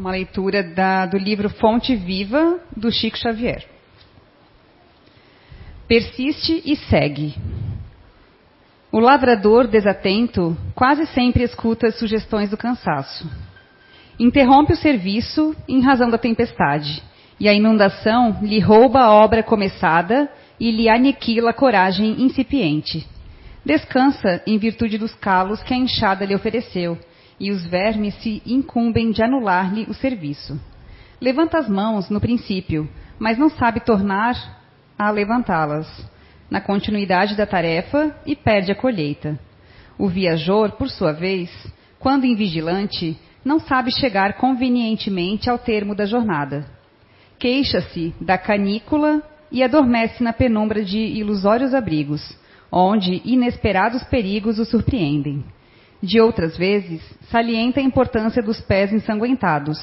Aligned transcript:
uma 0.00 0.12
leitura 0.12 0.62
da, 0.62 1.04
do 1.04 1.18
livro 1.18 1.50
Fonte 1.50 1.94
Viva, 1.94 2.58
do 2.74 2.90
Chico 2.90 3.18
Xavier. 3.18 3.66
Persiste 5.86 6.62
e 6.64 6.74
segue. 6.74 7.34
O 8.90 8.98
lavrador 8.98 9.68
desatento 9.68 10.56
quase 10.74 11.04
sempre 11.08 11.42
escuta 11.44 11.88
as 11.88 11.98
sugestões 11.98 12.48
do 12.48 12.56
cansaço. 12.56 13.30
Interrompe 14.18 14.72
o 14.72 14.76
serviço 14.76 15.54
em 15.68 15.82
razão 15.82 16.08
da 16.08 16.16
tempestade, 16.16 17.02
e 17.38 17.46
a 17.46 17.52
inundação 17.52 18.38
lhe 18.40 18.58
rouba 18.58 19.00
a 19.00 19.12
obra 19.12 19.42
começada 19.42 20.30
e 20.58 20.70
lhe 20.70 20.88
aniquila 20.88 21.50
a 21.50 21.54
coragem 21.54 22.22
incipiente. 22.22 23.06
Descansa 23.62 24.42
em 24.46 24.56
virtude 24.56 24.96
dos 24.96 25.14
calos 25.14 25.62
que 25.62 25.74
a 25.74 25.76
enxada 25.76 26.24
lhe 26.24 26.34
ofereceu, 26.34 26.98
e 27.40 27.50
os 27.50 27.64
vermes 27.64 28.14
se 28.16 28.42
incumbem 28.44 29.10
de 29.10 29.22
anular-lhe 29.22 29.86
o 29.88 29.94
serviço. 29.94 30.60
Levanta 31.18 31.58
as 31.58 31.68
mãos 31.68 32.10
no 32.10 32.20
princípio, 32.20 32.88
mas 33.18 33.38
não 33.38 33.48
sabe 33.48 33.80
tornar 33.80 34.36
a 34.98 35.10
levantá-las 35.10 35.88
na 36.50 36.60
continuidade 36.60 37.36
da 37.36 37.46
tarefa 37.46 38.14
e 38.26 38.36
perde 38.36 38.70
a 38.70 38.74
colheita. 38.74 39.38
O 39.96 40.08
viajor, 40.08 40.72
por 40.72 40.90
sua 40.90 41.12
vez, 41.12 41.50
quando 41.98 42.26
invigilante, 42.26 43.18
não 43.44 43.58
sabe 43.58 43.90
chegar 43.92 44.34
convenientemente 44.34 45.48
ao 45.48 45.58
termo 45.58 45.94
da 45.94 46.04
jornada. 46.04 46.66
Queixa-se 47.38 48.14
da 48.20 48.36
canícula 48.36 49.22
e 49.50 49.62
adormece 49.62 50.22
na 50.22 50.32
penumbra 50.32 50.84
de 50.84 50.98
ilusórios 50.98 51.74
abrigos, 51.74 52.36
onde 52.70 53.22
inesperados 53.24 54.02
perigos 54.04 54.58
o 54.58 54.64
surpreendem. 54.64 55.44
De 56.02 56.20
outras 56.20 56.56
vezes, 56.56 57.02
salienta 57.30 57.80
a 57.80 57.82
importância 57.82 58.42
dos 58.42 58.60
pés 58.60 58.92
ensanguentados 58.92 59.78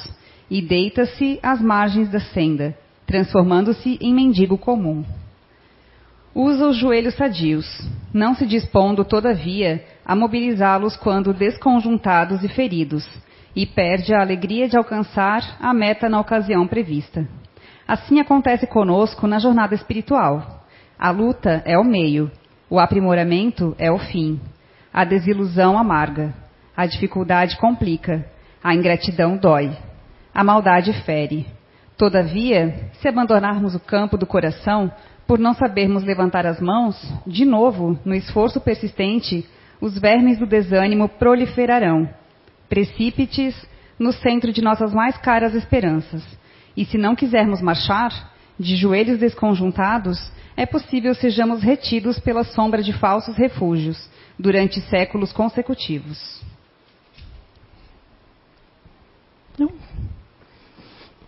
e 0.50 0.60
deita-se 0.60 1.38
às 1.42 1.60
margens 1.60 2.10
da 2.10 2.18
senda, 2.18 2.76
transformando-se 3.06 3.98
em 4.00 4.12
mendigo 4.12 4.58
comum. 4.58 5.04
Usa 6.34 6.66
os 6.68 6.76
joelhos 6.76 7.14
sadios, 7.14 7.66
não 8.12 8.34
se 8.34 8.46
dispondo, 8.46 9.04
todavia, 9.04 9.84
a 10.04 10.14
mobilizá-los 10.14 10.96
quando 10.96 11.32
desconjuntados 11.32 12.42
e 12.42 12.48
feridos, 12.48 13.08
e 13.54 13.66
perde 13.66 14.14
a 14.14 14.20
alegria 14.20 14.68
de 14.68 14.76
alcançar 14.76 15.56
a 15.60 15.72
meta 15.72 16.08
na 16.08 16.20
ocasião 16.20 16.66
prevista. 16.66 17.26
Assim 17.86 18.20
acontece 18.20 18.66
conosco 18.66 19.26
na 19.26 19.38
jornada 19.38 19.74
espiritual. 19.74 20.64
A 20.98 21.10
luta 21.10 21.62
é 21.64 21.78
o 21.78 21.84
meio, 21.84 22.30
o 22.68 22.78
aprimoramento 22.78 23.74
é 23.78 23.90
o 23.90 23.98
fim. 23.98 24.38
A 24.98 25.04
desilusão 25.04 25.78
amarga, 25.78 26.34
a 26.76 26.84
dificuldade 26.84 27.56
complica, 27.58 28.26
a 28.60 28.74
ingratidão 28.74 29.36
dói, 29.36 29.70
a 30.34 30.42
maldade 30.42 30.92
fere. 31.04 31.46
Todavia, 31.96 32.90
se 32.94 33.06
abandonarmos 33.06 33.76
o 33.76 33.78
campo 33.78 34.18
do 34.18 34.26
coração, 34.26 34.90
por 35.24 35.38
não 35.38 35.54
sabermos 35.54 36.02
levantar 36.02 36.46
as 36.46 36.60
mãos, 36.60 37.00
de 37.24 37.44
novo, 37.44 37.96
no 38.04 38.12
esforço 38.12 38.60
persistente, 38.60 39.48
os 39.80 39.96
vermes 39.96 40.36
do 40.36 40.46
desânimo 40.46 41.08
proliferarão, 41.08 42.10
precípites 42.68 43.54
no 44.00 44.12
centro 44.12 44.52
de 44.52 44.60
nossas 44.60 44.92
mais 44.92 45.16
caras 45.16 45.54
esperanças. 45.54 46.24
E 46.76 46.84
se 46.84 46.98
não 46.98 47.14
quisermos 47.14 47.62
marchar, 47.62 48.32
de 48.58 48.74
joelhos 48.74 49.20
desconjuntados, 49.20 50.18
é 50.58 50.66
possível 50.66 51.14
sejamos 51.14 51.62
retidos 51.62 52.18
pela 52.18 52.42
sombra 52.42 52.82
de 52.82 52.92
falsos 52.92 53.36
refúgios 53.36 54.10
durante 54.36 54.80
séculos 54.80 55.32
consecutivos. 55.32 56.42
Não. 59.56 59.70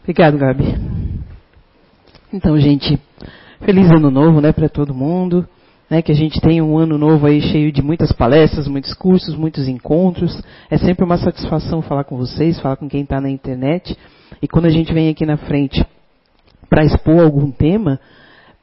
Obrigado, 0.03 0.37
Gabi. 0.37 0.65
Então, 2.33 2.59
gente, 2.59 2.99
feliz 3.61 3.89
ano 3.89 4.11
novo, 4.11 4.41
né, 4.41 4.53
para 4.53 4.69
todo 4.69 4.93
mundo 4.93 5.49
né, 5.89 6.03
que 6.03 6.11
a 6.11 6.15
gente 6.15 6.41
tenha 6.41 6.65
um 6.65 6.77
ano 6.77 6.99
novo 6.99 7.27
aí 7.27 7.41
cheio 7.41 7.71
de 7.71 7.81
muitas 7.83 8.11
palestras, 8.11 8.67
muitos 8.67 8.95
cursos, 8.95 9.37
muitos 9.37 9.69
encontros. 9.69 10.43
É 10.69 10.77
sempre 10.77 11.05
uma 11.05 11.17
satisfação 11.17 11.83
falar 11.83 12.03
com 12.03 12.17
vocês, 12.17 12.59
falar 12.59 12.77
com 12.77 12.89
quem 12.89 13.03
está 13.03 13.21
na 13.21 13.31
internet. 13.31 13.97
E 14.43 14.49
quando 14.49 14.67
a 14.67 14.71
gente 14.71 14.93
vem 14.93 15.09
aqui 15.09 15.25
na 15.25 15.37
frente 15.37 15.85
para 16.69 16.85
expor 16.85 17.21
algum 17.21 17.53
tema, 17.53 18.01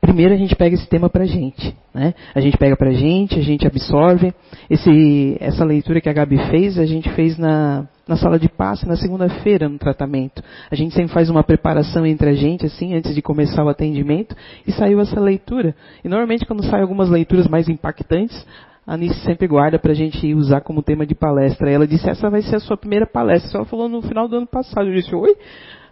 primeiro 0.08 0.34
a 0.34 0.38
gente 0.38 0.56
pega 0.56 0.74
esse 0.74 0.88
tema 0.88 1.10
para 1.10 1.26
a 1.26 1.28
gente. 1.28 1.76
Né? 1.94 2.14
A 2.34 2.40
gente 2.40 2.58
pega 2.58 2.78
para 2.78 2.90
a 2.90 2.94
gente, 2.94 3.38
a 3.38 3.44
gente 3.44 3.68
absorve. 3.68 4.34
Esse, 4.70 5.36
essa 5.42 5.66
leitura 5.66 6.00
que 6.00 6.08
a 6.08 6.14
Gabi 6.14 6.38
fez, 6.50 6.80
a 6.80 6.86
gente 6.86 7.10
fez 7.12 7.38
na, 7.38 7.86
na 8.08 8.16
sala 8.16 8.40
de 8.40 8.48
passe 8.48 8.88
na 8.88 8.96
segunda-feira 8.96 9.68
no 9.68 9.78
tratamento. 9.78 10.42
A 10.72 10.76
gente 10.76 10.96
sempre 10.96 11.14
faz 11.14 11.30
uma 11.30 11.44
preparação 11.44 12.06
entre 12.06 12.30
a 12.30 12.34
gente, 12.34 12.66
assim, 12.66 12.96
antes 12.96 13.14
de 13.14 13.22
começar 13.22 13.66
o 13.66 13.70
atendimento, 13.70 14.34
e 14.66 14.72
saiu 14.72 15.02
essa 15.02 15.20
leitura. 15.20 15.76
E 16.02 16.08
normalmente 16.08 16.46
quando 16.46 16.64
saem 16.64 16.84
algumas 16.84 17.10
leituras 17.10 17.46
mais 17.50 17.68
impactantes, 17.68 18.46
a 18.86 18.94
Anice 18.94 19.20
sempre 19.26 19.46
guarda 19.46 19.78
para 19.78 19.92
a 19.92 19.96
gente 19.96 20.34
usar 20.34 20.62
como 20.62 20.82
tema 20.82 21.06
de 21.06 21.14
palestra. 21.14 21.70
Ela 21.70 21.86
disse, 21.86 22.10
essa 22.10 22.30
vai 22.30 22.42
ser 22.42 22.56
a 22.56 22.60
sua 22.62 22.78
primeira 22.78 23.06
palestra. 23.06 23.58
Ela 23.58 23.66
falou 23.66 23.90
no 23.90 24.02
final 24.02 24.30
do 24.30 24.38
ano 24.38 24.48
passado. 24.48 24.88
Eu 24.88 24.94
disse, 24.94 25.14
oi? 25.14 25.36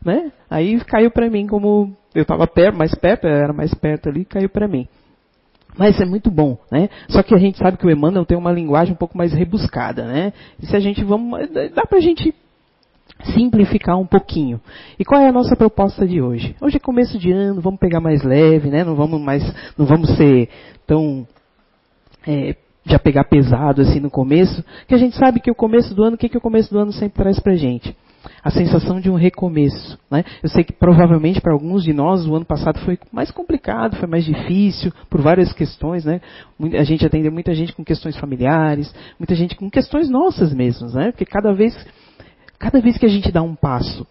Né? 0.05 0.31
Aí 0.47 0.79
caiu 0.81 1.09
para 1.09 1.29
mim 1.31 1.47
como 1.47 1.91
eu 2.13 2.21
estava 2.21 2.47
mais 2.77 2.93
perto, 2.93 3.25
era 3.25 3.51
mais 3.51 3.73
perto 3.73 4.07
ali, 4.07 4.23
caiu 4.23 4.47
para 4.47 4.67
mim. 4.67 4.87
Mas 5.75 5.99
é 5.99 6.05
muito 6.05 6.29
bom, 6.29 6.57
né? 6.71 6.87
Só 7.09 7.23
que 7.23 7.33
a 7.33 7.37
gente 7.37 7.57
sabe 7.57 7.77
que 7.77 7.85
o 7.85 7.91
Emmanuel 7.91 8.23
tem 8.23 8.37
uma 8.37 8.51
linguagem 8.51 8.93
um 8.93 8.97
pouco 8.97 9.17
mais 9.17 9.33
rebuscada, 9.33 10.05
né? 10.05 10.31
E 10.61 10.67
se 10.67 10.75
a 10.75 10.79
gente 10.79 11.03
vamos, 11.03 11.49
dá 11.73 11.85
para 11.85 11.97
a 11.97 12.01
gente 12.01 12.33
simplificar 13.33 13.97
um 13.97 14.05
pouquinho. 14.05 14.61
E 14.97 15.03
qual 15.03 15.19
é 15.19 15.27
a 15.27 15.33
nossa 15.33 15.55
proposta 15.55 16.07
de 16.07 16.21
hoje? 16.21 16.55
Hoje 16.61 16.77
é 16.77 16.79
começo 16.79 17.17
de 17.17 17.31
ano, 17.31 17.59
vamos 17.59 17.79
pegar 17.79 17.99
mais 17.99 18.23
leve, 18.23 18.69
né? 18.69 18.83
Não 18.83 18.95
vamos 18.95 19.19
mais, 19.19 19.43
não 19.77 19.85
vamos 19.85 20.15
ser 20.15 20.49
tão 20.85 21.27
é, 22.25 22.55
já 22.85 22.99
pegar 22.99 23.23
pesado 23.25 23.81
assim 23.81 23.99
no 23.99 24.11
começo, 24.11 24.63
que 24.87 24.93
a 24.93 24.97
gente 24.97 25.17
sabe 25.17 25.39
que 25.39 25.51
o 25.51 25.55
começo 25.55 25.93
do 25.93 26.03
ano, 26.03 26.15
o 26.15 26.17
que, 26.17 26.29
que 26.29 26.37
o 26.37 26.41
começo 26.41 26.71
do 26.71 26.79
ano 26.79 26.93
sempre 26.93 27.23
traz 27.23 27.39
pra 27.39 27.55
gente? 27.55 27.95
A 28.43 28.49
sensação 28.49 28.99
de 28.99 29.09
um 29.09 29.15
recomeço. 29.15 29.97
Né? 30.09 30.23
Eu 30.41 30.49
sei 30.49 30.63
que 30.63 30.73
provavelmente 30.73 31.41
para 31.41 31.53
alguns 31.53 31.83
de 31.83 31.93
nós 31.93 32.25
o 32.25 32.35
ano 32.35 32.45
passado 32.45 32.79
foi 32.79 32.97
mais 33.11 33.31
complicado, 33.31 33.95
foi 33.97 34.07
mais 34.07 34.23
difícil 34.23 34.91
por 35.09 35.21
várias 35.21 35.53
questões. 35.53 36.05
Né? 36.05 36.21
A 36.77 36.83
gente 36.83 37.05
atendeu 37.05 37.31
muita 37.31 37.53
gente 37.53 37.73
com 37.73 37.83
questões 37.83 38.15
familiares, 38.17 38.93
muita 39.19 39.35
gente 39.35 39.55
com 39.55 39.69
questões 39.69 40.09
nossas 40.09 40.53
mesmas, 40.53 40.93
né? 40.93 41.11
porque 41.11 41.25
cada 41.25 41.53
vez, 41.53 41.75
cada 42.59 42.79
vez 42.79 42.97
que 42.97 43.05
a 43.05 43.09
gente 43.09 43.31
dá 43.31 43.41
um 43.41 43.55
passo 43.55 44.05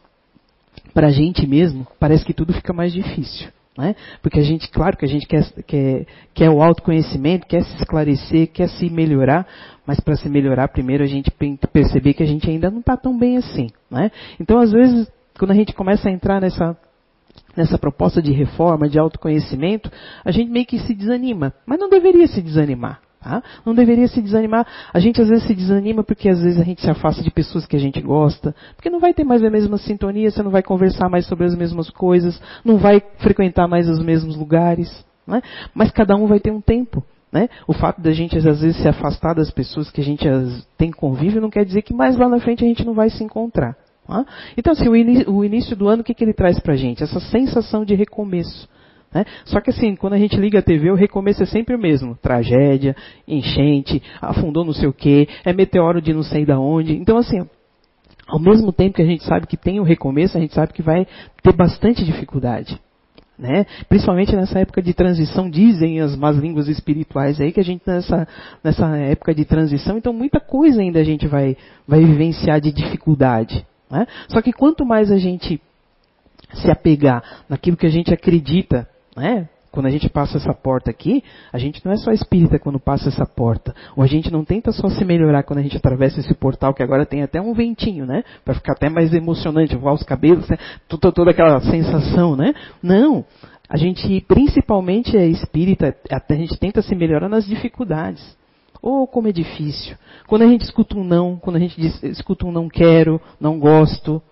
para 0.92 1.08
a 1.08 1.10
gente 1.10 1.46
mesmo, 1.46 1.86
parece 1.98 2.24
que 2.24 2.32
tudo 2.32 2.52
fica 2.52 2.72
mais 2.72 2.92
difícil. 2.92 3.48
Né? 3.76 3.96
Porque 4.22 4.38
a 4.38 4.42
gente, 4.42 4.70
claro 4.70 4.96
que 4.96 5.04
a 5.04 5.08
gente 5.08 5.26
quer, 5.26 5.44
quer, 5.66 6.06
quer 6.32 6.48
o 6.48 6.62
autoconhecimento, 6.62 7.46
quer 7.46 7.64
se 7.64 7.76
esclarecer, 7.76 8.46
quer 8.52 8.68
se 8.68 8.88
melhorar, 8.88 9.46
mas 9.86 10.00
para 10.00 10.16
se 10.16 10.28
melhorar, 10.28 10.68
primeiro 10.68 11.04
a 11.04 11.06
gente 11.06 11.30
tem 11.30 11.56
que 11.56 11.66
perceber 11.66 12.14
que 12.14 12.22
a 12.22 12.26
gente 12.26 12.48
ainda 12.48 12.70
não 12.70 12.80
está 12.80 12.96
tão 12.96 13.16
bem 13.16 13.36
assim. 13.36 13.68
Né? 13.90 14.10
Então, 14.40 14.58
às 14.58 14.72
vezes, 14.72 15.10
quando 15.38 15.50
a 15.50 15.54
gente 15.54 15.74
começa 15.74 16.08
a 16.08 16.12
entrar 16.12 16.40
nessa, 16.40 16.76
nessa 17.56 17.78
proposta 17.78 18.22
de 18.22 18.32
reforma, 18.32 18.88
de 18.88 18.98
autoconhecimento, 18.98 19.90
a 20.24 20.30
gente 20.30 20.50
meio 20.50 20.66
que 20.66 20.78
se 20.78 20.94
desanima. 20.94 21.52
Mas 21.66 21.78
não 21.78 21.88
deveria 21.88 22.26
se 22.26 22.40
desanimar. 22.40 23.00
Tá? 23.20 23.42
Não 23.64 23.74
deveria 23.74 24.06
se 24.06 24.20
desanimar. 24.20 24.66
A 24.92 24.98
gente 24.98 25.20
às 25.20 25.28
vezes 25.28 25.46
se 25.46 25.54
desanima 25.54 26.04
porque 26.04 26.28
às 26.28 26.42
vezes 26.42 26.60
a 26.60 26.64
gente 26.64 26.82
se 26.82 26.90
afasta 26.90 27.22
de 27.22 27.30
pessoas 27.30 27.66
que 27.66 27.74
a 27.74 27.78
gente 27.78 28.00
gosta, 28.02 28.54
porque 28.76 28.90
não 28.90 29.00
vai 29.00 29.14
ter 29.14 29.24
mais 29.24 29.42
a 29.42 29.48
mesma 29.48 29.78
sintonia, 29.78 30.30
você 30.30 30.42
não 30.42 30.50
vai 30.50 30.62
conversar 30.62 31.08
mais 31.08 31.26
sobre 31.26 31.46
as 31.46 31.54
mesmas 31.54 31.88
coisas, 31.88 32.40
não 32.62 32.76
vai 32.76 33.02
frequentar 33.18 33.66
mais 33.66 33.88
os 33.88 33.98
mesmos 33.98 34.36
lugares. 34.36 35.04
Né? 35.26 35.40
Mas 35.74 35.90
cada 35.90 36.14
um 36.16 36.26
vai 36.26 36.38
ter 36.38 36.50
um 36.50 36.60
tempo. 36.60 37.02
Né? 37.34 37.48
O 37.66 37.72
fato 37.72 38.00
da 38.00 38.12
gente 38.12 38.38
às 38.38 38.44
vezes 38.44 38.76
se 38.76 38.86
afastar 38.86 39.34
das 39.34 39.50
pessoas 39.50 39.90
que 39.90 40.00
a 40.00 40.04
gente 40.04 40.24
tem 40.78 40.92
convívio 40.92 41.40
não 41.40 41.50
quer 41.50 41.64
dizer 41.64 41.82
que 41.82 41.92
mais 41.92 42.16
lá 42.16 42.28
na 42.28 42.38
frente 42.38 42.64
a 42.64 42.68
gente 42.68 42.86
não 42.86 42.94
vai 42.94 43.10
se 43.10 43.24
encontrar. 43.24 43.76
Tá? 44.06 44.24
Então, 44.56 44.72
assim, 44.72 44.88
o, 44.88 45.44
início 45.44 45.74
do 45.74 45.88
ano, 45.88 46.02
o 46.02 46.04
que, 46.04 46.14
que 46.14 46.22
ele 46.22 46.32
traz 46.32 46.60
para 46.60 46.74
a 46.74 46.76
gente? 46.76 47.02
Essa 47.02 47.18
sensação 47.18 47.84
de 47.84 47.92
recomeço. 47.96 48.68
Né? 49.12 49.24
Só 49.46 49.60
que 49.60 49.70
assim, 49.70 49.96
quando 49.96 50.12
a 50.12 50.18
gente 50.18 50.36
liga 50.36 50.60
a 50.60 50.62
TV, 50.62 50.92
o 50.92 50.94
recomeço 50.94 51.42
é 51.42 51.46
sempre 51.46 51.74
o 51.74 51.78
mesmo. 51.78 52.14
Tragédia, 52.14 52.94
enchente, 53.26 54.00
afundou 54.22 54.64
não 54.64 54.72
sei 54.72 54.86
o 54.86 54.92
quê, 54.92 55.28
é 55.44 55.52
meteoro 55.52 56.00
de 56.00 56.14
não 56.14 56.22
sei 56.22 56.46
da 56.46 56.60
onde. 56.60 56.94
Então 56.94 57.16
assim, 57.16 57.44
ao 58.28 58.38
mesmo 58.38 58.72
tempo 58.72 58.94
que 58.94 59.02
a 59.02 59.06
gente 59.06 59.24
sabe 59.24 59.48
que 59.48 59.56
tem 59.56 59.80
o 59.80 59.84
recomeço, 59.84 60.36
a 60.36 60.40
gente 60.40 60.54
sabe 60.54 60.72
que 60.72 60.82
vai 60.82 61.04
ter 61.42 61.52
bastante 61.52 62.04
dificuldade. 62.04 62.80
Né? 63.38 63.66
Principalmente 63.88 64.34
nessa 64.36 64.60
época 64.60 64.80
de 64.80 64.94
transição, 64.94 65.50
dizem 65.50 66.00
as 66.00 66.16
más 66.16 66.36
línguas 66.36 66.68
espirituais 66.68 67.40
aí 67.40 67.52
que 67.52 67.60
a 67.60 67.64
gente 67.64 67.82
nessa, 67.84 68.28
nessa 68.62 68.96
época 68.96 69.34
de 69.34 69.44
transição, 69.44 69.98
então 69.98 70.12
muita 70.12 70.38
coisa 70.38 70.80
ainda 70.80 71.00
a 71.00 71.04
gente 71.04 71.26
vai, 71.26 71.56
vai 71.86 72.00
vivenciar 72.00 72.60
de 72.60 72.72
dificuldade. 72.72 73.66
Né? 73.90 74.06
Só 74.28 74.40
que 74.40 74.52
quanto 74.52 74.86
mais 74.86 75.10
a 75.10 75.18
gente 75.18 75.60
se 76.52 76.70
apegar 76.70 77.22
naquilo 77.48 77.76
que 77.76 77.86
a 77.86 77.90
gente 77.90 78.14
acredita 78.14 78.88
né? 79.16 79.48
Quando 79.74 79.86
a 79.86 79.90
gente 79.90 80.08
passa 80.08 80.36
essa 80.36 80.54
porta 80.54 80.88
aqui, 80.88 81.24
a 81.52 81.58
gente 81.58 81.84
não 81.84 81.90
é 81.90 81.96
só 81.96 82.12
espírita 82.12 82.60
quando 82.60 82.78
passa 82.78 83.08
essa 83.08 83.26
porta. 83.26 83.74
Ou 83.96 84.04
a 84.04 84.06
gente 84.06 84.30
não 84.30 84.44
tenta 84.44 84.70
só 84.70 84.88
se 84.88 85.04
melhorar 85.04 85.42
quando 85.42 85.58
a 85.58 85.62
gente 85.62 85.76
atravessa 85.76 86.20
esse 86.20 86.32
portal, 86.32 86.72
que 86.72 86.82
agora 86.82 87.04
tem 87.04 87.24
até 87.24 87.40
um 87.40 87.52
ventinho, 87.52 88.06
né? 88.06 88.22
Para 88.44 88.54
ficar 88.54 88.74
até 88.74 88.88
mais 88.88 89.12
emocionante, 89.12 89.74
voar 89.74 89.94
os 89.94 90.04
cabelos, 90.04 90.48
né? 90.48 90.56
toda, 90.88 91.10
toda 91.10 91.32
aquela 91.32 91.60
sensação, 91.60 92.36
né? 92.36 92.54
Não. 92.80 93.24
A 93.68 93.76
gente, 93.76 94.20
principalmente 94.28 95.16
é 95.16 95.26
espírita, 95.26 95.96
a 96.08 96.34
gente 96.34 96.56
tenta 96.56 96.80
se 96.80 96.94
melhorar 96.94 97.28
nas 97.28 97.44
dificuldades. 97.44 98.22
Oh, 98.80 99.08
como 99.08 99.26
é 99.26 99.32
difícil. 99.32 99.96
Quando 100.28 100.42
a 100.42 100.46
gente 100.46 100.60
escuta 100.60 100.96
um 100.96 101.02
não, 101.02 101.36
quando 101.36 101.56
a 101.56 101.58
gente 101.58 101.80
diz, 101.80 102.00
escuta 102.04 102.46
um 102.46 102.52
não 102.52 102.68
quero, 102.68 103.20
não 103.40 103.58
gosto, 103.58 104.22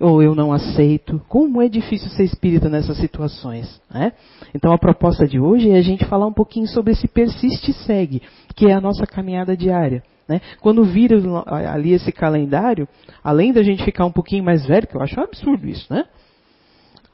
ou 0.00 0.22
eu 0.22 0.34
não 0.34 0.52
aceito. 0.52 1.20
Como 1.28 1.60
é 1.60 1.68
difícil 1.68 2.08
ser 2.10 2.24
espírita 2.24 2.68
nessas 2.68 2.96
situações. 2.98 3.80
Né? 3.90 4.12
Então 4.54 4.72
a 4.72 4.78
proposta 4.78 5.26
de 5.26 5.38
hoje 5.38 5.70
é 5.70 5.76
a 5.76 5.82
gente 5.82 6.04
falar 6.04 6.26
um 6.26 6.32
pouquinho 6.32 6.66
sobre 6.68 6.92
esse 6.92 7.08
persiste 7.08 7.70
e 7.70 7.74
segue, 7.74 8.22
que 8.54 8.66
é 8.66 8.72
a 8.72 8.80
nossa 8.80 9.06
caminhada 9.06 9.56
diária. 9.56 10.02
Né? 10.28 10.40
Quando 10.60 10.84
vira 10.84 11.16
ali 11.46 11.92
esse 11.92 12.12
calendário, 12.12 12.86
além 13.24 13.52
da 13.52 13.62
gente 13.62 13.84
ficar 13.84 14.04
um 14.04 14.12
pouquinho 14.12 14.44
mais 14.44 14.66
velho, 14.66 14.86
que 14.86 14.96
eu 14.96 15.02
acho 15.02 15.18
um 15.18 15.24
absurdo 15.24 15.66
isso, 15.66 15.92
né? 15.92 16.04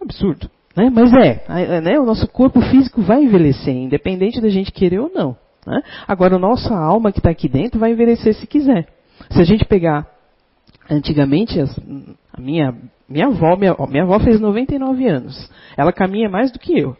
Absurdo. 0.02 0.50
Né? 0.76 0.90
Mas 0.90 1.12
é, 1.12 1.80
né? 1.80 1.98
o 1.98 2.04
nosso 2.04 2.26
corpo 2.26 2.60
físico 2.60 3.00
vai 3.00 3.22
envelhecer, 3.22 3.74
independente 3.74 4.40
da 4.40 4.48
gente 4.48 4.72
querer 4.72 4.98
ou 4.98 5.10
não. 5.14 5.36
Né? 5.64 5.80
Agora, 6.06 6.34
a 6.34 6.38
nossa 6.38 6.74
alma 6.74 7.12
que 7.12 7.20
está 7.20 7.30
aqui 7.30 7.48
dentro 7.48 7.78
vai 7.78 7.92
envelhecer 7.92 8.34
se 8.34 8.46
quiser. 8.46 8.88
Se 9.30 9.40
a 9.40 9.44
gente 9.44 9.64
pegar 9.64 10.13
Antigamente, 10.90 11.58
a 11.60 12.40
minha, 12.40 12.74
minha 13.08 13.26
avó, 13.26 13.56
minha, 13.56 13.74
minha 13.88 14.02
avó 14.02 14.18
fez 14.20 14.40
99 14.40 15.06
anos. 15.06 15.50
Ela 15.76 15.92
caminha 15.92 16.28
mais 16.28 16.50
do 16.52 16.58
que 16.58 16.78
eu. 16.78 16.96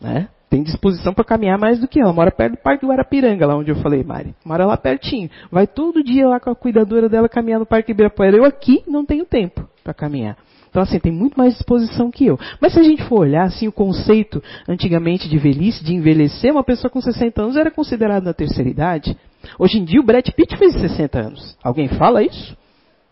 Né? 0.00 0.28
Tem 0.48 0.62
disposição 0.62 1.12
para 1.12 1.24
caminhar 1.24 1.58
mais 1.58 1.80
do 1.80 1.88
que 1.88 1.98
eu. 1.98 2.04
Ela 2.04 2.12
mora 2.12 2.30
perto 2.30 2.52
do 2.52 2.62
Parque 2.62 2.86
Guarapiranga, 2.86 3.46
lá 3.46 3.56
onde 3.56 3.70
eu 3.70 3.76
falei, 3.76 4.04
Mari. 4.04 4.34
Mora 4.44 4.64
lá 4.64 4.76
pertinho. 4.76 5.28
Vai 5.50 5.66
todo 5.66 6.04
dia 6.04 6.28
lá 6.28 6.38
com 6.38 6.50
a 6.50 6.54
cuidadora 6.54 7.08
dela 7.08 7.28
caminhar 7.28 7.58
no 7.58 7.66
Parque 7.66 7.90
Ibirapuera. 7.90 8.36
Eu 8.36 8.44
aqui 8.44 8.84
não 8.86 9.04
tenho 9.04 9.24
tempo 9.24 9.68
para 9.82 9.92
caminhar. 9.92 10.36
Então, 10.70 10.82
assim, 10.82 10.98
tem 10.98 11.12
muito 11.12 11.36
mais 11.36 11.54
disposição 11.54 12.10
que 12.10 12.26
eu. 12.26 12.38
Mas 12.60 12.72
se 12.72 12.80
a 12.80 12.82
gente 12.82 13.02
for 13.04 13.20
olhar, 13.20 13.44
assim, 13.44 13.68
o 13.68 13.72
conceito 13.72 14.42
antigamente 14.68 15.28
de 15.28 15.38
velhice, 15.38 15.84
de 15.84 15.94
envelhecer, 15.94 16.52
uma 16.52 16.64
pessoa 16.64 16.90
com 16.90 17.00
60 17.00 17.42
anos 17.42 17.56
era 17.56 17.70
considerada 17.70 18.24
na 18.24 18.34
terceira 18.34 18.68
idade. 18.68 19.16
Hoje 19.58 19.78
em 19.78 19.84
dia 19.84 20.00
o 20.00 20.04
Brad 20.04 20.26
Pitt 20.30 20.56
fez 20.56 20.74
60 20.74 21.18
anos. 21.18 21.56
Alguém 21.62 21.88
fala 21.88 22.22
isso? 22.22 22.56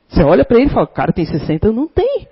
Você 0.09 0.23
olha 0.23 0.45
para 0.45 0.59
ele 0.59 0.67
e 0.67 0.73
fala, 0.73 0.87
cara, 0.87 1.13
tem 1.13 1.25
60? 1.25 1.73
Não 1.73 1.89
tem. 1.89 2.27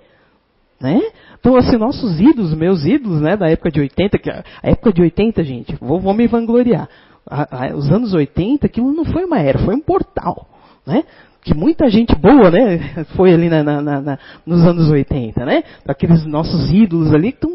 Né? 0.79 1.01
Então, 1.39 1.55
assim, 1.55 1.77
nossos 1.77 2.19
ídolos, 2.19 2.53
meus 2.53 2.85
ídolos, 2.85 3.21
né, 3.21 3.35
da 3.35 3.47
época 3.49 3.71
de 3.71 3.79
80, 3.79 4.17
que 4.17 4.29
a 4.29 4.43
época 4.63 4.93
de 4.93 5.01
80, 5.01 5.43
gente, 5.43 5.75
vou, 5.79 5.99
vou 5.99 6.13
me 6.13 6.27
vangloriar. 6.27 6.87
A, 7.27 7.65
a, 7.65 7.75
os 7.75 7.91
anos 7.91 8.13
80, 8.13 8.65
aquilo 8.65 8.91
não 8.93 9.05
foi 9.05 9.25
uma 9.25 9.39
era, 9.39 9.59
foi 9.59 9.75
um 9.75 9.79
portal, 9.79 10.47
né? 10.85 11.03
Que 11.43 11.55
muita 11.55 11.89
gente 11.89 12.15
boa, 12.15 12.51
né, 12.51 13.05
foi 13.15 13.33
ali 13.33 13.49
na, 13.49 13.63
na, 13.63 13.81
na, 13.81 14.19
nos 14.45 14.65
anos 14.65 14.89
80, 14.89 15.45
né? 15.45 15.63
Aqueles 15.87 16.25
nossos 16.25 16.71
ídolos 16.71 17.13
ali 17.13 17.31
que 17.31 17.47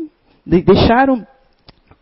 deixaram 0.63 1.27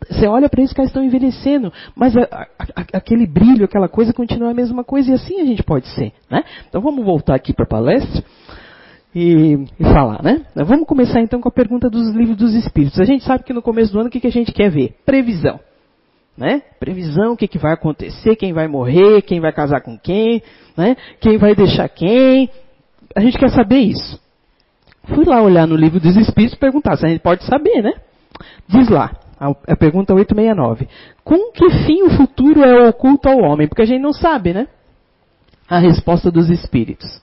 você 0.09 0.27
olha 0.27 0.49
para 0.49 0.61
eles 0.61 0.73
que 0.73 0.81
estão 0.81 1.03
envelhecendo, 1.03 1.71
mas 1.95 2.15
a, 2.15 2.21
a, 2.21 2.81
aquele 2.93 3.25
brilho, 3.25 3.65
aquela 3.65 3.87
coisa 3.87 4.13
continua 4.13 4.51
a 4.51 4.53
mesma 4.53 4.83
coisa 4.83 5.11
e 5.11 5.13
assim 5.13 5.41
a 5.41 5.45
gente 5.45 5.63
pode 5.63 5.87
ser. 5.89 6.13
Né? 6.29 6.43
Então 6.69 6.81
vamos 6.81 7.03
voltar 7.03 7.35
aqui 7.35 7.53
para 7.53 7.65
a 7.65 7.67
palestra 7.67 8.23
e, 9.13 9.65
e, 9.79 9.83
falar. 9.83 10.21
Né? 10.21 10.45
Vamos 10.55 10.87
começar 10.87 11.21
então 11.21 11.41
com 11.41 11.49
a 11.49 11.51
pergunta 11.51 11.89
dos 11.89 12.09
livros 12.11 12.37
dos 12.37 12.53
espíritos. 12.53 12.99
A 12.99 13.05
gente 13.05 13.23
sabe 13.23 13.43
que 13.43 13.53
no 13.53 13.61
começo 13.61 13.91
do 13.91 13.99
ano 13.99 14.09
o 14.09 14.11
que, 14.11 14.19
que 14.19 14.27
a 14.27 14.31
gente 14.31 14.51
quer 14.51 14.69
ver? 14.69 14.95
Previsão. 15.05 15.59
Né? 16.37 16.61
Previsão, 16.79 17.33
o 17.33 17.37
que, 17.37 17.47
que 17.47 17.57
vai 17.57 17.73
acontecer, 17.73 18.35
quem 18.35 18.51
vai 18.51 18.67
morrer, 18.67 19.21
quem 19.21 19.39
vai 19.39 19.53
casar 19.53 19.81
com 19.81 19.97
quem, 19.97 20.43
né? 20.75 20.97
quem 21.21 21.37
vai 21.37 21.55
deixar 21.55 21.87
quem. 21.87 22.49
A 23.15 23.21
gente 23.21 23.37
quer 23.37 23.49
saber 23.49 23.79
isso. 23.79 24.19
Fui 25.13 25.23
lá 25.23 25.41
olhar 25.41 25.67
no 25.67 25.75
livro 25.75 25.99
dos 25.99 26.17
espíritos 26.17 26.57
e 26.57 26.59
perguntar 26.59 26.97
se 26.97 27.05
a 27.05 27.09
gente 27.09 27.21
pode 27.21 27.45
saber, 27.45 27.81
né? 27.81 27.93
Diz 28.67 28.89
lá, 28.89 29.11
a 29.67 29.75
pergunta 29.75 30.13
869. 30.13 30.87
Com 31.23 31.51
que 31.51 31.69
fim 31.85 32.03
o 32.03 32.09
futuro 32.11 32.63
é 32.63 32.87
oculto 32.89 33.29
ao 33.29 33.39
homem? 33.39 33.67
Porque 33.67 33.81
a 33.81 33.85
gente 33.85 34.01
não 34.01 34.13
sabe, 34.13 34.53
né? 34.53 34.67
A 35.69 35.79
resposta 35.79 36.31
dos 36.31 36.49
espíritos. 36.49 37.21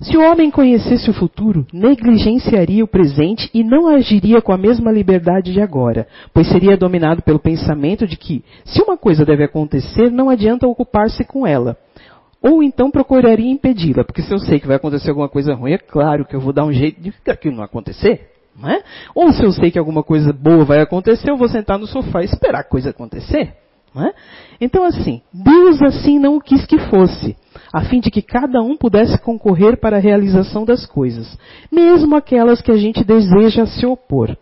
Se 0.00 0.14
o 0.14 0.20
homem 0.20 0.50
conhecesse 0.50 1.08
o 1.08 1.14
futuro, 1.14 1.66
negligenciaria 1.72 2.84
o 2.84 2.88
presente 2.88 3.48
e 3.54 3.64
não 3.64 3.88
agiria 3.88 4.42
com 4.42 4.52
a 4.52 4.58
mesma 4.58 4.92
liberdade 4.92 5.54
de 5.54 5.60
agora, 5.62 6.06
pois 6.34 6.48
seria 6.48 6.76
dominado 6.76 7.22
pelo 7.22 7.38
pensamento 7.38 8.06
de 8.06 8.14
que, 8.18 8.44
se 8.62 8.82
uma 8.82 8.98
coisa 8.98 9.24
deve 9.24 9.44
acontecer, 9.44 10.10
não 10.10 10.28
adianta 10.28 10.66
ocupar-se 10.66 11.24
com 11.24 11.46
ela. 11.46 11.78
Ou 12.42 12.62
então 12.62 12.90
procuraria 12.90 13.50
impedi-la, 13.50 14.04
porque 14.04 14.20
se 14.20 14.30
eu 14.30 14.38
sei 14.38 14.60
que 14.60 14.66
vai 14.66 14.76
acontecer 14.76 15.08
alguma 15.08 15.30
coisa 15.30 15.54
ruim, 15.54 15.72
é 15.72 15.78
claro 15.78 16.26
que 16.26 16.36
eu 16.36 16.40
vou 16.40 16.52
dar 16.52 16.66
um 16.66 16.72
jeito 16.72 17.00
de 17.00 17.12
aquilo 17.26 17.56
não 17.56 17.64
acontecer. 17.64 18.35
É? 18.64 18.82
Ou 19.14 19.32
se 19.32 19.44
eu 19.44 19.52
sei 19.52 19.70
que 19.70 19.78
alguma 19.78 20.02
coisa 20.02 20.32
boa 20.32 20.64
vai 20.64 20.80
acontecer, 20.80 21.30
eu 21.30 21.36
vou 21.36 21.48
sentar 21.48 21.78
no 21.78 21.86
sofá 21.86 22.22
e 22.22 22.24
esperar 22.24 22.60
a 22.60 22.64
coisa 22.64 22.90
acontecer. 22.90 23.54
É? 23.98 24.12
Então, 24.60 24.84
assim, 24.84 25.22
Deus 25.32 25.80
assim 25.80 26.18
não 26.18 26.38
quis 26.38 26.66
que 26.66 26.78
fosse, 26.78 27.34
a 27.72 27.82
fim 27.82 27.98
de 27.98 28.10
que 28.10 28.20
cada 28.20 28.60
um 28.60 28.76
pudesse 28.76 29.18
concorrer 29.18 29.78
para 29.78 29.96
a 29.96 30.00
realização 30.00 30.66
das 30.66 30.84
coisas, 30.84 31.38
mesmo 31.72 32.14
aquelas 32.14 32.60
que 32.60 32.70
a 32.70 32.76
gente 32.76 33.02
deseja 33.02 33.64
se 33.64 33.86
opor. 33.86 34.36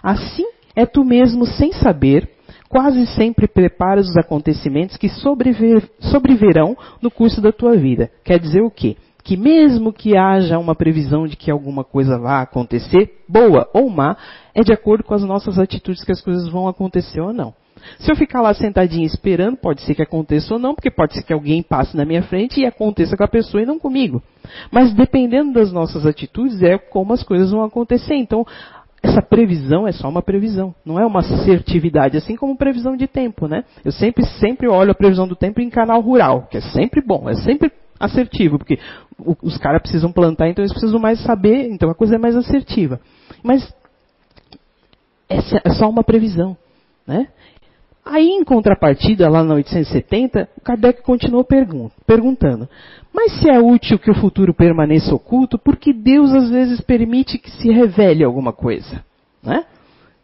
Assim, 0.00 0.46
é 0.76 0.86
tu 0.86 1.04
mesmo, 1.04 1.44
sem 1.44 1.72
saber, 1.72 2.28
quase 2.68 3.04
sempre 3.08 3.48
preparas 3.48 4.08
os 4.08 4.16
acontecimentos 4.16 4.96
que 4.96 5.08
sobrever, 5.08 5.90
sobreverão 5.98 6.76
no 7.02 7.10
curso 7.10 7.40
da 7.40 7.50
tua 7.50 7.76
vida. 7.76 8.08
Quer 8.24 8.38
dizer 8.38 8.62
o 8.62 8.70
quê? 8.70 8.96
Que 9.22 9.36
mesmo 9.36 9.92
que 9.92 10.16
haja 10.16 10.58
uma 10.58 10.74
previsão 10.74 11.26
de 11.26 11.36
que 11.36 11.50
alguma 11.50 11.84
coisa 11.84 12.18
vá 12.18 12.40
acontecer, 12.40 13.22
boa 13.28 13.68
ou 13.72 13.88
má, 13.88 14.16
é 14.54 14.62
de 14.62 14.72
acordo 14.72 15.04
com 15.04 15.14
as 15.14 15.22
nossas 15.22 15.58
atitudes 15.58 16.04
que 16.04 16.12
as 16.12 16.20
coisas 16.20 16.48
vão 16.48 16.68
acontecer 16.68 17.20
ou 17.20 17.32
não. 17.32 17.54
Se 17.98 18.10
eu 18.10 18.16
ficar 18.16 18.40
lá 18.40 18.52
sentadinho 18.52 19.06
esperando, 19.06 19.56
pode 19.56 19.80
ser 19.82 19.94
que 19.94 20.02
aconteça 20.02 20.54
ou 20.54 20.60
não, 20.60 20.74
porque 20.74 20.90
pode 20.90 21.14
ser 21.14 21.22
que 21.22 21.32
alguém 21.32 21.62
passe 21.62 21.96
na 21.96 22.04
minha 22.04 22.22
frente 22.22 22.60
e 22.60 22.66
aconteça 22.66 23.16
com 23.16 23.24
a 23.24 23.28
pessoa 23.28 23.62
e 23.62 23.66
não 23.66 23.78
comigo. 23.78 24.22
Mas 24.70 24.92
dependendo 24.92 25.52
das 25.52 25.72
nossas 25.72 26.06
atitudes, 26.06 26.62
é 26.62 26.76
como 26.76 27.12
as 27.12 27.22
coisas 27.22 27.50
vão 27.50 27.62
acontecer. 27.62 28.14
Então, 28.14 28.44
essa 29.02 29.22
previsão 29.22 29.88
é 29.88 29.92
só 29.92 30.08
uma 30.08 30.20
previsão, 30.20 30.74
não 30.84 30.98
é 30.98 31.06
uma 31.06 31.20
assertividade, 31.20 32.18
assim 32.18 32.36
como 32.36 32.56
previsão 32.56 32.96
de 32.96 33.06
tempo, 33.06 33.46
né? 33.48 33.64
Eu 33.82 33.92
sempre, 33.92 34.26
sempre 34.26 34.68
olho 34.68 34.90
a 34.90 34.94
previsão 34.94 35.26
do 35.26 35.34
tempo 35.34 35.60
em 35.60 35.70
canal 35.70 36.02
rural, 36.02 36.48
que 36.50 36.58
é 36.58 36.60
sempre 36.60 37.00
bom, 37.00 37.28
é 37.28 37.34
sempre 37.34 37.72
assertivo, 38.00 38.58
porque 38.58 38.78
os 39.42 39.58
caras 39.58 39.82
precisam 39.82 40.10
plantar, 40.10 40.48
então 40.48 40.64
eles 40.64 40.72
precisam 40.72 40.98
mais 40.98 41.22
saber, 41.22 41.70
então 41.70 41.90
a 41.90 41.94
coisa 41.94 42.16
é 42.16 42.18
mais 42.18 42.34
assertiva. 42.34 42.98
Mas 43.42 43.72
é 45.28 45.70
só 45.70 45.88
uma 45.88 46.02
previsão. 46.02 46.56
Né? 47.06 47.28
Aí, 48.04 48.28
em 48.28 48.42
contrapartida, 48.42 49.28
lá 49.28 49.44
na 49.44 49.54
870, 49.54 50.48
o 50.56 50.60
Kardec 50.62 51.02
continuou 51.02 51.44
pergun 51.44 51.90
perguntando: 52.06 52.68
Mas 53.12 53.38
se 53.38 53.48
é 53.48 53.60
útil 53.60 53.98
que 53.98 54.10
o 54.10 54.14
futuro 54.14 54.54
permaneça 54.54 55.14
oculto, 55.14 55.58
por 55.58 55.76
que 55.76 55.92
Deus 55.92 56.32
às 56.34 56.50
vezes 56.50 56.80
permite 56.80 57.38
que 57.38 57.50
se 57.50 57.70
revele 57.70 58.24
alguma 58.24 58.52
coisa? 58.52 59.04
Né? 59.42 59.64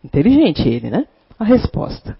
Inteligente 0.02 0.68
ele, 0.68 0.90
né? 0.90 1.06
A 1.38 1.44
resposta: 1.44 2.18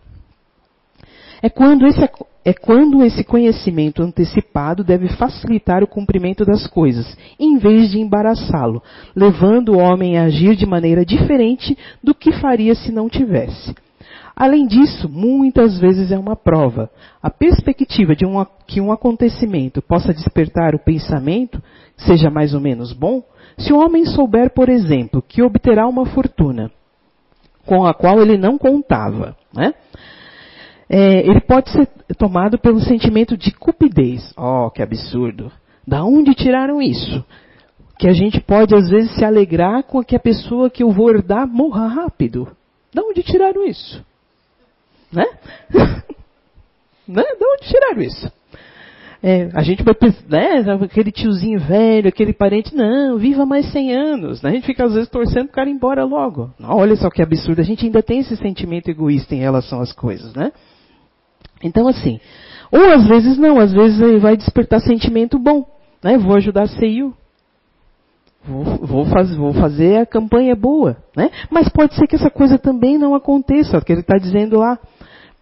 é 1.43 1.49
quando, 1.49 1.87
esse, 1.87 2.01
é 2.47 2.55
quando 2.55 3.03
esse 3.03 3.25
conhecimento 3.25 4.01
antecipado 4.05 4.85
deve 4.85 5.09
facilitar 5.09 5.83
o 5.83 5.87
cumprimento 5.89 6.45
das 6.45 6.65
coisas, 6.69 7.19
em 7.41 7.59
vez 7.59 7.91
de 7.91 7.99
embaraçá-lo, 7.99 8.81
levando 9.17 9.71
o 9.71 9.79
homem 9.79 10.17
a 10.17 10.27
agir 10.27 10.55
de 10.55 10.65
maneira 10.65 11.05
diferente 11.05 11.77
do 12.01 12.15
que 12.15 12.31
faria 12.31 12.77
se 12.77 12.93
não 12.93 13.09
tivesse. 13.09 13.75
Além 14.37 14.65
disso, 14.65 15.09
muitas 15.09 15.81
vezes 15.81 16.13
é 16.13 16.19
uma 16.19 16.37
prova. 16.37 16.89
A 17.21 17.31
perspectiva 17.31 18.15
de 18.15 18.25
um, 18.25 18.47
que 18.65 18.81
um 18.81 18.93
acontecimento 18.93 19.83
possa 19.83 20.15
despertar 20.15 20.73
o 20.73 20.79
pensamento, 20.79 21.61
seja 21.97 22.31
mais 22.31 22.55
ou 22.55 22.61
menos 22.61 22.93
bom, 22.93 23.25
se 23.59 23.73
o 23.73 23.79
homem 23.81 24.05
souber, 24.05 24.51
por 24.55 24.69
exemplo, 24.69 25.21
que 25.21 25.43
obterá 25.43 25.89
uma 25.89 26.07
fortuna 26.07 26.71
com 27.67 27.85
a 27.85 27.93
qual 27.93 28.21
ele 28.21 28.39
não 28.39 28.57
contava, 28.57 29.37
né? 29.53 29.75
É, 30.89 31.27
ele 31.27 31.41
pode 31.41 31.71
ser 31.71 31.89
tomado 32.19 32.59
pelo 32.59 32.81
sentimento 32.81 33.37
de 33.37 33.53
cupidez. 33.53 34.33
Oh, 34.37 34.71
que 34.71 34.83
absurdo! 34.83 35.51
Da 35.87 36.05
onde 36.05 36.35
tiraram 36.35 36.81
isso? 36.81 37.25
Que 37.99 38.09
a 38.09 38.13
gente 38.13 38.41
pode 38.41 38.75
às 38.75 38.89
vezes 38.89 39.15
se 39.15 39.25
alegrar 39.25 39.83
com 39.85 40.03
que 40.05 40.17
a 40.17 40.21
pessoa 40.21 40.71
que 40.71 40.83
eu 40.83 40.91
vou 40.91 41.11
herdar 41.11 41.47
morra 41.47 41.87
rápido. 41.87 42.49
Da 42.95 43.03
onde 43.03 43.23
tiraram 43.23 43.65
isso? 43.65 44.05
Né? 45.13 45.27
né? 47.09 47.23
Da 47.23 47.47
onde 47.55 47.69
tiraram 47.69 48.03
isso? 48.03 48.33
é, 49.23 49.49
a 49.55 49.63
gente 49.63 49.83
vai 49.83 49.95
né, 50.29 50.65
aquele 50.85 51.11
tiozinho 51.11 51.59
velho, 51.59 52.09
aquele 52.09 52.33
parente, 52.33 52.75
não, 52.75 53.19
viva 53.19 53.45
mais 53.45 53.71
100 53.73 53.93
anos. 53.93 54.43
Né? 54.43 54.51
A 54.51 54.53
gente 54.53 54.67
fica 54.67 54.85
às 54.85 54.95
vezes 54.95 55.09
torcendo 55.09 55.47
o 55.47 55.53
cara 55.53 55.69
ir 55.69 55.73
embora 55.73 56.05
logo. 56.05 56.51
Olha 56.63 56.95
só 56.95 57.11
que 57.11 57.21
absurdo, 57.21 57.61
a 57.61 57.65
gente 57.65 57.85
ainda 57.85 58.03
tem 58.03 58.21
esse 58.21 58.37
sentimento 58.37 58.89
egoísta 58.89 59.35
em 59.35 59.39
relação 59.39 59.81
às 59.81 59.93
coisas, 59.93 60.33
né? 60.35 60.53
Então 61.63 61.89
assim, 61.89 62.21
ou 62.71 62.93
às 62.93 63.07
vezes 63.07 63.39
não, 63.39 63.59
às 63.59 63.73
vezes 63.73 64.21
vai 64.21 64.37
despertar 64.37 64.81
sentimento 64.81 65.39
bom, 65.39 65.65
né? 66.03 66.19
Vou 66.19 66.37
ajudar 66.37 66.63
a 66.63 66.69
CEIU, 66.69 67.15
Vou, 68.49 68.65
vou, 68.65 69.05
faz, 69.07 69.35
vou, 69.35 69.53
fazer 69.53 69.99
a 69.99 70.07
campanha 70.07 70.55
boa, 70.55 70.97
né? 71.17 71.31
Mas 71.51 71.69
pode 71.69 71.97
ser 71.97 72.07
que 72.07 72.15
essa 72.15 72.31
coisa 72.31 72.57
também 72.57 72.97
não 72.97 73.13
aconteça, 73.13 73.77
o 73.77 73.85
que 73.85 73.93
ele 73.93 74.03
está 74.03 74.17
dizendo 74.17 74.59
lá. 74.59 74.79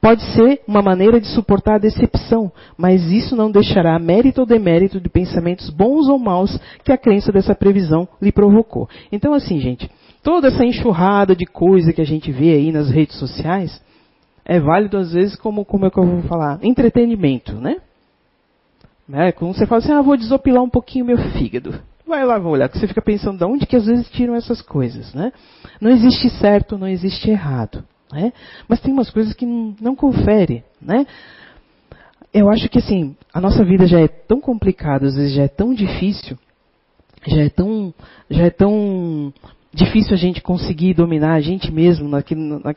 Pode 0.00 0.22
ser 0.32 0.60
uma 0.66 0.82
maneira 0.82 1.20
de 1.20 1.26
suportar 1.28 1.76
a 1.76 1.78
decepção, 1.78 2.52
mas 2.76 3.02
isso 3.10 3.36
não 3.36 3.50
deixará 3.50 3.98
mérito 3.98 4.40
ou 4.40 4.46
demérito 4.46 5.00
de 5.00 5.08
pensamentos 5.08 5.70
bons 5.70 6.08
ou 6.08 6.18
maus 6.18 6.58
que 6.82 6.92
a 6.92 6.98
crença 6.98 7.32
dessa 7.32 7.54
previsão 7.54 8.06
lhe 8.20 8.32
provocou. 8.32 8.88
Então, 9.10 9.32
assim, 9.32 9.58
gente, 9.60 9.90
toda 10.22 10.48
essa 10.48 10.64
enxurrada 10.64 11.34
de 11.34 11.46
coisa 11.46 11.92
que 11.92 12.02
a 12.02 12.06
gente 12.06 12.30
vê 12.30 12.52
aí 12.52 12.72
nas 12.72 12.90
redes 12.90 13.18
sociais 13.18 13.82
é 14.44 14.60
válido 14.60 14.96
às 14.96 15.12
vezes 15.12 15.36
como, 15.36 15.64
como 15.64 15.86
é 15.86 15.90
que 15.90 15.98
eu 15.98 16.06
vou 16.06 16.22
falar? 16.22 16.58
Entretenimento, 16.62 17.52
né? 17.54 17.76
É, 19.12 19.32
como 19.32 19.52
você 19.52 19.66
fala 19.66 19.80
assim, 19.80 19.92
ah, 19.92 20.00
vou 20.00 20.16
desopilar 20.16 20.62
um 20.62 20.70
pouquinho 20.70 21.04
meu 21.04 21.18
fígado. 21.32 21.74
Vai 22.06 22.24
lá, 22.24 22.38
vou 22.38 22.52
olhar, 22.52 22.68
que 22.68 22.78
você 22.78 22.86
fica 22.86 23.02
pensando 23.02 23.38
de 23.38 23.44
onde 23.44 23.66
que 23.66 23.76
às 23.76 23.86
vezes 23.86 24.10
tiram 24.10 24.34
essas 24.34 24.60
coisas, 24.60 25.12
né? 25.14 25.32
Não 25.80 25.90
existe 25.90 26.28
certo, 26.30 26.78
não 26.78 26.86
existe 26.86 27.30
errado. 27.30 27.84
Né? 28.12 28.32
Mas 28.68 28.80
tem 28.80 28.92
umas 28.92 29.10
coisas 29.10 29.32
que 29.34 29.46
não, 29.46 29.74
não 29.80 29.96
confere, 29.96 30.62
né? 30.80 31.06
Eu 32.32 32.50
acho 32.50 32.68
que 32.68 32.78
assim, 32.78 33.16
a 33.32 33.40
nossa 33.40 33.64
vida 33.64 33.86
já 33.86 34.00
é 34.00 34.08
tão 34.08 34.40
complicada, 34.40 35.06
às 35.06 35.14
vezes 35.14 35.34
já 35.34 35.44
é 35.44 35.48
tão 35.48 35.72
difícil, 35.72 36.36
já 37.26 37.42
é 37.42 37.48
tão, 37.48 37.94
já 38.28 38.44
é 38.44 38.50
tão 38.50 39.32
difícil 39.74 40.14
a 40.14 40.16
gente 40.16 40.40
conseguir 40.40 40.94
dominar 40.94 41.34
a 41.34 41.40
gente 41.40 41.72
mesmo 41.72 42.08
na, 42.08 42.22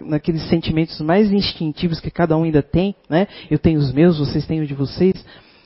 naqueles 0.06 0.48
sentimentos 0.50 1.00
mais 1.00 1.32
instintivos 1.32 2.00
que 2.00 2.10
cada 2.10 2.36
um 2.36 2.44
ainda 2.44 2.64
tem, 2.64 2.96
né? 3.10 3.28
Eu 3.50 3.60
tenho 3.60 3.80
os 3.80 3.94
meus, 3.94 4.18
vocês 4.18 4.46
têm 4.46 4.62
os 4.62 4.68
de 4.68 4.74
vocês 4.74 5.14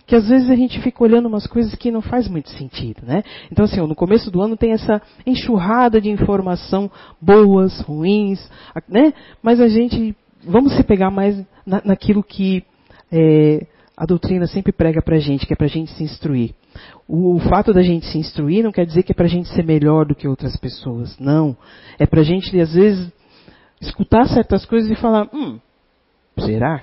que 0.06 0.16
às 0.16 0.28
vezes 0.28 0.50
a 0.50 0.56
gente 0.56 0.78
fica 0.82 1.04
olhando 1.04 1.28
umas 1.28 1.48
coisas 1.48 1.74
que 1.76 1.90
não 1.90 2.02
faz 2.02 2.28
muito 2.28 2.50
sentido, 2.50 3.02
né? 3.06 3.24
Então 3.50 3.64
assim, 3.64 3.80
no 3.80 3.96
começo 3.96 4.30
do 4.30 4.42
ano 4.42 4.58
tem 4.58 4.74
essa 4.74 5.02
enxurrada 5.26 6.02
de 6.02 6.10
informação 6.10 6.92
boas, 7.22 7.80
ruins, 7.82 8.46
né? 8.90 9.14
Mas 9.42 9.62
a 9.62 9.70
gente 9.70 10.14
vamos 10.44 10.76
se 10.76 10.84
pegar 10.84 11.12
mais 11.12 11.42
na, 11.66 11.82
naquilo 11.86 12.24
que 12.24 12.64
é, 13.12 13.66
a 13.96 14.06
doutrina 14.06 14.48
sempre 14.48 14.72
prega 14.72 15.02
para 15.02 15.16
a 15.16 15.20
gente, 15.20 15.46
que 15.46 15.54
é 15.54 15.56
para 15.56 15.68
a 15.68 15.70
gente 15.70 15.92
se 15.92 16.04
instruir. 16.04 16.56
O, 17.08 17.40
fato 17.40 17.74
da 17.74 17.82
gente 17.82 18.06
se 18.06 18.18
instruir 18.18 18.64
não 18.64 18.72
quer 18.72 18.86
dizer 18.86 19.04
que 19.04 19.12
é 19.12 19.16
para 19.16 19.26
a 19.26 19.30
gente 19.30 19.50
ser 19.50 19.66
melhor 19.66 20.06
do 20.06 20.16
que 20.16 20.28
outras 20.28 20.56
pessoas. 20.56 21.18
Não. 21.20 21.56
É 22.00 22.06
para 22.06 22.22
a 22.22 22.24
gente, 22.24 22.58
às 22.60 22.74
vezes, 22.74 23.12
escutar 23.82 24.26
certas 24.28 24.66
coisas 24.66 24.90
e 24.90 24.96
falar, 24.96 25.28
hum, 25.34 25.60
será? 26.40 26.82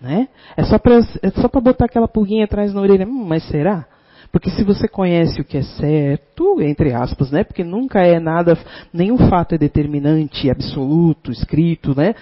Né? 0.00 0.28
É 0.56 0.64
só 0.64 0.78
para 0.78 0.96
é 0.96 1.60
botar 1.60 1.84
aquela 1.84 2.08
pulguinha 2.08 2.44
atrás 2.44 2.72
na 2.72 2.80
orelha, 2.80 3.06
hum, 3.06 3.24
mas 3.26 3.42
será? 3.48 3.86
Porque 4.30 4.50
se 4.50 4.62
você 4.62 4.86
conhece 4.86 5.40
o 5.40 5.44
que 5.44 5.56
é 5.56 5.62
certo, 5.62 6.60
entre 6.60 6.92
aspas, 6.92 7.30
né? 7.30 7.44
Porque 7.44 7.64
nunca 7.64 8.00
é 8.00 8.20
nada, 8.20 8.58
nenhum 8.92 9.16
fato 9.28 9.54
é 9.54 9.58
determinante, 9.58 10.50
absoluto, 10.50 11.32
escrito, 11.32 11.96
né? 11.96 12.14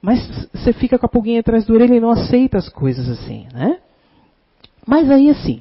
Mas 0.00 0.48
você 0.52 0.72
fica 0.72 0.98
com 0.98 1.06
a 1.06 1.08
pulguinha 1.08 1.40
atrás 1.40 1.66
da 1.66 1.74
orelha 1.74 1.94
e 1.94 2.00
não 2.00 2.10
aceita 2.10 2.56
as 2.56 2.68
coisas 2.68 3.08
assim, 3.08 3.46
né? 3.52 3.78
Mas 4.86 5.10
aí 5.10 5.28
assim, 5.28 5.60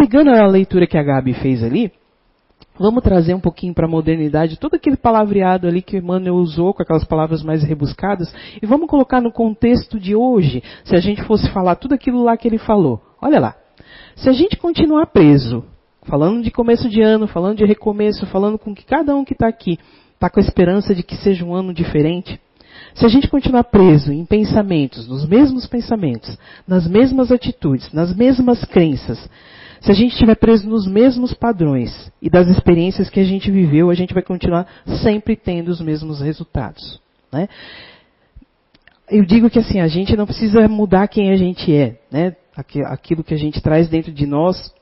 pegando 0.00 0.30
a 0.30 0.46
leitura 0.46 0.86
que 0.86 0.96
a 0.96 1.02
Gabi 1.02 1.34
fez 1.34 1.62
ali, 1.62 1.92
Vamos 2.78 3.02
trazer 3.02 3.34
um 3.34 3.40
pouquinho 3.40 3.74
para 3.74 3.84
a 3.84 3.90
modernidade 3.90 4.58
todo 4.58 4.72
aquele 4.72 4.96
palavreado 4.96 5.68
ali 5.68 5.82
que 5.82 5.98
Emmanuel 5.98 6.36
usou 6.36 6.72
com 6.72 6.82
aquelas 6.82 7.04
palavras 7.04 7.42
mais 7.42 7.62
rebuscadas 7.62 8.32
e 8.62 8.64
vamos 8.64 8.88
colocar 8.88 9.20
no 9.20 9.30
contexto 9.30 10.00
de 10.00 10.16
hoje, 10.16 10.62
se 10.82 10.96
a 10.96 10.98
gente 10.98 11.22
fosse 11.24 11.50
falar 11.50 11.74
tudo 11.74 11.94
aquilo 11.94 12.22
lá 12.22 12.38
que 12.38 12.48
ele 12.48 12.56
falou. 12.56 12.98
Olha 13.20 13.38
lá. 13.38 13.54
Se 14.16 14.30
a 14.30 14.32
gente 14.32 14.56
continuar 14.56 15.08
preso, 15.08 15.62
falando 16.04 16.42
de 16.42 16.50
começo 16.50 16.88
de 16.88 17.02
ano, 17.02 17.26
falando 17.26 17.58
de 17.58 17.66
recomeço, 17.66 18.24
falando 18.28 18.58
com 18.58 18.74
que 18.74 18.86
cada 18.86 19.14
um 19.14 19.26
que 19.26 19.34
está 19.34 19.46
aqui 19.46 19.78
está 20.14 20.30
com 20.30 20.40
a 20.40 20.42
esperança 20.42 20.94
de 20.94 21.02
que 21.02 21.16
seja 21.16 21.44
um 21.44 21.54
ano 21.54 21.74
diferente, 21.74 22.40
se 22.94 23.04
a 23.04 23.08
gente 23.08 23.28
continuar 23.28 23.64
preso 23.64 24.10
em 24.10 24.24
pensamentos, 24.24 25.06
nos 25.06 25.28
mesmos 25.28 25.66
pensamentos, 25.66 26.38
nas 26.66 26.88
mesmas 26.88 27.30
atitudes, 27.30 27.92
nas 27.92 28.16
mesmas 28.16 28.64
crenças, 28.64 29.28
se 29.80 29.90
a 29.90 29.94
gente 29.94 30.12
estiver 30.12 30.36
preso 30.36 30.68
nos 30.68 30.86
mesmos 30.86 31.32
padrões 31.32 32.12
e 32.20 32.28
das 32.28 32.48
experiências 32.48 33.08
que 33.08 33.18
a 33.18 33.24
gente 33.24 33.50
viveu, 33.50 33.90
a 33.90 33.94
gente 33.94 34.12
vai 34.12 34.22
continuar 34.22 34.66
sempre 35.02 35.36
tendo 35.36 35.68
os 35.68 35.80
mesmos 35.80 36.20
resultados. 36.20 37.00
Né? 37.32 37.48
Eu 39.10 39.24
digo 39.24 39.48
que 39.48 39.58
assim, 39.58 39.80
a 39.80 39.88
gente 39.88 40.16
não 40.16 40.26
precisa 40.26 40.68
mudar 40.68 41.08
quem 41.08 41.30
a 41.30 41.36
gente 41.36 41.74
é, 41.74 41.98
né? 42.10 42.36
aquilo 42.86 43.24
que 43.24 43.32
a 43.32 43.38
gente 43.38 43.60
traz 43.62 43.88
dentro 43.88 44.12
de 44.12 44.26
nós 44.26 44.72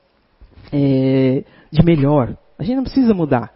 é, 0.71 1.43
de 1.71 1.83
melhor. 1.83 2.35
A 2.57 2.63
gente 2.63 2.75
não 2.75 2.83
precisa 2.83 3.13
mudar. 3.13 3.53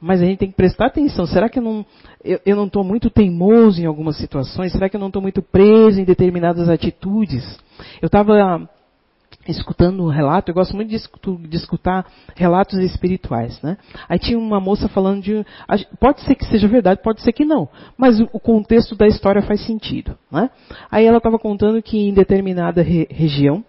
Mas 0.00 0.20
a 0.20 0.26
gente 0.26 0.38
tem 0.38 0.50
que 0.50 0.56
prestar 0.56 0.86
atenção. 0.86 1.24
Será 1.24 1.48
que 1.48 1.58
eu 1.58 1.62
não 1.62 1.86
eu 2.22 2.56
não 2.56 2.66
estou 2.66 2.84
muito 2.84 3.08
teimoso 3.08 3.80
em 3.80 3.86
algumas 3.86 4.18
situações? 4.18 4.72
Será 4.72 4.88
que 4.88 4.96
eu 4.96 5.00
não 5.00 5.06
estou 5.06 5.22
muito 5.22 5.40
preso 5.40 5.98
em 5.98 6.04
determinadas 6.04 6.68
atitudes? 6.68 7.58
Eu 8.02 8.06
estava 8.06 8.68
escutando 9.46 10.02
um 10.02 10.08
relato, 10.08 10.50
eu 10.50 10.54
gosto 10.54 10.74
muito 10.74 10.88
de, 10.88 11.56
escutar 11.56 12.06
relatos 12.34 12.78
espirituais, 12.78 13.60
né? 13.62 13.76
Aí 14.08 14.18
tinha 14.18 14.38
uma 14.38 14.60
moça 14.60 14.88
falando 14.88 15.22
de, 15.22 15.44
pode 16.00 16.22
ser 16.22 16.34
que 16.34 16.46
seja 16.46 16.66
verdade, 16.68 17.02
pode 17.02 17.22
ser 17.22 17.32
que 17.32 17.44
não, 17.44 17.68
mas 17.96 18.20
o, 18.20 18.28
o 18.32 18.40
contexto 18.40 18.94
da 18.94 19.06
história 19.06 19.42
faz 19.42 19.64
sentido, 19.64 20.16
né? 20.30 20.50
Aí 20.90 21.04
ela 21.06 21.18
estava 21.18 21.38
contando 21.38 21.82
que 21.82 21.98
em 21.98 22.14
determinada 22.14 22.82
re, 22.82 23.06
região 23.10 23.64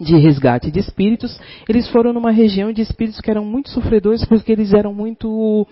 de 0.00 0.16
resgate 0.16 0.70
de 0.70 0.80
espíritos, 0.80 1.38
eles 1.68 1.88
foram 1.88 2.12
numa 2.12 2.30
região 2.30 2.72
de 2.72 2.80
espíritos 2.80 3.20
que 3.20 3.30
eram 3.30 3.44
muito 3.44 3.68
sofredores 3.70 4.24
porque 4.24 4.50
eles 4.50 4.72
eram 4.72 4.94
muito 4.94 5.66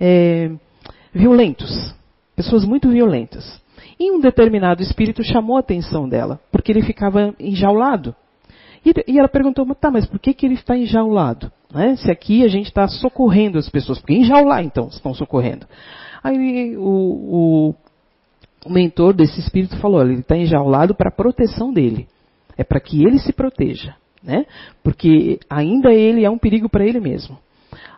é, 0.00 0.50
violentos, 1.12 1.94
pessoas 2.34 2.64
muito 2.64 2.88
violentas. 2.88 3.62
E 3.98 4.10
um 4.10 4.20
determinado 4.20 4.82
espírito 4.82 5.22
chamou 5.22 5.56
a 5.56 5.60
atenção 5.60 6.08
dela, 6.08 6.40
porque 6.50 6.72
ele 6.72 6.82
ficava 6.82 7.34
enjaulado. 7.38 8.14
E, 8.84 9.18
ela 9.18 9.28
perguntou, 9.28 9.66
tá, 9.74 9.90
mas 9.90 10.06
por 10.06 10.18
que, 10.18 10.34
que 10.34 10.44
ele 10.44 10.54
está 10.54 10.76
enjaulado? 10.76 11.50
Né? 11.72 11.96
Se 11.96 12.10
aqui 12.10 12.44
a 12.44 12.48
gente 12.48 12.66
está 12.66 12.86
socorrendo 12.86 13.58
as 13.58 13.68
pessoas, 13.68 13.98
por 13.98 14.06
que 14.08 14.14
enjaular 14.14 14.62
então 14.62 14.88
estão 14.88 15.14
socorrendo? 15.14 15.66
Aí 16.22 16.76
o, 16.76 17.74
o, 18.66 18.70
mentor 18.70 19.14
desse 19.14 19.40
espírito 19.40 19.76
falou, 19.78 20.02
ele 20.02 20.20
está 20.20 20.36
enjaulado 20.36 20.94
para 20.94 21.08
a 21.08 21.14
proteção 21.14 21.72
dele. 21.72 22.06
É 22.56 22.64
para 22.64 22.80
que 22.80 23.02
ele 23.02 23.18
se 23.18 23.32
proteja. 23.32 23.94
Né? 24.22 24.46
Porque 24.82 25.38
ainda 25.50 25.92
ele 25.92 26.24
é 26.24 26.30
um 26.30 26.38
perigo 26.38 26.68
para 26.68 26.86
ele 26.86 27.00
mesmo. 27.00 27.38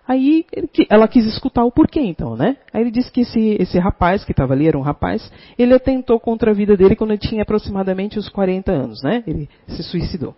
Aí 0.08 0.44
ela 0.88 1.08
quis 1.08 1.24
escutar 1.26 1.64
o 1.64 1.72
porquê, 1.72 2.00
então, 2.00 2.36
né? 2.36 2.56
Aí 2.72 2.80
ele 2.80 2.92
disse 2.92 3.10
que 3.10 3.22
esse, 3.22 3.56
esse 3.58 3.76
rapaz 3.76 4.24
que 4.24 4.30
estava 4.30 4.54
ali 4.54 4.68
era 4.68 4.78
um 4.78 4.82
rapaz, 4.82 5.32
ele 5.58 5.74
atentou 5.74 6.20
contra 6.20 6.52
a 6.52 6.54
vida 6.54 6.76
dele 6.76 6.94
quando 6.94 7.10
ele 7.10 7.18
tinha 7.18 7.42
aproximadamente 7.42 8.16
os 8.16 8.28
40 8.28 8.70
anos, 8.70 9.02
né? 9.02 9.24
Ele 9.26 9.48
se 9.66 9.82
suicidou. 9.82 10.34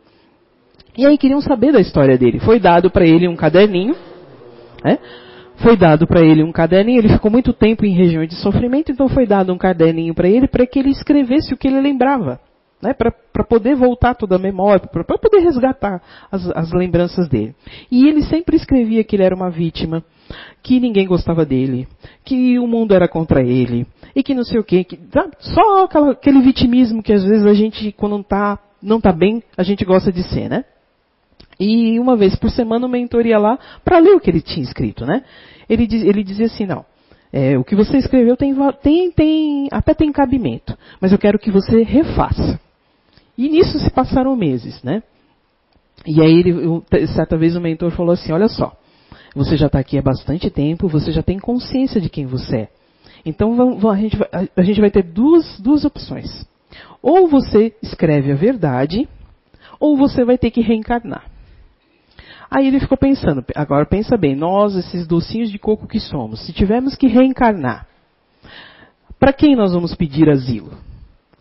E 0.96 1.06
aí 1.06 1.16
queriam 1.16 1.40
saber 1.40 1.72
da 1.72 1.80
história 1.80 2.18
dele. 2.18 2.40
Foi 2.40 2.58
dado 2.58 2.90
para 2.90 3.06
ele 3.06 3.28
um 3.28 3.36
caderninho, 3.36 3.94
né? 4.84 4.98
Foi 5.58 5.76
dado 5.76 6.06
para 6.06 6.20
ele 6.20 6.42
um 6.42 6.52
caderninho, 6.52 7.00
ele 7.00 7.08
ficou 7.08 7.30
muito 7.30 7.52
tempo 7.52 7.84
em 7.84 7.92
regiões 7.92 8.28
de 8.28 8.36
sofrimento, 8.36 8.92
então 8.92 9.08
foi 9.08 9.26
dado 9.26 9.52
um 9.52 9.58
caderninho 9.58 10.14
para 10.14 10.28
ele 10.28 10.46
para 10.46 10.64
que 10.66 10.78
ele 10.78 10.90
escrevesse 10.90 11.52
o 11.52 11.56
que 11.56 11.66
ele 11.66 11.80
lembrava. 11.80 12.40
Né, 12.80 12.94
para 12.94 13.42
poder 13.42 13.74
voltar 13.74 14.14
toda 14.14 14.36
a 14.36 14.38
memória, 14.38 14.78
para 14.78 15.02
poder 15.02 15.40
resgatar 15.40 16.00
as, 16.30 16.48
as, 16.50 16.72
lembranças 16.72 17.28
dele. 17.28 17.52
E 17.90 18.06
ele 18.06 18.22
sempre 18.22 18.54
escrevia 18.54 19.02
que 19.02 19.16
ele 19.16 19.24
era 19.24 19.34
uma 19.34 19.50
vítima, 19.50 20.04
que 20.62 20.78
ninguém 20.78 21.04
gostava 21.04 21.44
dele, 21.44 21.88
que 22.24 22.56
o 22.56 22.68
mundo 22.68 22.94
era 22.94 23.08
contra 23.08 23.42
ele, 23.42 23.84
e 24.14 24.22
que 24.22 24.32
não 24.32 24.44
sei 24.44 24.60
o 24.60 24.62
quê, 24.64 24.84
que, 24.84 24.96
só 25.40 25.86
aquela, 25.86 26.12
aquele 26.12 26.40
vitimismo 26.40 27.02
que 27.02 27.12
às 27.12 27.24
vezes 27.24 27.44
a 27.44 27.52
gente, 27.52 27.90
quando 27.90 28.12
não 28.12 28.20
está 28.20 28.60
não 28.80 29.00
tá 29.00 29.10
bem, 29.10 29.42
a 29.56 29.64
gente 29.64 29.84
gosta 29.84 30.12
de 30.12 30.22
ser, 30.22 30.48
né? 30.48 30.64
E 31.58 31.98
uma 31.98 32.16
vez 32.16 32.36
por 32.36 32.50
semana 32.50 32.86
o 32.86 32.88
mentor 32.88 33.26
ia 33.26 33.38
lá 33.38 33.58
para 33.84 33.98
ler 33.98 34.14
o 34.14 34.20
que 34.20 34.30
ele 34.30 34.40
tinha 34.40 34.64
escrito, 34.64 35.04
né? 35.04 35.24
Ele, 35.68 35.86
diz, 35.86 36.02
ele 36.02 36.22
dizia 36.22 36.46
assim, 36.46 36.66
não, 36.66 36.84
é, 37.32 37.58
o 37.58 37.64
que 37.64 37.74
você 37.74 37.96
escreveu 37.98 38.36
tem, 38.36 38.54
tem, 38.82 39.10
tem, 39.10 39.68
até 39.70 39.92
tem 39.92 40.10
cabimento, 40.12 40.76
mas 41.00 41.12
eu 41.12 41.18
quero 41.18 41.38
que 41.38 41.50
você 41.50 41.82
refaça. 41.82 42.60
E 43.36 43.48
nisso 43.48 43.78
se 43.78 43.90
passaram 43.90 44.34
meses, 44.34 44.82
né? 44.82 45.02
E 46.06 46.20
aí, 46.20 46.40
ele, 46.40 46.82
certa 47.08 47.36
vez 47.36 47.54
o 47.56 47.60
mentor 47.60 47.90
falou 47.90 48.12
assim, 48.12 48.32
olha 48.32 48.48
só, 48.48 48.76
você 49.34 49.56
já 49.56 49.66
está 49.66 49.78
aqui 49.78 49.98
há 49.98 50.02
bastante 50.02 50.48
tempo, 50.50 50.88
você 50.88 51.12
já 51.12 51.22
tem 51.22 51.38
consciência 51.38 52.00
de 52.00 52.08
quem 52.08 52.26
você 52.26 52.56
é. 52.56 52.68
Então 53.24 53.52
a, 53.90 53.96
gente 53.96 54.16
vai, 54.16 54.28
a 54.56 54.62
gente 54.62 54.80
vai 54.80 54.90
ter 54.90 55.02
duas, 55.02 55.60
duas 55.60 55.84
opções. 55.84 56.46
Ou 57.02 57.28
você 57.28 57.74
escreve 57.82 58.32
a 58.32 58.34
verdade, 58.34 59.08
ou 59.78 59.96
você 59.96 60.24
vai 60.24 60.38
ter 60.38 60.50
que 60.50 60.60
reencarnar. 60.60 61.24
Aí 62.50 62.66
ele 62.66 62.80
ficou 62.80 62.96
pensando, 62.96 63.44
agora 63.54 63.84
pensa 63.84 64.16
bem, 64.16 64.34
nós, 64.34 64.74
esses 64.74 65.06
docinhos 65.06 65.50
de 65.50 65.58
coco 65.58 65.86
que 65.86 66.00
somos, 66.00 66.40
se 66.46 66.52
tivermos 66.52 66.94
que 66.94 67.06
reencarnar, 67.06 67.86
para 69.18 69.32
quem 69.32 69.54
nós 69.54 69.72
vamos 69.72 69.94
pedir 69.94 70.30
asilo? 70.30 70.72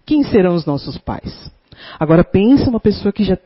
Quem 0.05 0.23
serão 0.23 0.55
os 0.55 0.65
nossos 0.65 0.97
pais? 0.97 1.51
Agora 1.99 2.23
pensa 2.23 2.69
uma 2.69 2.79
pessoa 2.79 3.13
que 3.13 3.23
já 3.23 3.37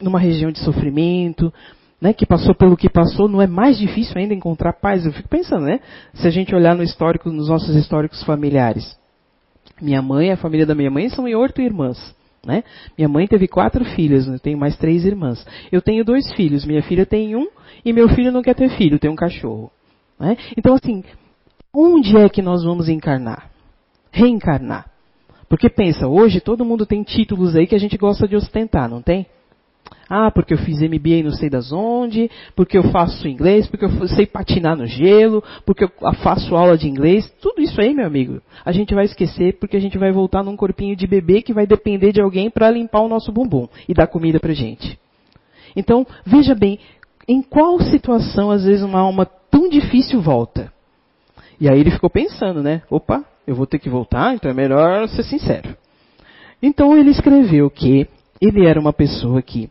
numa 0.00 0.18
região 0.18 0.50
de 0.50 0.58
sofrimento, 0.58 1.52
né, 2.00 2.12
que 2.12 2.26
passou 2.26 2.54
pelo 2.54 2.76
que 2.76 2.88
passou, 2.88 3.28
não 3.28 3.40
é 3.40 3.46
mais 3.46 3.78
difícil 3.78 4.18
ainda 4.18 4.34
encontrar 4.34 4.72
paz? 4.74 5.06
Eu 5.06 5.12
fico 5.12 5.28
pensando, 5.28 5.64
né? 5.64 5.80
Se 6.14 6.26
a 6.26 6.30
gente 6.30 6.54
olhar 6.54 6.74
no 6.74 6.82
histórico, 6.82 7.30
nos 7.30 7.48
nossos 7.48 7.74
históricos 7.76 8.22
familiares. 8.24 8.98
Minha 9.80 10.02
mãe, 10.02 10.30
a 10.30 10.36
família 10.36 10.66
da 10.66 10.74
minha 10.74 10.90
mãe 10.90 11.08
são 11.08 11.24
oito 11.24 11.60
irmãs. 11.60 12.14
Né? 12.44 12.62
Minha 12.96 13.08
mãe 13.08 13.26
teve 13.26 13.48
quatro 13.48 13.84
filhas, 13.84 14.26
eu 14.26 14.38
tenho 14.38 14.58
mais 14.58 14.76
três 14.76 15.04
irmãs. 15.04 15.46
Eu 15.72 15.80
tenho 15.80 16.04
dois 16.04 16.32
filhos, 16.34 16.64
minha 16.64 16.82
filha 16.82 17.06
tem 17.06 17.34
um 17.34 17.48
e 17.84 17.92
meu 17.92 18.08
filho 18.08 18.30
não 18.30 18.42
quer 18.42 18.54
ter 18.54 18.68
filho, 18.76 18.98
tem 18.98 19.10
um 19.10 19.16
cachorro. 19.16 19.70
Né? 20.18 20.36
Então, 20.56 20.74
assim, 20.74 21.02
onde 21.74 22.16
é 22.16 22.28
que 22.28 22.42
nós 22.42 22.62
vamos 22.62 22.88
encarnar? 22.88 23.50
Reencarnar. 24.10 24.90
Porque 25.48 25.68
pensa, 25.68 26.06
hoje 26.06 26.40
todo 26.40 26.64
mundo 26.64 26.86
tem 26.86 27.02
títulos 27.02 27.54
aí 27.56 27.66
que 27.66 27.74
a 27.74 27.78
gente 27.78 27.96
gosta 27.96 28.26
de 28.26 28.36
ostentar, 28.36 28.88
não 28.88 29.02
tem? 29.02 29.26
Ah, 30.08 30.30
porque 30.30 30.52
eu 30.52 30.58
fiz 30.58 30.80
MBA 30.80 31.22
não 31.24 31.32
sei 31.32 31.48
das 31.48 31.72
onde, 31.72 32.30
porque 32.54 32.76
eu 32.76 32.84
faço 32.90 33.26
inglês, 33.26 33.66
porque 33.66 33.84
eu 33.84 34.08
sei 34.08 34.26
patinar 34.26 34.76
no 34.76 34.86
gelo, 34.86 35.42
porque 35.64 35.84
eu 35.84 35.90
faço 36.22 36.54
aula 36.54 36.76
de 36.76 36.88
inglês. 36.88 37.30
Tudo 37.40 37.62
isso 37.62 37.80
aí, 37.80 37.94
meu 37.94 38.06
amigo, 38.06 38.40
a 38.64 38.72
gente 38.72 38.94
vai 38.94 39.06
esquecer 39.06 39.58
porque 39.58 39.76
a 39.76 39.80
gente 39.80 39.96
vai 39.96 40.12
voltar 40.12 40.42
num 40.42 40.56
corpinho 40.56 40.94
de 40.94 41.06
bebê 41.06 41.42
que 41.42 41.54
vai 41.54 41.66
depender 41.66 42.12
de 42.12 42.20
alguém 42.20 42.50
para 42.50 42.70
limpar 42.70 43.00
o 43.00 43.08
nosso 43.08 43.32
bumbum 43.32 43.66
e 43.88 43.94
dar 43.94 44.06
comida 44.06 44.38
pra 44.38 44.52
gente. 44.52 44.98
Então, 45.74 46.06
veja 46.24 46.54
bem, 46.54 46.78
em 47.26 47.42
qual 47.42 47.80
situação 47.80 48.50
às 48.50 48.64
vezes 48.64 48.82
uma 48.82 49.00
alma 49.00 49.24
tão 49.50 49.68
difícil 49.68 50.20
volta? 50.20 50.72
E 51.60 51.68
aí 51.68 51.80
ele 51.80 51.90
ficou 51.90 52.10
pensando, 52.10 52.62
né? 52.62 52.82
Opa, 52.90 53.24
eu 53.46 53.54
vou 53.54 53.66
ter 53.66 53.78
que 53.78 53.88
voltar, 53.88 54.34
então 54.34 54.50
é 54.50 54.54
melhor 54.54 55.08
ser 55.08 55.22
sincero. 55.22 55.76
Então 56.62 56.96
ele 56.96 57.10
escreveu 57.10 57.70
que 57.70 58.06
ele 58.40 58.66
era 58.66 58.78
uma 58.78 58.92
pessoa 58.92 59.40
que 59.40 59.70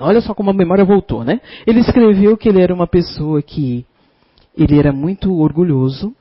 Olha 0.00 0.20
só 0.20 0.34
como 0.34 0.50
a 0.50 0.54
memória 0.54 0.84
voltou, 0.84 1.24
né? 1.24 1.40
Ele 1.66 1.80
escreveu 1.80 2.36
que 2.36 2.48
ele 2.48 2.62
era 2.62 2.72
uma 2.72 2.86
pessoa 2.86 3.42
que 3.42 3.84
ele 4.56 4.78
era 4.78 4.92
muito 4.92 5.32
orgulhoso. 5.38 6.14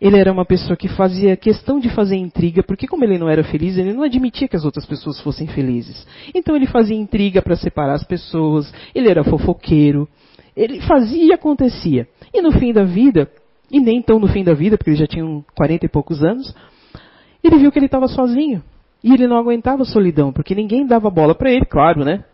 Ele 0.00 0.16
era 0.16 0.30
uma 0.30 0.44
pessoa 0.44 0.76
que 0.76 0.86
fazia 0.86 1.36
questão 1.36 1.80
de 1.80 1.90
fazer 1.90 2.16
intriga, 2.16 2.62
porque 2.62 2.86
como 2.86 3.04
ele 3.04 3.18
não 3.18 3.28
era 3.28 3.42
feliz, 3.42 3.76
ele 3.76 3.92
não 3.92 4.04
admitia 4.04 4.46
que 4.46 4.54
as 4.54 4.64
outras 4.64 4.86
pessoas 4.86 5.20
fossem 5.20 5.48
felizes. 5.48 6.06
Então 6.32 6.54
ele 6.54 6.66
fazia 6.66 6.96
intriga 6.96 7.42
para 7.42 7.56
separar 7.56 7.94
as 7.94 8.04
pessoas, 8.04 8.72
ele 8.94 9.08
era 9.08 9.24
fofoqueiro, 9.24 10.08
ele 10.56 10.80
fazia 10.82 11.24
e 11.24 11.32
acontecia. 11.32 12.06
E 12.32 12.40
no 12.40 12.52
fim 12.52 12.72
da 12.72 12.84
vida, 12.84 13.28
e 13.70 13.80
nem 13.80 14.00
tão 14.00 14.20
no 14.20 14.28
fim 14.28 14.44
da 14.44 14.54
vida, 14.54 14.78
porque 14.78 14.90
ele 14.90 14.98
já 14.98 15.06
tinha 15.06 15.24
40 15.56 15.86
e 15.86 15.88
poucos 15.88 16.22
anos, 16.22 16.54
ele 17.42 17.58
viu 17.58 17.72
que 17.72 17.78
ele 17.78 17.86
estava 17.86 18.06
sozinho. 18.06 18.62
E 19.02 19.12
ele 19.12 19.26
não 19.26 19.36
aguentava 19.36 19.82
a 19.82 19.86
solidão, 19.86 20.32
porque 20.32 20.54
ninguém 20.54 20.86
dava 20.86 21.10
bola 21.10 21.34
para 21.34 21.50
ele, 21.50 21.64
claro, 21.64 22.04
né? 22.04 22.24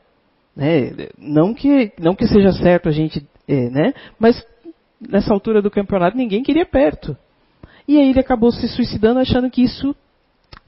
Né? 0.57 1.09
Não, 1.19 1.53
que, 1.53 1.93
não 1.99 2.15
que 2.15 2.27
seja 2.27 2.53
certo 2.53 2.89
a 2.89 2.93
gente, 2.93 3.27
é, 3.49 3.71
né? 3.71 3.93
Mas 4.19 4.45
nessa 5.01 5.33
altura 5.33 5.61
do 5.61 5.71
campeonato 5.71 6.17
ninguém 6.17 6.43
queria 6.43 6.65
perto. 6.65 7.17
E 7.87 7.99
aí 7.99 8.11
ele 8.11 8.21
acabou 8.21 8.51
se 8.51 8.67
suicidando 8.69 9.21
achando 9.21 9.51
que 9.51 9.63
isso 9.63 9.95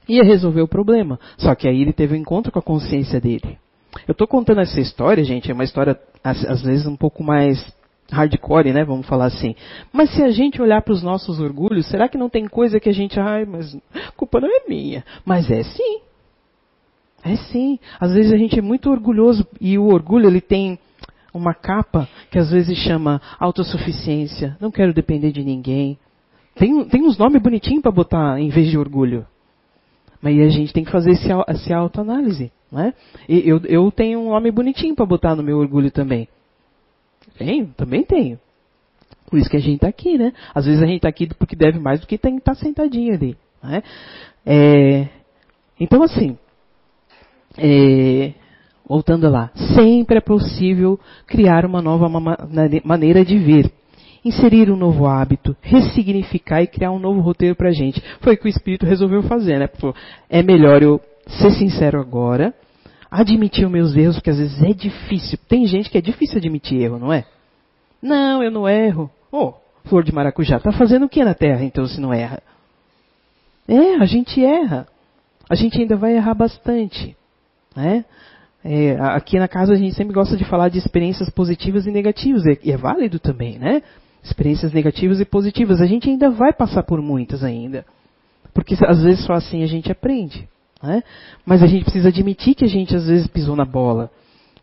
ia 0.07 0.23
resolver 0.23 0.61
o 0.61 0.67
problema. 0.67 1.19
Só 1.37 1.55
que 1.55 1.67
aí 1.67 1.81
ele 1.81 1.93
teve 1.93 2.15
um 2.15 2.19
encontro 2.19 2.51
com 2.51 2.59
a 2.59 2.63
consciência 2.63 3.19
dele. 3.19 3.57
Eu 4.07 4.11
estou 4.11 4.27
contando 4.27 4.61
essa 4.61 4.79
história, 4.79 5.23
gente, 5.23 5.49
é 5.49 5.53
uma 5.53 5.63
história 5.63 5.99
às, 6.23 6.61
vezes 6.61 6.85
um 6.85 6.95
pouco 6.95 7.23
mais 7.23 7.65
hardcore, 8.11 8.71
né? 8.71 8.85
Vamos 8.85 9.07
falar 9.07 9.25
assim. 9.25 9.55
Mas 9.91 10.13
se 10.13 10.21
a 10.21 10.29
gente 10.29 10.61
olhar 10.61 10.81
para 10.81 10.93
os 10.93 11.01
nossos 11.01 11.39
orgulhos, 11.39 11.87
será 11.87 12.07
que 12.07 12.17
não 12.17 12.29
tem 12.29 12.47
coisa 12.47 12.79
que 12.79 12.89
a 12.89 12.93
gente, 12.93 13.19
ai, 13.19 13.45
mas 13.45 13.75
culpa 14.15 14.39
não 14.39 14.47
é 14.47 14.67
minha? 14.67 15.03
Mas 15.25 15.49
é 15.49 15.63
sim. 15.63 16.01
É 17.27 17.35
sim. 17.35 17.77
Às 17.99 18.13
vezes 18.13 18.31
a 18.31 18.37
gente 18.37 18.57
é 18.57 18.61
muito 18.61 18.89
orgulhoso 18.89 19.45
e 19.59 19.77
o 19.77 19.87
orgulho 19.87 20.27
ele 20.27 20.41
tem 20.41 20.79
uma 21.33 21.53
capa 21.53 22.07
que 22.31 22.39
às 22.39 22.49
vezes 22.49 22.77
chama 22.77 23.21
autossuficiência. 23.39 24.57
Não 24.61 24.71
quero 24.71 24.93
depender 24.93 25.31
de 25.31 25.43
ninguém. 25.43 25.97
Tem, 26.55 26.85
tem 26.85 27.03
uns 27.03 27.17
nomes 27.17 27.41
bonitinhos 27.41 27.81
para 27.81 27.91
botar 27.91 28.39
em 28.39 28.49
vez 28.49 28.69
de 28.69 28.77
orgulho. 28.77 29.25
Mas 30.21 30.39
a 30.39 30.49
gente 30.49 30.73
tem 30.73 30.83
que 30.83 30.91
fazer 30.91 31.11
esse, 31.11 31.27
essa 31.47 31.75
autoanálise. 31.75 32.51
Né? 32.71 32.93
E 33.29 33.47
eu, 33.47 33.59
eu 33.65 33.91
tenho 33.91 34.19
um 34.19 34.29
nome 34.29 34.49
bonitinho 34.51 34.95
para 34.95 35.05
botar 35.05 35.35
no 35.35 35.43
meu 35.43 35.57
orgulho 35.57 35.91
também. 35.91 36.27
Tenho, 37.37 37.67
também 37.77 38.03
tenho. 38.03 38.39
Por 39.29 39.37
isso 39.37 39.49
que 39.49 39.57
a 39.57 39.61
gente 39.61 39.75
está 39.75 39.87
aqui, 39.89 40.17
né? 40.17 40.33
Às 40.55 40.65
vezes 40.65 40.81
a 40.81 40.85
gente 40.85 40.97
está 40.97 41.09
aqui 41.09 41.27
porque 41.37 41.55
deve 41.55 41.77
mais 41.79 41.99
do 41.99 42.07
que 42.07 42.17
tem 42.17 42.35
que 42.35 42.39
estar 42.39 42.55
tá 42.55 42.59
sentadinho 42.59 43.13
ali. 43.13 43.37
Né? 43.61 43.83
É, 44.45 45.07
então, 45.79 46.01
assim, 46.01 46.37
é, 47.57 48.33
voltando 48.87 49.29
lá, 49.29 49.51
sempre 49.75 50.17
é 50.17 50.21
possível 50.21 50.99
criar 51.25 51.65
uma 51.65 51.81
nova 51.81 52.07
maneira 52.83 53.25
de 53.25 53.37
ver, 53.37 53.71
inserir 54.23 54.71
um 54.71 54.77
novo 54.77 55.05
hábito, 55.05 55.55
ressignificar 55.61 56.61
e 56.61 56.67
criar 56.67 56.91
um 56.91 56.99
novo 56.99 57.19
roteiro 57.19 57.55
para 57.55 57.69
a 57.69 57.73
gente. 57.73 58.01
Foi 58.21 58.35
o 58.35 58.37
que 58.37 58.45
o 58.45 58.49
Espírito 58.49 58.85
resolveu 58.85 59.23
fazer, 59.23 59.59
né? 59.59 59.69
É 60.29 60.41
melhor 60.41 60.81
eu 60.81 61.01
ser 61.27 61.51
sincero 61.51 61.99
agora, 61.99 62.53
admitir 63.11 63.65
os 63.65 63.71
meus 63.71 63.95
erros, 63.95 64.15
porque 64.15 64.29
às 64.29 64.37
vezes 64.37 64.61
é 64.61 64.73
difícil. 64.73 65.37
Tem 65.49 65.65
gente 65.65 65.89
que 65.89 65.97
é 65.97 66.01
difícil 66.01 66.37
admitir 66.37 66.81
erro, 66.81 66.99
não 66.99 67.11
é? 67.11 67.25
Não, 68.01 68.43
eu 68.43 68.51
não 68.51 68.67
erro. 68.67 69.09
Oh, 69.31 69.53
flor 69.85 70.03
de 70.03 70.13
maracujá, 70.13 70.59
tá 70.59 70.71
fazendo 70.71 71.05
o 71.05 71.09
que 71.09 71.23
na 71.23 71.33
Terra 71.33 71.63
então 71.63 71.85
se 71.85 71.99
não 71.99 72.13
erra? 72.13 72.41
É, 73.67 73.95
a 73.95 74.05
gente 74.05 74.43
erra. 74.43 74.87
A 75.49 75.55
gente 75.55 75.79
ainda 75.79 75.95
vai 75.95 76.15
errar 76.15 76.33
bastante. 76.33 77.16
Né? 77.77 78.03
É, 78.65 78.97
aqui 78.99 79.37
na 79.37 79.47
casa 79.47 79.73
a 79.73 79.75
gente 79.75 79.93
sempre 79.93 80.15
gosta 80.15 80.35
de 80.35 80.43
falar 80.43 80.69
de 80.69 80.79
experiências 80.79 81.29
positivas 81.29 81.85
e 81.85 81.91
negativas, 81.91 82.43
e 82.63 82.71
é 82.71 82.75
válido 82.75 83.19
também, 83.19 83.59
né? 83.59 83.83
Experiências 84.23 84.73
negativas 84.73 85.21
e 85.21 85.25
positivas. 85.25 85.79
A 85.79 85.85
gente 85.85 86.09
ainda 86.09 86.31
vai 86.31 86.51
passar 86.51 86.81
por 86.81 86.99
muitas 86.99 87.43
ainda. 87.43 87.85
Porque 88.53 88.75
às 88.83 89.03
vezes 89.03 89.23
só 89.23 89.33
assim 89.33 89.63
a 89.63 89.67
gente 89.67 89.91
aprende. 89.91 90.49
Né? 90.81 91.03
Mas 91.45 91.61
a 91.61 91.67
gente 91.67 91.83
precisa 91.83 92.09
admitir 92.09 92.55
que 92.55 92.65
a 92.65 92.67
gente 92.67 92.95
às 92.95 93.07
vezes 93.07 93.27
pisou 93.27 93.55
na 93.55 93.63
bola. 93.63 94.09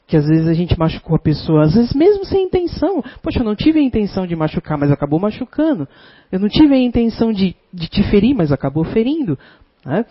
Que 0.07 0.17
às 0.17 0.27
vezes 0.27 0.49
a 0.49 0.53
gente 0.53 0.79
machucou 0.79 1.17
a 1.17 1.19
pessoa, 1.19 1.63
às 1.63 1.75
vezes 1.75 1.95
mesmo 1.95 2.27
sem 2.27 2.45
intenção. 2.45 3.03
Poxa, 3.23 3.39
eu 3.39 3.45
não 3.45 3.55
tive 3.55 3.79
a 3.79 3.83
intenção 3.83 4.27
de 4.27 4.37
machucar, 4.37 4.77
mas 4.77 4.91
acabou 4.91 5.21
machucando. 5.21 5.89
Eu 6.31 6.41
não 6.41 6.49
tive 6.49 6.75
a 6.75 6.79
intenção 6.79 7.33
de, 7.33 7.57
de 7.73 7.89
te 7.89 8.03
ferir, 8.11 8.35
mas 8.35 8.53
acabou 8.53 8.85
ferindo. 8.85 9.39
Né? 9.87 10.05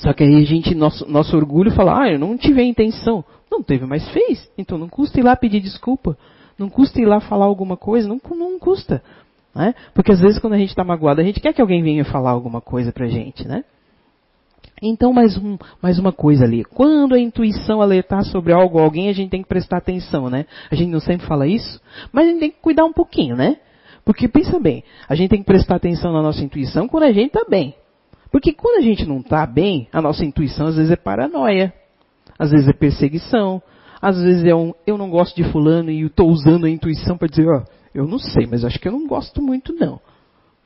Só 0.00 0.14
que 0.14 0.24
aí 0.24 0.34
a 0.34 0.44
gente, 0.44 0.74
nosso, 0.74 1.06
nosso 1.10 1.36
orgulho 1.36 1.70
fala, 1.70 2.02
ah, 2.02 2.10
eu 2.10 2.18
não 2.18 2.36
tive 2.36 2.60
a 2.60 2.64
intenção. 2.64 3.22
Não 3.50 3.62
teve, 3.62 3.84
mas 3.84 4.08
fez. 4.10 4.50
Então 4.56 4.78
não 4.78 4.88
custa 4.88 5.20
ir 5.20 5.22
lá 5.22 5.36
pedir 5.36 5.60
desculpa. 5.60 6.16
Não 6.58 6.70
custa 6.70 7.00
ir 7.00 7.04
lá 7.04 7.20
falar 7.20 7.44
alguma 7.44 7.76
coisa. 7.76 8.08
Não, 8.08 8.18
não 8.36 8.58
custa. 8.58 9.02
Né? 9.54 9.74
Porque 9.94 10.10
às 10.10 10.20
vezes 10.20 10.38
quando 10.38 10.54
a 10.54 10.58
gente 10.58 10.70
está 10.70 10.82
magoado, 10.82 11.20
a 11.20 11.24
gente 11.24 11.40
quer 11.40 11.52
que 11.52 11.60
alguém 11.60 11.82
venha 11.82 12.04
falar 12.04 12.30
alguma 12.30 12.60
coisa 12.60 12.92
pra 12.92 13.08
gente, 13.08 13.46
né? 13.46 13.64
Então, 14.82 15.12
mais, 15.12 15.36
um, 15.36 15.58
mais 15.82 15.98
uma 15.98 16.12
coisa 16.12 16.44
ali. 16.44 16.64
Quando 16.64 17.14
a 17.14 17.20
intuição 17.20 17.82
alertar 17.82 18.24
sobre 18.24 18.54
algo 18.54 18.78
ou 18.78 18.84
alguém, 18.84 19.10
a 19.10 19.12
gente 19.12 19.28
tem 19.28 19.42
que 19.42 19.48
prestar 19.48 19.76
atenção, 19.76 20.30
né? 20.30 20.46
A 20.70 20.74
gente 20.74 20.88
não 20.88 21.00
sempre 21.00 21.26
fala 21.26 21.46
isso, 21.46 21.78
mas 22.10 22.26
a 22.26 22.30
gente 22.30 22.40
tem 22.40 22.50
que 22.50 22.60
cuidar 22.62 22.86
um 22.86 22.92
pouquinho, 22.92 23.36
né? 23.36 23.58
Porque 24.02 24.26
pensa 24.26 24.58
bem, 24.58 24.82
a 25.06 25.14
gente 25.14 25.28
tem 25.28 25.40
que 25.40 25.44
prestar 25.44 25.76
atenção 25.76 26.10
na 26.12 26.22
nossa 26.22 26.42
intuição 26.42 26.88
quando 26.88 27.02
a 27.02 27.12
gente 27.12 27.26
está 27.26 27.44
bem. 27.46 27.74
Porque 28.30 28.52
quando 28.52 28.78
a 28.78 28.82
gente 28.82 29.06
não 29.06 29.18
está 29.18 29.46
bem, 29.46 29.88
a 29.92 30.00
nossa 30.00 30.24
intuição 30.24 30.66
às 30.66 30.76
vezes 30.76 30.90
é 30.90 30.96
paranoia, 30.96 31.72
às 32.38 32.50
vezes 32.50 32.68
é 32.68 32.72
perseguição, 32.72 33.62
às 34.00 34.20
vezes 34.20 34.44
é 34.44 34.54
um 34.54 34.72
eu 34.86 34.96
não 34.96 35.10
gosto 35.10 35.36
de 35.36 35.44
fulano 35.50 35.90
e 35.90 36.02
estou 36.02 36.28
usando 36.28 36.66
a 36.66 36.70
intuição 36.70 37.18
para 37.18 37.28
dizer, 37.28 37.46
ó, 37.48 37.62
eu 37.94 38.06
não 38.06 38.18
sei, 38.18 38.46
mas 38.46 38.64
acho 38.64 38.78
que 38.78 38.88
eu 38.88 38.92
não 38.92 39.06
gosto 39.06 39.42
muito 39.42 39.72
não. 39.74 40.00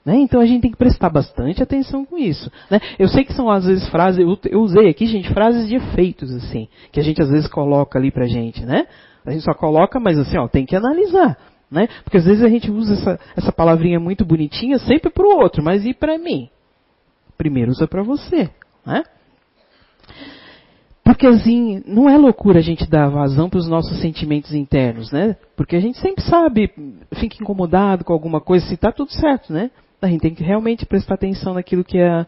Né? 0.04 0.16
Então 0.16 0.40
a 0.40 0.46
gente 0.46 0.60
tem 0.60 0.70
que 0.70 0.76
prestar 0.76 1.08
bastante 1.08 1.62
atenção 1.62 2.04
com 2.04 2.18
isso. 2.18 2.50
Né? 2.70 2.78
Eu 2.98 3.08
sei 3.08 3.24
que 3.24 3.32
são 3.32 3.50
às 3.50 3.64
vezes 3.64 3.88
frases, 3.88 4.20
eu, 4.20 4.38
eu, 4.50 4.60
usei 4.60 4.88
aqui, 4.88 5.06
gente, 5.06 5.32
frases 5.32 5.66
de 5.66 5.76
efeitos, 5.76 6.30
assim, 6.34 6.68
que 6.92 7.00
a 7.00 7.02
gente 7.02 7.22
às 7.22 7.30
vezes 7.30 7.48
coloca 7.48 7.98
ali 7.98 8.10
pra 8.10 8.26
gente, 8.26 8.64
né? 8.64 8.86
A 9.24 9.30
gente 9.30 9.42
só 9.42 9.54
coloca, 9.54 9.98
mas 9.98 10.18
assim, 10.18 10.36
ó, 10.36 10.46
tem 10.46 10.66
que 10.66 10.76
analisar. 10.76 11.38
Né? 11.70 11.88
Porque 12.04 12.18
às 12.18 12.26
vezes 12.26 12.44
a 12.44 12.48
gente 12.48 12.70
usa 12.70 12.92
essa, 12.92 13.20
essa 13.34 13.50
palavrinha 13.50 13.98
muito 13.98 14.24
bonitinha 14.24 14.78
sempre 14.78 15.10
pro 15.10 15.38
outro, 15.38 15.62
mas 15.62 15.86
e 15.86 15.94
para 15.94 16.18
mim? 16.18 16.50
Primeiro 17.36 17.70
usa 17.70 17.86
para 17.86 18.02
você. 18.02 18.50
Né? 18.84 19.02
Porque 21.04 21.26
assim, 21.26 21.82
não 21.86 22.08
é 22.08 22.16
loucura 22.16 22.58
a 22.58 22.62
gente 22.62 22.88
dar 22.88 23.08
vazão 23.08 23.50
para 23.50 23.58
os 23.58 23.68
nossos 23.68 24.00
sentimentos 24.00 24.54
internos, 24.54 25.12
né? 25.12 25.36
Porque 25.54 25.76
a 25.76 25.80
gente 25.80 25.98
sempre 25.98 26.24
sabe, 26.24 26.70
fica 27.14 27.36
incomodado 27.40 28.04
com 28.04 28.12
alguma 28.12 28.40
coisa, 28.40 28.66
se 28.66 28.74
está 28.74 28.90
tudo 28.90 29.12
certo, 29.12 29.52
né? 29.52 29.70
A 30.00 30.06
gente 30.06 30.22
tem 30.22 30.34
que 30.34 30.42
realmente 30.42 30.86
prestar 30.86 31.14
atenção 31.14 31.54
naquilo 31.54 31.84
que 31.84 31.98
é 31.98 32.26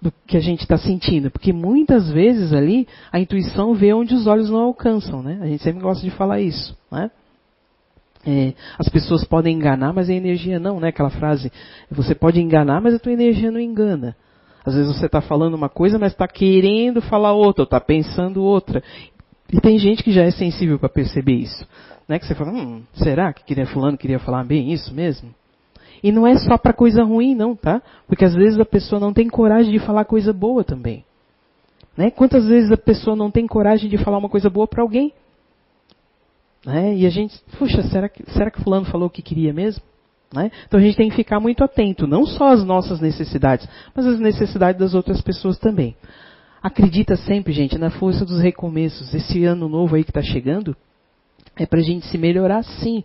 do 0.00 0.12
que 0.26 0.36
a 0.36 0.40
gente 0.40 0.60
está 0.60 0.78
sentindo, 0.78 1.30
porque 1.30 1.52
muitas 1.52 2.10
vezes 2.10 2.52
ali 2.52 2.86
a 3.12 3.18
intuição 3.18 3.74
vê 3.74 3.92
onde 3.92 4.14
os 4.14 4.26
olhos 4.26 4.48
não 4.48 4.60
alcançam, 4.60 5.22
né? 5.22 5.38
A 5.42 5.46
gente 5.46 5.62
sempre 5.62 5.82
gosta 5.82 6.02
de 6.02 6.10
falar 6.10 6.40
isso, 6.40 6.76
né? 6.90 7.10
É, 8.26 8.52
as 8.78 8.88
pessoas 8.88 9.24
podem 9.24 9.56
enganar, 9.56 9.92
mas 9.92 10.08
a 10.08 10.14
energia 10.14 10.58
não, 10.58 10.80
né? 10.80 10.88
Aquela 10.88 11.10
frase, 11.10 11.52
você 11.90 12.14
pode 12.14 12.40
enganar, 12.40 12.80
mas 12.80 12.94
a 12.94 12.98
tua 12.98 13.12
energia 13.12 13.50
não 13.50 13.60
engana. 13.60 14.16
Às 14.64 14.74
vezes 14.74 14.94
você 14.94 15.06
está 15.06 15.20
falando 15.20 15.54
uma 15.54 15.68
coisa, 15.68 15.98
mas 15.98 16.12
está 16.12 16.28
querendo 16.28 17.00
falar 17.00 17.32
outra, 17.32 17.62
ou 17.62 17.64
está 17.64 17.80
pensando 17.80 18.42
outra. 18.42 18.82
E 19.52 19.60
tem 19.60 19.78
gente 19.78 20.02
que 20.02 20.12
já 20.12 20.24
é 20.24 20.30
sensível 20.30 20.78
para 20.78 20.88
perceber 20.88 21.34
isso. 21.34 21.66
Né? 22.06 22.18
Que 22.18 22.26
você 22.26 22.34
fala, 22.34 22.52
hum, 22.52 22.82
será 22.94 23.32
que 23.32 23.44
queria, 23.44 23.66
fulano 23.66 23.96
queria 23.96 24.18
falar 24.18 24.44
bem 24.44 24.72
isso 24.72 24.94
mesmo? 24.94 25.34
E 26.02 26.12
não 26.12 26.26
é 26.26 26.36
só 26.38 26.56
para 26.56 26.72
coisa 26.72 27.02
ruim, 27.02 27.34
não, 27.34 27.56
tá? 27.56 27.82
Porque 28.06 28.24
às 28.24 28.34
vezes 28.34 28.58
a 28.58 28.64
pessoa 28.64 29.00
não 29.00 29.12
tem 29.12 29.28
coragem 29.28 29.72
de 29.72 29.78
falar 29.78 30.04
coisa 30.04 30.32
boa 30.32 30.62
também. 30.62 31.04
Né? 31.96 32.10
Quantas 32.10 32.46
vezes 32.46 32.70
a 32.70 32.76
pessoa 32.76 33.16
não 33.16 33.30
tem 33.30 33.46
coragem 33.46 33.90
de 33.90 33.98
falar 33.98 34.18
uma 34.18 34.28
coisa 34.28 34.48
boa 34.48 34.68
para 34.68 34.82
alguém? 34.82 35.12
Né? 36.64 36.94
E 36.94 37.06
a 37.06 37.10
gente, 37.10 37.36
puxa, 37.58 37.82
será 37.82 38.08
que, 38.08 38.22
será 38.30 38.50
que 38.50 38.62
fulano 38.62 38.86
falou 38.86 39.08
o 39.08 39.10
que 39.10 39.22
queria 39.22 39.52
mesmo? 39.52 39.82
Né? 40.32 40.50
Então 40.66 40.78
a 40.78 40.82
gente 40.82 40.96
tem 40.96 41.08
que 41.08 41.16
ficar 41.16 41.40
muito 41.40 41.64
atento, 41.64 42.06
não 42.06 42.26
só 42.26 42.52
às 42.52 42.62
nossas 42.62 43.00
necessidades, 43.00 43.66
mas 43.94 44.06
às 44.06 44.20
necessidades 44.20 44.78
das 44.78 44.94
outras 44.94 45.22
pessoas 45.22 45.58
também. 45.58 45.96
Acredita 46.62 47.16
sempre, 47.16 47.52
gente, 47.52 47.78
na 47.78 47.90
força 47.90 48.24
dos 48.24 48.40
recomeços. 48.40 49.14
Esse 49.14 49.44
ano 49.44 49.68
novo 49.68 49.94
aí 49.94 50.04
que 50.04 50.10
está 50.10 50.22
chegando 50.22 50.76
é 51.56 51.64
para 51.64 51.78
a 51.78 51.82
gente 51.82 52.06
se 52.06 52.18
melhorar 52.18 52.62
sim. 52.62 53.04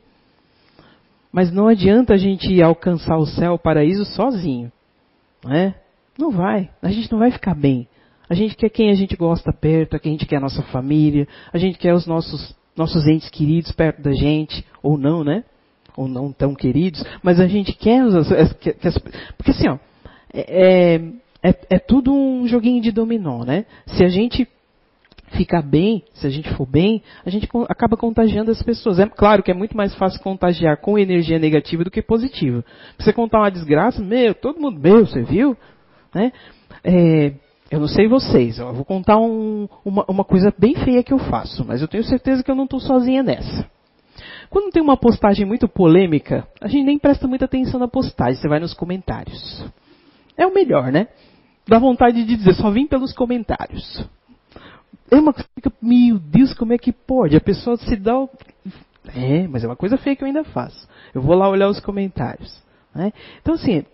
Mas 1.31 1.51
não 1.51 1.67
adianta 1.67 2.13
a 2.13 2.17
gente 2.17 2.61
alcançar 2.61 3.17
o 3.17 3.25
céu, 3.25 3.53
o 3.53 3.59
paraíso 3.59 4.05
sozinho. 4.05 4.71
Não, 5.43 5.53
é? 5.53 5.75
não 6.17 6.31
vai. 6.31 6.69
A 6.81 6.89
gente 6.89 7.11
não 7.11 7.19
vai 7.19 7.31
ficar 7.31 7.55
bem. 7.55 7.87
A 8.29 8.33
gente 8.33 8.55
quer 8.55 8.69
quem 8.69 8.89
a 8.89 8.95
gente 8.95 9.15
gosta 9.15 9.51
perto, 9.51 9.95
a 9.95 9.99
gente 10.01 10.25
quer 10.25 10.37
a 10.37 10.41
nossa 10.41 10.61
família, 10.63 11.27
a 11.51 11.57
gente 11.57 11.77
quer 11.77 11.93
os 11.93 12.07
nossos, 12.07 12.55
nossos 12.75 13.05
entes 13.07 13.29
queridos 13.29 13.71
perto 13.71 14.01
da 14.01 14.13
gente, 14.13 14.65
ou 14.81 14.97
não, 14.97 15.23
né? 15.23 15.43
Ou 15.95 16.07
não 16.07 16.31
tão 16.31 16.55
queridos, 16.55 17.03
mas 17.21 17.39
a 17.39 17.47
gente 17.47 17.73
quer 17.73 18.03
os. 18.03 18.27
Porque 19.37 19.51
assim, 19.51 19.67
ó, 19.69 19.77
é, 20.33 20.99
é, 21.43 21.55
é 21.69 21.79
tudo 21.79 22.13
um 22.13 22.47
joguinho 22.47 22.81
de 22.81 22.91
dominó, 22.91 23.43
né? 23.43 23.65
Se 23.85 24.03
a 24.03 24.09
gente 24.09 24.47
ficar 25.33 25.61
bem, 25.61 26.03
se 26.13 26.25
a 26.25 26.29
gente 26.29 26.49
for 26.53 26.65
bem, 26.65 27.01
a 27.25 27.29
gente 27.29 27.49
acaba 27.67 27.97
contagiando 27.97 28.51
as 28.51 28.61
pessoas. 28.61 28.99
É 28.99 29.05
claro 29.07 29.43
que 29.43 29.51
é 29.51 29.53
muito 29.53 29.75
mais 29.75 29.93
fácil 29.95 30.21
contagiar 30.21 30.77
com 30.77 30.97
energia 30.97 31.39
negativa 31.39 31.83
do 31.83 31.91
que 31.91 32.01
positiva. 32.01 32.63
Você 32.97 33.11
contar 33.11 33.39
uma 33.39 33.51
desgraça, 33.51 34.01
meu, 34.01 34.33
todo 34.33 34.59
mundo, 34.59 34.79
meu, 34.79 35.05
você 35.05 35.21
viu? 35.21 35.57
Né? 36.13 36.31
É, 36.83 37.33
eu 37.71 37.79
não 37.79 37.87
sei 37.87 38.07
vocês, 38.07 38.59
eu 38.59 38.73
vou 38.73 38.85
contar 38.85 39.17
um, 39.17 39.67
uma, 39.83 40.05
uma, 40.07 40.23
coisa 40.23 40.53
bem 40.57 40.75
feia 40.75 41.03
que 41.03 41.11
eu 41.11 41.17
faço, 41.17 41.65
mas 41.65 41.81
eu 41.81 41.87
tenho 41.87 42.03
certeza 42.03 42.43
que 42.43 42.51
eu 42.51 42.55
não 42.55 42.65
estou 42.65 42.79
sozinha 42.79 43.23
nessa. 43.23 43.67
Quando 44.53 44.71
tem 44.71 44.81
uma 44.81 44.95
postagem 44.95 45.45
muito 45.45 45.67
polêmica, 45.67 46.47
a 46.61 46.67
gente 46.67 46.85
nem 46.85 46.99
presta 46.99 47.27
muita 47.27 47.45
atenção 47.45 47.79
na 47.79 47.87
postagem, 47.87 48.35
você 48.39 48.47
vai 48.47 48.59
nos 48.59 48.73
comentários. 48.73 49.65
É 50.37 50.45
o 50.45 50.53
melhor, 50.53 50.91
né? 50.91 51.07
Dá 51.67 51.79
vontade 51.79 52.23
de 52.23 52.37
dizer, 52.37 52.53
só 52.53 52.69
vim 52.69 52.85
pelos 52.85 53.13
comentários 53.13 54.07
é 55.13 55.19
uma 55.19 55.33
coisa 55.33 55.47
que, 55.61 55.71
meu 55.81 56.17
Deus, 56.17 56.53
como 56.53 56.73
é 56.73 56.77
que 56.77 56.91
pode? 56.91 57.35
A 57.35 57.41
pessoa 57.41 57.77
se 57.77 57.95
dá. 57.95 58.17
O... 58.17 58.29
É, 59.15 59.47
mas 59.47 59.63
é 59.63 59.67
uma 59.67 59.75
coisa 59.75 59.97
feia 59.97 60.15
que 60.15 60.23
eu 60.23 60.27
ainda 60.27 60.43
faço. 60.43 60.87
Eu 61.13 61.21
vou 61.21 61.35
lá 61.35 61.47
olhar 61.47 61.69
os 61.69 61.79
comentários. 61.79 62.61
Né? 62.95 63.13
Então, 63.41 63.53
assim, 63.53 63.85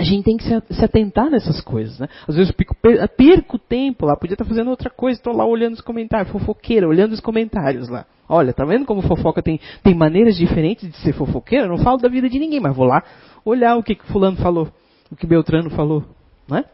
a 0.00 0.02
gente 0.02 0.24
tem 0.24 0.36
que 0.38 0.44
se 0.44 0.84
atentar 0.84 1.28
nessas 1.28 1.60
coisas. 1.60 1.98
Né? 1.98 2.08
Às 2.26 2.34
vezes 2.34 2.50
eu 2.50 2.56
pico, 2.56 2.74
perco 2.74 3.58
tempo 3.58 4.06
lá, 4.06 4.16
podia 4.16 4.32
estar 4.32 4.46
fazendo 4.46 4.70
outra 4.70 4.88
coisa, 4.88 5.18
estou 5.18 5.36
lá 5.36 5.44
olhando 5.44 5.74
os 5.74 5.82
comentários, 5.82 6.32
fofoqueira, 6.32 6.88
olhando 6.88 7.12
os 7.12 7.20
comentários 7.20 7.86
lá. 7.90 8.06
Olha, 8.26 8.54
tá 8.54 8.64
vendo 8.64 8.86
como 8.86 9.02
fofoca 9.02 9.42
tem, 9.42 9.60
tem 9.82 9.94
maneiras 9.94 10.36
diferentes 10.36 10.90
de 10.90 10.96
ser 10.98 11.12
fofoqueira? 11.12 11.66
Eu 11.66 11.68
não 11.68 11.84
falo 11.84 11.98
da 11.98 12.08
vida 12.08 12.30
de 12.30 12.38
ninguém, 12.38 12.60
mas 12.60 12.74
vou 12.74 12.86
lá 12.86 13.02
olhar 13.44 13.76
o 13.76 13.82
que, 13.82 13.94
que 13.94 14.06
fulano 14.06 14.38
falou, 14.38 14.72
o 15.12 15.16
que 15.16 15.26
Beltrano 15.26 15.68
falou. 15.68 16.02
Né? 16.48 16.64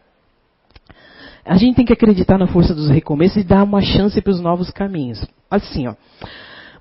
A 1.45 1.57
gente 1.57 1.75
tem 1.75 1.85
que 1.85 1.93
acreditar 1.93 2.39
na 2.39 2.47
força 2.47 2.75
dos 2.75 2.89
recomeços 2.89 3.39
e 3.39 3.45
dar 3.45 3.65
uma 3.65 3.81
chance 3.81 4.21
para 4.21 4.31
os 4.31 4.41
novos 4.41 4.71
caminhos. 4.71 5.27
Assim, 5.51 5.89
ó. 5.89 5.95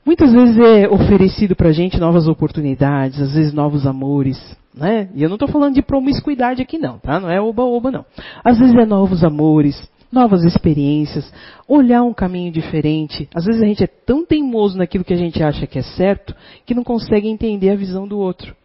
Muitas 0.06 0.32
vezes 0.32 0.56
é 0.60 0.88
oferecido 0.88 1.56
para 1.56 1.70
a 1.70 1.72
gente 1.72 2.00
novas 2.00 2.28
oportunidades, 2.28 3.20
às 3.20 3.34
vezes 3.34 3.52
novos 3.52 3.88
amores, 3.88 4.38
né? 4.72 5.10
E 5.15 5.24
eu 5.24 5.30
não 5.30 5.36
estou 5.36 5.48
falando 5.48 5.74
de 5.74 5.82
promiscuidade 5.82 6.62
aqui 6.62 6.78
não, 6.78 7.00
tá? 7.00 7.20
Não 7.20 7.30
é 7.30 7.41
oba-oba 7.41 7.89
não. 7.89 8.06
Às 8.44 8.60
vezes 8.60 8.76
é 8.76 8.86
novos 8.86 9.24
amores, 9.24 9.76
novas 10.12 10.44
experiências, 10.44 11.34
olhar 11.68 12.04
um 12.04 12.13
caminho 12.13 12.52
diferente. 12.52 13.28
Às 13.34 13.46
vezes 13.46 13.63
a 13.63 13.65
gente 13.65 13.84
é 13.84 13.88
tão 13.88 14.24
teimoso 14.24 14.78
naquilo 14.78 15.04
que 15.04 15.13
a 15.13 15.18
gente 15.18 15.41
acha 15.41 15.65
que 15.65 15.80
é 15.80 15.82
certo 15.82 16.36
que 16.68 16.76
não 16.76 16.84
consegue 16.84 17.28
entender 17.28 17.72
a 17.72 17.76
visão 17.76 18.08
do 18.08 18.20
outro 18.20 18.56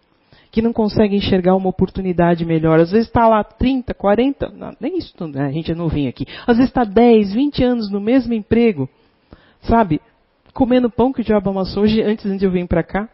que 0.52 0.60
não 0.60 0.72
consegue 0.72 1.14
enxergar 1.14 1.54
uma 1.54 1.68
oportunidade 1.68 2.44
melhor. 2.44 2.80
Às 2.80 2.90
vezes 2.90 3.06
está 3.06 3.28
lá 3.28 3.44
30, 3.44 3.94
40, 3.94 4.48
não, 4.48 4.72
nem 4.80 4.98
isso, 4.98 5.14
né? 5.28 5.46
a 5.46 5.52
gente 5.52 5.70
é 5.70 5.74
novinho 5.76 6.08
aqui. 6.08 6.26
Às 6.44 6.56
vezes 6.56 6.70
está 6.70 6.82
10, 6.82 7.32
20 7.32 7.62
anos 7.62 7.88
no 7.88 8.00
mesmo 8.00 8.34
emprego, 8.34 8.88
sabe? 9.62 10.00
Comendo 10.52 10.90
pão 10.90 11.12
que 11.12 11.20
o 11.20 11.24
diabo 11.24 11.50
amassou. 11.50 11.84
Hoje, 11.84 12.02
antes 12.02 12.38
de 12.38 12.44
eu 12.44 12.50
vir 12.50 12.66
para 12.66 12.82
cá, 12.82 13.08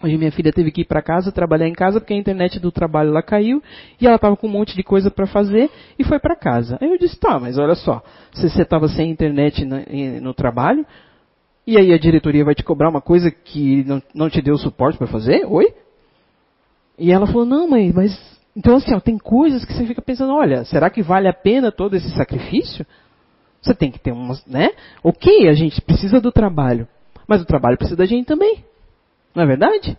Hoje 0.00 0.16
minha 0.16 0.30
filha 0.30 0.52
teve 0.52 0.70
que 0.70 0.82
ir 0.82 0.84
para 0.84 1.02
casa, 1.02 1.32
trabalhar 1.32 1.66
em 1.66 1.72
casa, 1.72 1.98
porque 1.98 2.14
a 2.14 2.16
internet 2.16 2.60
do 2.60 2.70
trabalho 2.70 3.10
lá 3.10 3.20
caiu, 3.20 3.60
e 4.00 4.06
ela 4.06 4.14
estava 4.14 4.36
com 4.36 4.46
um 4.46 4.50
monte 4.50 4.76
de 4.76 4.82
coisa 4.84 5.10
para 5.10 5.26
fazer, 5.26 5.68
e 5.98 6.04
foi 6.04 6.20
para 6.20 6.36
casa. 6.36 6.78
Aí 6.80 6.88
eu 6.88 6.98
disse, 6.98 7.18
tá, 7.18 7.38
mas 7.40 7.58
olha 7.58 7.74
só, 7.74 8.00
se 8.32 8.48
você 8.48 8.62
estava 8.62 8.86
sem 8.86 9.10
internet 9.10 9.64
no, 9.64 9.76
no, 10.20 10.32
trabalho, 10.32 10.86
e 11.66 11.76
aí 11.76 11.92
a 11.92 11.98
diretoria 11.98 12.44
vai 12.44 12.54
te 12.54 12.62
cobrar 12.62 12.88
uma 12.88 13.00
coisa 13.00 13.28
que 13.28 13.82
não, 13.84 14.00
não 14.14 14.30
te 14.30 14.40
deu 14.40 14.56
suporte 14.56 14.96
para 14.96 15.08
fazer? 15.08 15.44
Oi? 15.46 15.66
E 16.96 17.10
ela 17.10 17.26
falou, 17.26 17.44
não, 17.44 17.68
mãe, 17.68 17.92
mas. 17.92 18.16
Então, 18.56 18.76
assim, 18.76 18.94
ó, 18.94 19.00
tem 19.00 19.18
coisas 19.18 19.64
que 19.64 19.72
você 19.72 19.84
fica 19.84 20.00
pensando, 20.00 20.32
olha, 20.32 20.64
será 20.64 20.90
que 20.90 21.02
vale 21.02 21.28
a 21.28 21.32
pena 21.32 21.70
todo 21.72 21.94
esse 21.94 22.10
sacrifício? 22.10 22.86
Você 23.60 23.74
tem 23.74 23.90
que 23.90 23.98
ter 23.98 24.12
umas, 24.12 24.44
né? 24.46 24.70
Ok, 25.02 25.48
a 25.48 25.52
gente 25.52 25.80
precisa 25.80 26.20
do 26.20 26.30
trabalho, 26.30 26.86
mas 27.26 27.42
o 27.42 27.46
trabalho 27.46 27.76
precisa 27.76 27.96
da 27.96 28.06
gente 28.06 28.26
também. 28.26 28.64
Não 29.34 29.42
é 29.42 29.46
verdade? 29.46 29.98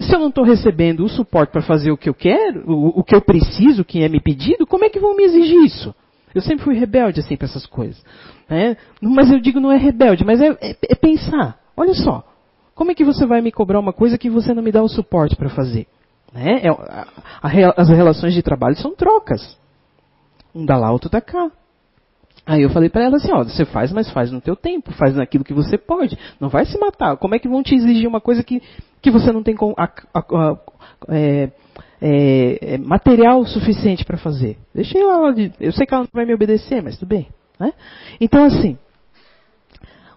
Se 0.00 0.14
eu 0.14 0.18
não 0.18 0.28
estou 0.28 0.44
recebendo 0.44 1.04
o 1.04 1.08
suporte 1.08 1.50
para 1.50 1.62
fazer 1.62 1.90
o 1.92 1.96
que 1.96 2.08
eu 2.08 2.14
quero, 2.14 2.68
o, 2.70 3.00
o, 3.00 3.04
que 3.04 3.14
eu 3.14 3.20
preciso, 3.20 3.82
o 3.82 3.84
que 3.84 4.02
é 4.02 4.08
me 4.08 4.20
pedido, 4.20 4.66
como 4.66 4.84
é 4.84 4.90
que 4.90 4.98
vão 4.98 5.16
me 5.16 5.24
exigir 5.24 5.62
isso? 5.64 5.94
Eu 6.34 6.42
sempre 6.42 6.64
fui 6.64 6.74
rebelde 6.74 7.20
assim 7.20 7.36
para 7.36 7.46
essas 7.46 7.64
coisas. 7.64 8.04
Né? 8.48 8.76
Mas 9.00 9.30
eu 9.30 9.38
digo 9.38 9.60
não 9.60 9.70
é 9.70 9.76
rebelde, 9.76 10.24
mas 10.24 10.40
é, 10.40 10.48
é, 10.60 10.76
é 10.90 10.94
pensar. 10.96 11.58
Olha 11.76 11.94
só, 11.94 12.24
como 12.74 12.90
é 12.90 12.94
que 12.94 13.04
você 13.04 13.24
vai 13.24 13.40
me 13.40 13.52
cobrar 13.52 13.78
uma 13.78 13.92
coisa 13.92 14.18
que 14.18 14.28
você 14.28 14.52
não 14.52 14.62
me 14.62 14.72
dá 14.72 14.82
o 14.82 14.88
suporte 14.88 15.36
para 15.36 15.48
fazer? 15.48 15.86
Né? 16.32 16.62
É, 16.64 16.68
a, 16.68 17.06
a, 17.40 17.74
as 17.76 17.88
relações 17.88 18.34
de 18.34 18.42
trabalho 18.42 18.76
são 18.76 18.94
trocas. 18.96 19.56
Um 20.52 20.66
dá 20.66 20.76
lá, 20.76 20.90
outro 20.90 21.08
dá 21.08 21.20
cá. 21.20 21.50
Aí 22.46 22.62
eu 22.62 22.68
falei 22.68 22.90
para 22.90 23.04
ela 23.04 23.16
assim, 23.16 23.32
ó, 23.32 23.42
você 23.42 23.64
faz, 23.64 23.90
mas 23.90 24.10
faz 24.10 24.30
no 24.30 24.40
teu 24.40 24.54
tempo, 24.54 24.92
faz 24.92 25.14
naquilo 25.14 25.44
que 25.44 25.54
você 25.54 25.78
pode. 25.78 26.18
Não 26.38 26.50
vai 26.50 26.66
se 26.66 26.78
matar. 26.78 27.16
Como 27.16 27.34
é 27.34 27.38
que 27.38 27.48
vão 27.48 27.62
te 27.62 27.74
exigir 27.74 28.06
uma 28.06 28.20
coisa 28.20 28.42
que, 28.42 28.62
que 29.00 29.10
você 29.10 29.32
não 29.32 29.42
tem 29.42 29.56
com, 29.56 29.74
a, 29.78 29.84
a, 30.14 30.58
é, 31.08 31.50
é, 32.02 32.74
é, 32.74 32.78
material 32.78 33.46
suficiente 33.46 34.04
para 34.04 34.18
fazer? 34.18 34.58
Deixa 34.74 34.98
ela, 34.98 35.34
eu 35.58 35.72
sei 35.72 35.86
que 35.86 35.94
ela 35.94 36.02
não 36.02 36.10
vai 36.12 36.26
me 36.26 36.34
obedecer, 36.34 36.82
mas 36.82 36.98
tudo 36.98 37.08
bem. 37.08 37.28
Né? 37.58 37.72
Então 38.20 38.44
assim, 38.44 38.76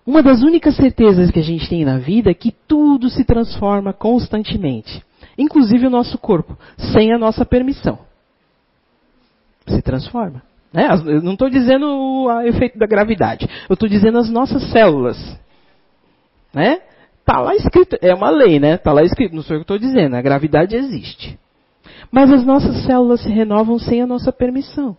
uma 0.05 0.21
das 0.21 0.41
únicas 0.41 0.75
certezas 0.75 1.31
que 1.31 1.39
a 1.39 1.43
gente 1.43 1.69
tem 1.69 1.85
na 1.85 1.97
vida 1.97 2.29
é 2.29 2.33
que 2.33 2.53
tudo 2.67 3.09
se 3.09 3.23
transforma 3.23 3.93
constantemente, 3.93 5.01
inclusive 5.37 5.87
o 5.87 5.89
nosso 5.89 6.17
corpo, 6.17 6.57
sem 6.93 7.13
a 7.13 7.17
nossa 7.17 7.45
permissão. 7.45 7.99
Se 9.65 9.81
transforma. 9.81 10.41
Né? 10.73 10.87
Eu 11.05 11.21
não 11.21 11.33
estou 11.33 11.49
dizendo 11.49 11.85
o 11.87 12.41
efeito 12.41 12.77
da 12.77 12.85
gravidade, 12.85 13.47
eu 13.69 13.73
estou 13.73 13.87
dizendo 13.87 14.17
as 14.17 14.29
nossas 14.29 14.69
células. 14.71 15.17
Né? 16.53 16.79
Tá 17.25 17.39
lá 17.39 17.55
escrito, 17.55 17.97
é 18.01 18.13
uma 18.13 18.29
lei, 18.29 18.59
né? 18.59 18.77
Tá 18.77 18.93
lá 18.93 19.03
escrito, 19.03 19.35
não 19.35 19.43
sou 19.43 19.55
eu 19.55 19.59
que 19.59 19.63
estou 19.63 19.77
dizendo, 19.77 20.15
a 20.15 20.21
gravidade 20.21 20.75
existe. 20.75 21.37
Mas 22.11 22.31
as 22.31 22.45
nossas 22.45 22.85
células 22.85 23.21
se 23.21 23.29
renovam 23.29 23.77
sem 23.77 24.01
a 24.01 24.07
nossa 24.07 24.31
permissão. 24.31 24.95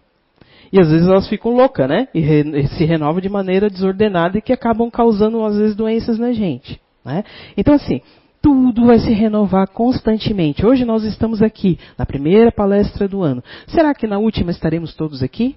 E 0.72 0.78
às 0.78 0.90
vezes 0.90 1.08
elas 1.08 1.28
ficam 1.28 1.52
loucas, 1.52 1.88
né? 1.88 2.08
E, 2.12 2.20
re, 2.20 2.66
se 2.68 2.84
renovam 2.84 3.20
de 3.20 3.28
maneira 3.28 3.70
desordenada 3.70 4.36
e 4.36 4.42
que 4.42 4.52
acabam 4.52 4.90
causando, 4.90 5.42
às 5.44 5.56
vezes, 5.56 5.74
doenças 5.74 6.18
na 6.18 6.32
gente. 6.32 6.78
Né? 7.04 7.24
Então, 7.56 7.74
assim, 7.74 8.02
tudo 8.40 8.86
vai 8.86 8.98
se 8.98 9.12
renovar 9.12 9.68
constantemente. 9.68 10.64
Hoje 10.64 10.84
nós 10.84 11.04
estamos 11.04 11.42
aqui, 11.42 11.78
na 11.96 12.06
primeira 12.06 12.52
palestra 12.52 13.08
do 13.08 13.22
ano. 13.22 13.42
Será 13.66 13.94
que 13.94 14.06
na 14.06 14.18
última 14.18 14.50
estaremos 14.50 14.94
todos 14.94 15.22
aqui? 15.22 15.56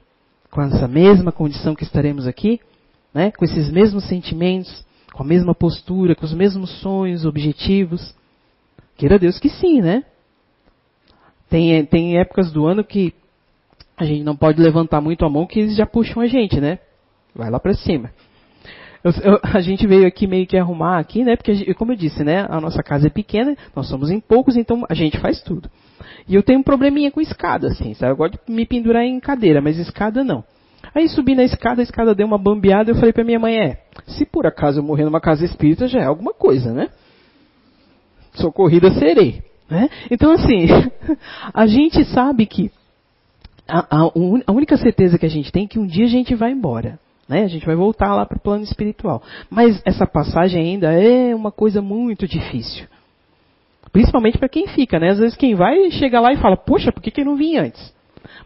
Com 0.50 0.62
essa 0.62 0.88
mesma 0.88 1.32
condição 1.32 1.76
que 1.76 1.84
estaremos 1.84 2.28
aqui? 2.28 2.60
Né? 3.14 3.32
Com 3.32 3.46
esses 3.46 3.70
mesmos 3.70 4.06
sentimentos, 4.08 4.86
com 5.14 5.24
a 5.24 5.26
mesma 5.26 5.54
postura, 5.54 6.16
com 6.16 6.26
os 6.26 6.34
mesmos 6.34 6.70
sonhos, 6.82 7.26
objetivos? 7.26 8.16
Queira 8.98 9.20
Deus 9.20 9.40
que 9.40 9.50
sim, 9.50 9.82
né? 9.82 10.04
Tem, 11.50 11.86
tem 11.86 12.18
épocas 12.18 12.52
do 12.52 12.66
ano 12.66 12.84
que 12.84 13.14
a 13.98 14.06
gente 14.06 14.24
não 14.24 14.36
pode 14.36 14.62
levantar 14.62 15.02
muito 15.02 15.26
a 15.26 15.30
mão 15.30 15.46
que 15.46 15.60
eles 15.60 15.76
já 15.76 15.86
puxam 15.86 16.22
a 16.24 16.28
gente, 16.28 16.60
né? 16.60 16.80
Vai 17.36 17.50
lá 17.50 17.60
para 17.60 17.74
cima. 17.74 18.12
Eu, 19.04 19.12
eu, 19.24 19.40
a 19.42 19.62
gente 19.62 19.88
veio 19.88 20.06
aqui 20.06 20.28
meio 20.28 20.46
que 20.46 20.58
arrumar 20.58 21.00
aqui, 21.00 21.24
né? 21.24 21.36
Porque, 21.36 21.54
gente, 21.54 21.74
como 21.74 21.92
eu 21.92 21.96
disse, 21.96 22.24
né? 22.24 22.46
A 22.50 22.62
nossa 22.62 22.84
casa 22.84 23.08
é 23.08 23.10
pequena, 23.10 23.56
nós 23.76 23.88
somos 23.88 24.12
em 24.12 24.20
poucos, 24.20 24.56
então 24.56 24.86
a 24.88 24.94
gente 24.94 25.18
faz 25.20 25.42
tudo. 25.42 25.70
E 26.28 26.36
eu 26.36 26.44
tenho 26.44 26.60
um 26.60 26.64
probleminha 26.64 27.12
com 27.12 27.20
escada, 27.20 27.68
assim, 27.68 27.94
sabe? 27.96 28.12
Eu 28.12 28.18
gosto 28.18 28.40
de 28.46 28.54
me 28.54 28.66
pendurar 28.66 29.04
em 29.04 29.20
cadeira, 29.20 29.62
mas 29.62 29.78
escada 29.78 30.24
não. 30.24 30.44
Aí 30.94 31.08
subi 31.10 31.36
na 31.36 31.44
escada, 31.44 31.82
a 31.82 31.84
escada 31.84 32.14
deu 32.14 32.28
uma 32.28 32.38
bambeada, 32.38 32.92
eu 32.92 32.96
falei 32.96 33.14
pra 33.14 33.24
minha 33.24 33.40
mãe, 33.40 33.58
é, 33.58 33.82
se 34.08 34.26
por 34.26 34.46
acaso 34.46 34.80
eu 34.80 34.84
morrer 34.84 35.06
numa 35.06 35.22
casa 35.22 35.46
espírita 35.46 35.88
já 35.88 36.02
é 36.02 36.06
alguma 36.06 36.34
coisa, 36.34 36.74
né? 36.74 36.90
Socorrida 38.34 38.92
serei. 38.92 39.42
Né? 39.70 39.90
Então 40.10 40.32
assim, 40.32 40.68
a 41.54 41.66
gente 41.66 42.04
sabe 42.06 42.46
que 42.46 42.72
a, 43.68 43.80
a, 43.80 44.12
a 44.48 44.52
única 44.52 44.76
certeza 44.78 45.18
que 45.18 45.26
a 45.26 45.30
gente 45.30 45.52
tem 45.52 45.64
é 45.64 45.68
que 45.68 45.80
um 45.80 45.88
dia 45.88 46.06
a 46.06 46.10
gente 46.10 46.36
vai 46.36 46.52
embora. 46.52 47.00
Né? 47.28 47.44
A 47.44 47.48
gente 47.48 47.66
vai 47.66 47.76
voltar 47.76 48.14
lá 48.16 48.26
para 48.26 48.38
o 48.38 48.42
plano 48.42 48.64
espiritual. 48.64 49.22
Mas 49.50 49.82
essa 49.86 50.06
passagem 50.06 50.62
ainda 50.62 50.92
é 50.92 51.34
uma 51.36 51.52
coisa 51.52 51.82
muito 51.82 52.28
difícil. 52.28 52.86
Principalmente 53.92 54.38
para 54.38 54.50
quem 54.50 54.68
fica, 54.68 55.00
né? 55.00 55.10
Às 55.10 55.20
vezes 55.20 55.36
quem 55.36 55.54
vai 55.56 55.92
chega 55.92 56.20
lá 56.20 56.32
e 56.32 56.38
fala, 56.38 56.56
poxa, 56.56 56.92
por 56.92 57.02
que, 57.02 57.12
que 57.12 57.22
eu 57.22 57.26
não 57.26 57.36
vim 57.36 57.58
antes? 57.58 57.94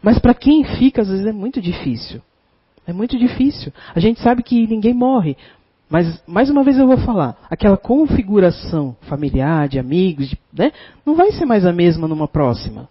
Mas 0.02 0.20
para 0.20 0.34
quem 0.34 0.64
fica, 0.64 1.02
às 1.02 1.10
vezes 1.10 1.26
é 1.26 1.32
muito 1.32 1.62
difícil. 1.62 2.22
É 2.88 2.94
muito 2.94 3.18
difícil. 3.18 3.72
A 3.94 4.00
gente 4.00 4.22
sabe 4.22 4.44
que 4.44 4.68
ninguém 4.68 4.94
morre. 4.94 5.36
Mas, 5.90 6.22
mais 6.28 6.50
uma 6.50 6.64
vez 6.64 6.78
eu 6.78 6.88
vou 6.88 6.98
falar, 6.98 7.38
aquela 7.50 7.78
configuração 7.78 8.96
familiar, 9.02 9.68
de 9.68 9.78
amigos, 9.78 10.28
de, 10.30 10.38
né, 10.52 10.72
não 11.06 11.16
vai 11.16 11.32
ser 11.32 11.46
mais 11.46 11.66
a 11.66 11.72
mesma 11.72 12.08
numa 12.08 12.28
próxima. 12.28 12.90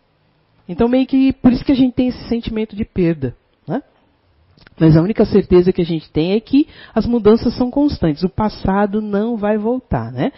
Então, 0.69 0.89
meio 0.89 1.07
que, 1.07 1.33
por 1.33 1.53
isso 1.53 1.65
que 1.65 1.73
a 1.73 1.77
gente 1.77 1.95
tem 1.95 2.09
esse 2.09 2.29
sentimento 2.29 2.77
de 2.77 2.85
perda. 2.85 3.37
Mas 4.79 4.97
a 4.97 5.03
única 5.03 5.25
certeza 5.25 5.73
que 5.73 5.83
a 5.83 5.85
gente 5.85 6.11
tem 6.11 6.33
é 6.33 6.41
que 6.41 6.67
as 6.93 7.07
mudanças 7.07 7.55
são 7.57 7.71
constantes. 7.71 8.25
O 8.25 8.29
passado 8.29 9.01
não 9.01 9.37
vai 9.37 9.57
voltar, 9.57 10.11
né? 10.11 10.33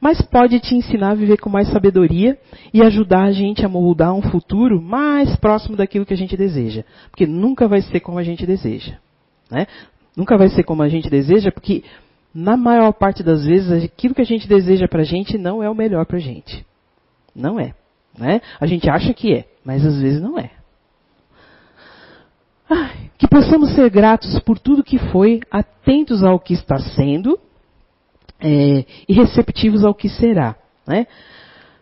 Mas 0.00 0.22
pode 0.22 0.58
te 0.60 0.74
ensinar 0.74 1.10
a 1.10 1.14
viver 1.14 1.36
com 1.36 1.50
mais 1.50 1.68
sabedoria 1.68 2.38
e 2.72 2.82
ajudar 2.82 3.24
a 3.24 3.32
gente 3.32 3.66
a 3.66 3.68
moldar 3.68 4.14
um 4.14 4.22
futuro 4.22 4.80
mais 4.80 5.36
próximo 5.36 5.76
daquilo 5.76 6.06
que 6.06 6.14
a 6.14 6.16
gente 6.16 6.36
deseja. 6.36 6.84
Porque 7.10 7.26
nunca 7.26 7.68
vai 7.68 7.82
ser 7.82 8.00
como 8.00 8.18
a 8.18 8.22
gente 8.22 8.46
deseja. 8.46 8.96
Né? 9.50 9.66
Nunca 10.16 10.38
vai 10.38 10.48
ser 10.48 10.62
como 10.62 10.82
a 10.82 10.88
gente 10.88 11.10
deseja, 11.10 11.52
porque 11.52 11.84
na 12.34 12.56
maior 12.56 12.92
parte 12.92 13.22
das 13.22 13.44
vezes 13.44 13.84
aquilo 13.84 14.14
que 14.14 14.22
a 14.22 14.26
gente 14.26 14.48
deseja 14.48 14.88
para 14.88 15.02
a 15.02 15.04
gente 15.04 15.36
não 15.36 15.62
é 15.62 15.68
o 15.68 15.74
melhor 15.74 16.06
para 16.06 16.16
a 16.16 16.20
gente. 16.20 16.64
Não 17.36 17.60
é. 17.60 17.74
Né? 18.18 18.40
A 18.58 18.66
gente 18.66 18.88
acha 18.88 19.12
que 19.12 19.34
é, 19.34 19.44
mas 19.62 19.84
às 19.84 20.00
vezes 20.00 20.20
não 20.20 20.38
é. 20.38 20.61
Que 23.18 23.28
possamos 23.28 23.74
ser 23.74 23.88
gratos 23.90 24.38
por 24.40 24.58
tudo 24.58 24.82
que 24.82 24.98
foi, 24.98 25.40
atentos 25.50 26.24
ao 26.24 26.40
que 26.40 26.54
está 26.54 26.78
sendo 26.78 27.38
é, 28.40 28.84
e 29.08 29.12
receptivos 29.12 29.84
ao 29.84 29.94
que 29.94 30.08
será. 30.08 30.56
Né? 30.86 31.06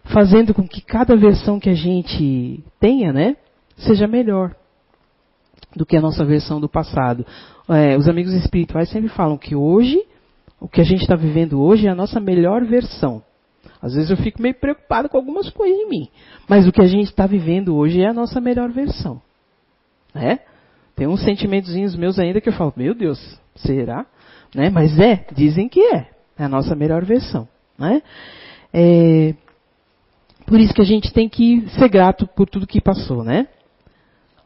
Fazendo 0.05 0.53
com 0.53 0.67
que 0.67 0.83
cada 0.83 1.17
versão 1.17 1.59
que 1.59 1.71
a 1.71 1.75
gente 1.75 2.63
tenha 2.79 3.13
né, 3.13 3.37
seja 3.77 4.07
melhor 4.07 4.55
do 5.75 5.87
que 5.87 5.97
a 5.97 6.01
nossa 6.01 6.25
versão 6.25 6.61
do 6.61 6.69
passado. 6.69 7.25
É, 7.69 7.97
os 7.97 8.09
amigos 8.09 8.33
espirituais 8.35 8.91
sempre 8.91 9.09
falam 9.09 9.39
que 9.39 9.55
hoje, 9.55 10.03
o 10.61 10.69
que 10.69 10.81
a 10.81 10.85
gente 10.85 11.03
está 11.03 11.17
vivendo 11.17 11.61
hoje 11.61 11.87
é 11.87 11.91
a 11.91 11.95
nossa 11.95 12.21
melhor 12.21 12.65
versão. 12.65 13.23
Às 13.81 13.95
vezes 13.95 14.11
eu 14.11 14.17
fico 14.17 14.43
meio 14.43 14.55
preocupado 14.55 15.09
com 15.09 15.17
algumas 15.17 15.49
coisas 15.49 15.79
em 15.79 15.89
mim. 15.89 16.09
Mas 16.49 16.67
o 16.67 16.73
que 16.73 16.83
a 16.83 16.87
gente 16.87 17.09
está 17.09 17.27
vivendo 17.27 17.75
hoje 17.75 18.03
é 18.03 18.09
a 18.09 18.13
nossa 18.13 18.41
melhor 18.41 18.71
versão. 18.71 19.23
Né? 20.15 20.41
Tem 21.01 21.07
uns 21.07 21.25
sentimentozinhos 21.25 21.97
meus 21.97 22.19
ainda 22.19 22.43
que 22.43 22.51
eu 22.51 22.53
falo, 22.53 22.75
meu 22.77 22.95
Deus, 22.95 23.19
será? 23.57 24.05
Né? 24.55 24.69
Mas 24.69 24.99
é, 24.99 25.25
dizem 25.33 25.67
que 25.67 25.81
é. 25.81 26.11
É 26.39 26.45
a 26.45 26.49
nossa 26.49 26.77
melhor 26.77 27.07
versão. 27.07 27.49
Né? 27.79 28.03
É, 28.71 29.35
por 30.45 30.61
isso 30.61 30.75
que 30.75 30.83
a 30.83 30.85
gente 30.85 31.11
tem 31.11 31.27
que 31.27 31.67
ser 31.71 31.89
grato 31.89 32.27
por 32.27 32.47
tudo 32.47 32.67
que 32.67 32.83
passou, 32.83 33.25
né? 33.25 33.49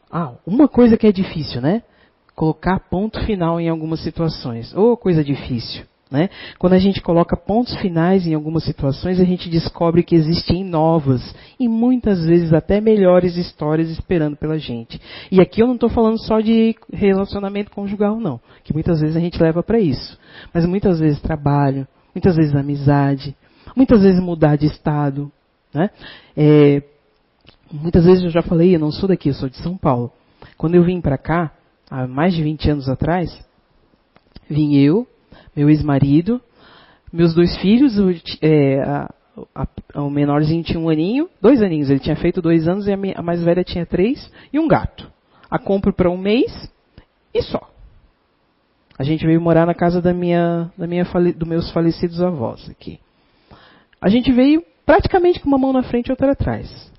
Ah, 0.09 0.31
uma 0.47 0.65
coisa 0.69 0.95
que 0.95 1.05
é 1.05 1.11
difícil, 1.11 1.59
né? 1.59 1.83
Colocar 2.33 2.79
ponto 2.89 3.19
final 3.25 3.59
em 3.59 3.67
algumas 3.67 3.99
situações. 3.99 4.73
Ou 4.73 4.93
oh, 4.93 4.97
coisa 4.97 5.21
difícil. 5.25 5.83
Né? 6.09 6.29
Quando 6.59 6.73
a 6.73 6.77
gente 6.77 7.01
coloca 7.01 7.35
pontos 7.35 7.75
finais 7.77 8.27
em 8.27 8.35
algumas 8.35 8.63
situações, 8.63 9.19
a 9.19 9.23
gente 9.23 9.49
descobre 9.49 10.03
que 10.03 10.15
existem 10.15 10.63
novas 10.63 11.35
e 11.59 11.67
muitas 11.67 12.23
vezes 12.23 12.53
até 12.53 12.79
melhores 12.79 13.35
histórias 13.37 13.89
esperando 13.89 14.37
pela 14.37 14.59
gente. 14.59 15.01
E 15.31 15.41
aqui 15.41 15.63
eu 15.63 15.67
não 15.67 15.73
estou 15.73 15.89
falando 15.89 16.19
só 16.19 16.39
de 16.41 16.75
relacionamento 16.93 17.71
conjugal, 17.71 18.19
não, 18.19 18.39
que 18.63 18.71
muitas 18.71 19.01
vezes 19.01 19.17
a 19.17 19.19
gente 19.19 19.41
leva 19.41 19.63
para 19.63 19.79
isso. 19.79 20.17
Mas 20.53 20.65
muitas 20.65 20.99
vezes 20.99 21.19
trabalho, 21.19 21.87
muitas 22.13 22.35
vezes 22.35 22.55
amizade, 22.55 23.35
muitas 23.75 24.03
vezes 24.03 24.21
mudar 24.21 24.57
de 24.57 24.67
estado. 24.67 25.31
Né? 25.73 25.89
É, 26.37 26.83
muitas 27.71 28.05
vezes 28.05 28.23
eu 28.23 28.29
já 28.29 28.43
falei, 28.43 28.75
eu 28.75 28.79
não 28.79 28.91
sou 28.91 29.09
daqui, 29.09 29.29
eu 29.29 29.33
sou 29.33 29.49
de 29.49 29.57
São 29.57 29.75
Paulo. 29.75 30.11
Quando 30.55 30.75
eu 30.75 30.83
vim 30.83 31.01
para 31.01 31.17
cá, 31.17 31.51
há 31.89 32.05
mais 32.05 32.35
de 32.35 32.43
20 32.43 32.69
anos 32.69 32.89
atrás, 32.89 33.43
vim 34.47 34.75
eu, 34.75 35.07
meu 35.55 35.69
ex-marido, 35.69 36.41
meus 37.11 37.33
dois 37.33 37.55
filhos, 37.57 37.97
o, 37.97 38.09
é, 38.41 38.81
a, 38.81 39.13
a, 39.53 40.01
o 40.01 40.09
menorzinho 40.09 40.63
tinha 40.63 40.79
um 40.79 40.89
aninho, 40.89 41.29
dois 41.41 41.61
aninhos, 41.61 41.89
ele 41.89 41.99
tinha 41.99 42.15
feito 42.15 42.41
dois 42.41 42.67
anos 42.67 42.87
e 42.87 42.91
a, 42.91 42.97
a 43.15 43.21
mais 43.21 43.41
velha 43.43 43.63
tinha 43.63 43.85
três, 43.85 44.31
e 44.51 44.59
um 44.59 44.67
gato. 44.67 45.09
A 45.49 45.57
compro 45.57 45.93
para 45.93 46.09
um 46.09 46.17
mês 46.17 46.69
e 47.33 47.41
só. 47.41 47.69
A 48.97 49.03
gente 49.03 49.25
veio 49.25 49.41
morar 49.41 49.65
na 49.65 49.73
casa 49.73 50.01
da 50.01 50.13
minha, 50.13 50.71
da 50.77 50.87
minha, 50.87 51.03
dos 51.03 51.47
meus 51.47 51.71
falecidos 51.71 52.21
avós 52.21 52.69
aqui. 52.69 52.99
A 54.01 54.09
gente 54.09 54.31
veio 54.31 54.63
praticamente 54.85 55.39
com 55.39 55.47
uma 55.47 55.57
mão 55.57 55.73
na 55.73 55.83
frente 55.83 56.07
e 56.07 56.11
outra 56.11 56.31
atrás, 56.31 56.91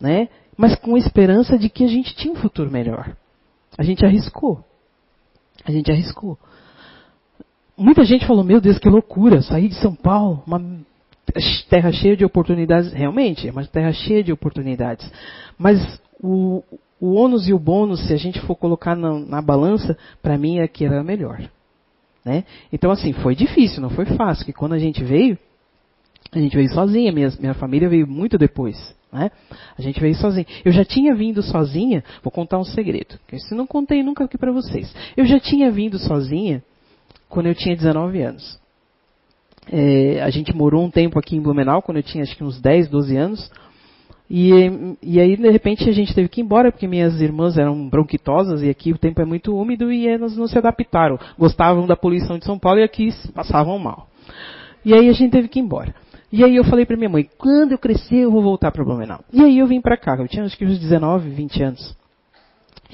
né? 0.00 0.28
Mas 0.56 0.76
com 0.76 0.94
a 0.94 0.98
esperança 0.98 1.58
de 1.58 1.68
que 1.68 1.84
a 1.84 1.88
gente 1.88 2.14
tinha 2.16 2.32
um 2.32 2.36
futuro 2.36 2.70
melhor. 2.70 3.16
A 3.76 3.82
gente 3.82 4.04
arriscou. 4.04 4.64
A 5.64 5.70
gente 5.70 5.90
arriscou. 5.90 6.38
Muita 7.76 8.04
gente 8.04 8.26
falou, 8.26 8.44
meu 8.44 8.60
Deus, 8.60 8.78
que 8.78 8.88
loucura, 8.88 9.42
sair 9.42 9.68
de 9.68 9.74
São 9.74 9.94
Paulo, 9.94 10.42
uma 10.46 10.60
terra 11.68 11.90
cheia 11.90 12.16
de 12.16 12.24
oportunidades. 12.24 12.92
Realmente, 12.92 13.48
é 13.48 13.50
uma 13.50 13.64
terra 13.64 13.92
cheia 13.92 14.22
de 14.22 14.32
oportunidades. 14.32 15.10
Mas 15.58 16.00
o, 16.22 16.62
o 17.00 17.14
ônus 17.14 17.48
e 17.48 17.52
o 17.52 17.58
bônus, 17.58 18.06
se 18.06 18.12
a 18.12 18.16
gente 18.16 18.40
for 18.40 18.54
colocar 18.54 18.94
na, 18.94 19.18
na 19.18 19.42
balança, 19.42 19.98
para 20.22 20.38
mim 20.38 20.58
é 20.58 20.68
que 20.68 20.84
era 20.84 21.02
melhor. 21.02 21.40
Né? 22.24 22.44
Então, 22.72 22.90
assim, 22.90 23.12
foi 23.12 23.34
difícil, 23.34 23.82
não 23.82 23.90
foi 23.90 24.06
fácil. 24.06 24.46
Que 24.46 24.52
quando 24.52 24.74
a 24.74 24.78
gente 24.78 25.02
veio, 25.02 25.36
a 26.32 26.38
gente 26.38 26.56
veio 26.56 26.68
sozinha, 26.72 27.10
minha, 27.10 27.32
minha 27.40 27.54
família 27.54 27.88
veio 27.88 28.06
muito 28.06 28.38
depois. 28.38 28.94
Né? 29.12 29.32
A 29.76 29.82
gente 29.82 30.00
veio 30.00 30.14
sozinha. 30.14 30.46
Eu 30.64 30.70
já 30.70 30.84
tinha 30.84 31.12
vindo 31.14 31.42
sozinha, 31.42 32.04
vou 32.22 32.30
contar 32.30 32.58
um 32.58 32.64
segredo, 32.64 33.18
que 33.26 33.36
eu 33.36 33.56
não 33.56 33.66
contei 33.66 34.02
nunca 34.02 34.24
aqui 34.24 34.38
para 34.38 34.52
vocês. 34.52 34.94
Eu 35.16 35.24
já 35.24 35.40
tinha 35.40 35.70
vindo 35.72 35.98
sozinha 35.98 36.62
quando 37.34 37.46
eu 37.46 37.54
tinha 37.54 37.74
19 37.74 38.22
anos. 38.22 38.58
É, 39.70 40.22
a 40.22 40.30
gente 40.30 40.54
morou 40.54 40.84
um 40.84 40.90
tempo 40.90 41.18
aqui 41.18 41.36
em 41.36 41.40
Blumenau, 41.40 41.82
quando 41.82 41.96
eu 41.96 42.02
tinha 42.02 42.22
acho 42.22 42.36
que 42.36 42.44
uns 42.44 42.60
10, 42.60 42.88
12 42.88 43.16
anos. 43.16 43.50
E, 44.30 44.50
e 45.02 45.20
aí, 45.20 45.36
de 45.36 45.50
repente, 45.50 45.88
a 45.88 45.92
gente 45.92 46.14
teve 46.14 46.28
que 46.28 46.40
ir 46.40 46.44
embora, 46.44 46.70
porque 46.70 46.86
minhas 46.86 47.20
irmãs 47.20 47.58
eram 47.58 47.88
bronquitosas 47.88 48.62
e 48.62 48.70
aqui 48.70 48.92
o 48.92 48.98
tempo 48.98 49.20
é 49.20 49.24
muito 49.24 49.54
úmido 49.54 49.92
e 49.92 50.06
elas 50.06 50.36
não 50.36 50.46
se 50.46 50.56
adaptaram. 50.56 51.18
Gostavam 51.36 51.86
da 51.86 51.96
poluição 51.96 52.38
de 52.38 52.44
São 52.44 52.58
Paulo 52.58 52.78
e 52.78 52.84
aqui 52.84 53.10
passavam 53.34 53.78
mal. 53.78 54.08
E 54.84 54.94
aí 54.94 55.08
a 55.08 55.12
gente 55.12 55.32
teve 55.32 55.48
que 55.48 55.58
ir 55.58 55.62
embora. 55.62 55.94
E 56.32 56.44
aí 56.44 56.56
eu 56.56 56.64
falei 56.64 56.86
para 56.86 56.96
minha 56.96 57.10
mãe, 57.10 57.28
quando 57.36 57.72
eu 57.72 57.78
crescer 57.78 58.16
eu 58.16 58.30
vou 58.30 58.42
voltar 58.42 58.70
para 58.70 58.84
Blumenau. 58.84 59.20
E 59.32 59.42
aí 59.42 59.58
eu 59.58 59.66
vim 59.66 59.80
para 59.80 59.96
cá, 59.96 60.16
eu 60.18 60.28
tinha 60.28 60.44
acho 60.44 60.56
que 60.56 60.64
uns 60.64 60.78
19, 60.78 61.30
20 61.30 61.62
anos. 61.62 61.96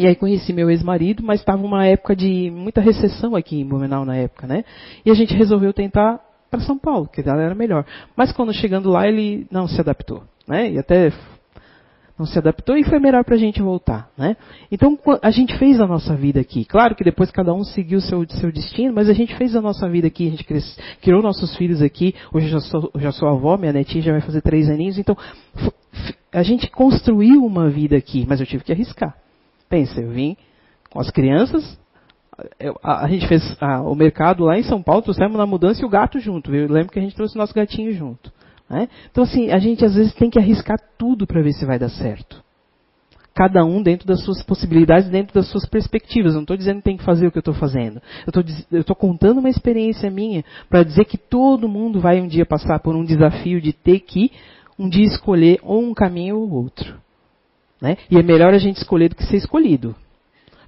E 0.01 0.07
aí 0.07 0.17
conheci 0.17 0.51
meu 0.55 0.71
ex-marido, 0.71 1.23
mas 1.23 1.41
estava 1.41 1.63
uma 1.63 1.85
época 1.85 2.17
de 2.17 2.51
muita 2.51 2.81
recessão 2.81 3.37
aqui 3.37 3.61
em 3.61 3.67
Blumenau 3.67 4.03
na 4.03 4.17
época, 4.17 4.47
né? 4.47 4.65
E 5.05 5.11
a 5.11 5.15
gente 5.15 5.35
resolveu 5.35 5.75
tentar 5.75 6.19
para 6.51 6.59
São 6.61 6.79
Paulo, 6.79 7.07
que 7.07 7.21
ela 7.21 7.43
era 7.43 7.55
melhor. 7.55 7.85
Mas 8.17 8.33
quando 8.33 8.51
chegando 8.55 8.89
lá 8.89 9.07
ele 9.07 9.47
não 9.51 9.69
se 9.69 9.79
adaptou, 9.79 10.23
né? 10.49 10.71
E 10.71 10.79
até 10.79 11.13
não 12.19 12.25
se 12.25 12.39
adaptou 12.39 12.79
e 12.79 12.85
foi 12.85 12.99
melhor 12.99 13.23
para 13.27 13.35
a 13.35 13.39
gente 13.39 13.61
voltar, 13.61 14.11
né? 14.17 14.39
Então 14.73 14.99
a 15.21 15.31
gente 15.31 15.59
fez 15.59 15.79
a 15.79 15.87
nossa 15.87 16.17
vida 16.17 16.41
aqui. 16.41 16.65
Claro 16.65 16.95
que 16.95 17.05
depois 17.05 17.31
cada 17.31 17.53
um 17.53 17.63
seguiu 17.63 18.01
seu, 18.01 18.27
seu 18.31 18.51
destino, 18.51 18.95
mas 18.95 19.07
a 19.07 19.13
gente 19.13 19.37
fez 19.37 19.55
a 19.55 19.61
nossa 19.61 19.87
vida 19.87 20.07
aqui, 20.07 20.29
a 20.29 20.31
gente 20.31 20.45
cresce, 20.45 20.81
criou 21.03 21.21
nossos 21.21 21.55
filhos 21.59 21.83
aqui. 21.83 22.15
Hoje 22.33 22.47
eu 22.47 22.53
já 22.53 22.61
sou, 22.61 22.91
já 22.97 23.13
sou 23.13 23.29
avó, 23.29 23.59
minha 23.59 23.75
netinha 23.75 24.03
já 24.03 24.13
vai 24.13 24.23
fazer 24.23 24.41
três 24.41 24.67
aninhos, 24.67 24.97
então 24.97 25.15
a 26.33 26.43
gente 26.43 26.71
construiu 26.71 27.45
uma 27.45 27.69
vida 27.69 27.99
aqui, 27.99 28.25
mas 28.27 28.41
eu 28.41 28.47
tive 28.47 28.65
que 28.65 28.73
arriscar. 28.73 29.15
Pensa, 29.71 30.01
eu 30.01 30.11
vim 30.11 30.37
com 30.91 31.01
as 31.01 31.11
crianças, 31.11 31.79
eu, 32.59 32.79
a, 32.83 33.05
a, 33.05 33.09
gente 33.09 33.27
fez 33.27 33.57
a, 33.61 33.81
o 33.81 33.95
mercado 33.95 34.45
lá 34.45 34.59
em 34.59 34.63
São 34.63 34.83
Paulo, 34.83 35.03
trouxemos 35.03 35.37
na 35.37 35.47
mudança 35.47 35.81
e 35.83 35.85
o 35.85 35.89
gato 35.89 36.19
junto. 36.19 36.55
Eu 36.55 36.71
lembro 36.71 36.93
que 36.93 36.99
a 36.99 37.03
gente 37.03 37.15
trouxe 37.15 37.37
o 37.37 37.39
nosso 37.39 37.55
gatinho 37.55 37.93
junto. 37.93 38.33
Né? 38.69 38.89
Então, 39.11 39.25
assim, 39.25 39.51
a 39.51 39.59
gente 39.59 39.85
às 39.85 39.95
vezes 39.95 40.13
tem 40.15 40.31
que 40.31 40.39
arriscar 40.39 40.79
tudo 40.99 41.27
para 41.27 41.43
ver 41.43 41.53
se 41.53 41.65
vai 41.65 41.79
dar 41.79 41.89
certo. 41.89 42.43
Cada 43.35 43.65
um 43.65 43.83
dentro 43.83 44.07
das 44.07 44.25
suas 44.25 44.43
possibilidades, 44.43 45.09
dentro 45.09 45.33
das 45.33 45.49
suas 45.49 45.65
perspectivas. 45.65 46.35
Não 46.35 46.43
estou 46.43 46.57
dizendo 46.57 46.79
que 46.79 46.85
tem 46.85 46.97
que 46.97 47.05
fazer 47.05 47.27
o 47.27 47.31
que 47.31 47.39
eu 47.39 47.41
estou 47.41 47.55
fazendo. 47.55 48.03
Eu 48.71 48.81
estou 48.81 48.97
contando 48.97 49.39
uma 49.39 49.49
experiência 49.49 50.11
minha 50.11 50.45
para 50.69 50.83
dizer 50.83 51.05
que 51.05 51.17
todo 51.17 51.69
mundo 51.69 52.01
vai 52.01 52.21
um 52.21 52.27
dia 52.27 52.45
passar 52.45 52.81
por 52.81 52.95
um 52.97 53.05
desafio 53.05 53.61
de 53.61 53.73
ter 53.73 54.01
que 54.01 54.33
um 54.79 54.89
dia 54.89 55.07
escolher 55.07 55.61
ou 55.63 55.81
um 55.81 55.95
caminho 55.95 56.39
ou 56.39 56.51
outro. 56.51 56.99
Né? 57.81 57.97
E 58.11 58.19
é 58.19 58.23
melhor 58.23 58.53
a 58.53 58.59
gente 58.59 58.77
escolher 58.77 59.09
do 59.09 59.17
que 59.17 59.25
ser 59.25 59.37
escolhido. 59.37 59.95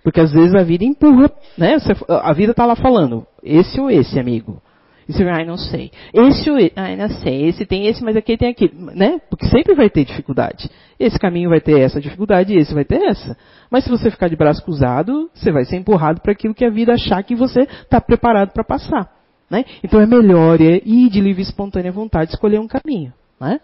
Porque 0.02 0.20
às 0.20 0.32
vezes 0.32 0.54
a 0.54 0.62
vida 0.62 0.84
empurra, 0.84 1.30
né? 1.56 1.76
A 2.08 2.32
vida 2.32 2.52
está 2.52 2.66
lá 2.66 2.74
falando, 2.74 3.26
esse 3.42 3.80
ou 3.80 3.90
esse, 3.90 4.18
amigo. 4.18 4.60
E 5.08 5.12
você 5.12 5.24
ai, 5.24 5.44
não 5.44 5.56
sei. 5.56 5.90
Esse 6.12 6.50
ou 6.50 6.58
esse, 6.58 6.72
ai, 6.76 6.96
não 6.96 7.08
sei. 7.08 7.46
Esse 7.46 7.66
tem 7.66 7.86
esse, 7.86 8.02
mas 8.02 8.16
aqui 8.16 8.36
tem 8.36 8.50
aquele, 8.50 8.72
né? 8.94 9.20
Porque 9.28 9.46
sempre 9.46 9.74
vai 9.74 9.90
ter 9.90 10.04
dificuldade. 10.04 10.70
Esse 10.98 11.18
caminho 11.18 11.50
vai 11.50 11.60
ter 11.60 11.80
essa 11.80 12.00
dificuldade 12.00 12.52
e 12.52 12.56
esse 12.56 12.72
vai 12.72 12.84
ter 12.84 13.02
essa. 13.02 13.36
Mas 13.70 13.84
se 13.84 13.90
você 13.90 14.10
ficar 14.10 14.28
de 14.28 14.36
braço 14.36 14.62
cruzado, 14.64 15.30
você 15.34 15.52
vai 15.52 15.64
ser 15.64 15.76
empurrado 15.76 16.20
para 16.20 16.32
aquilo 16.32 16.54
que 16.54 16.64
a 16.64 16.70
vida 16.70 16.94
achar 16.94 17.22
que 17.22 17.34
você 17.34 17.60
está 17.60 18.00
preparado 18.00 18.52
para 18.52 18.64
passar. 18.64 19.10
Né? 19.50 19.64
Então 19.84 20.00
é 20.00 20.06
melhor 20.06 20.60
ir 20.60 21.10
de 21.10 21.20
livre 21.20 21.42
e 21.42 21.44
espontânea 21.44 21.92
vontade 21.92 22.30
escolher 22.30 22.58
um 22.58 22.68
caminho. 22.68 23.12
Né? 23.40 23.60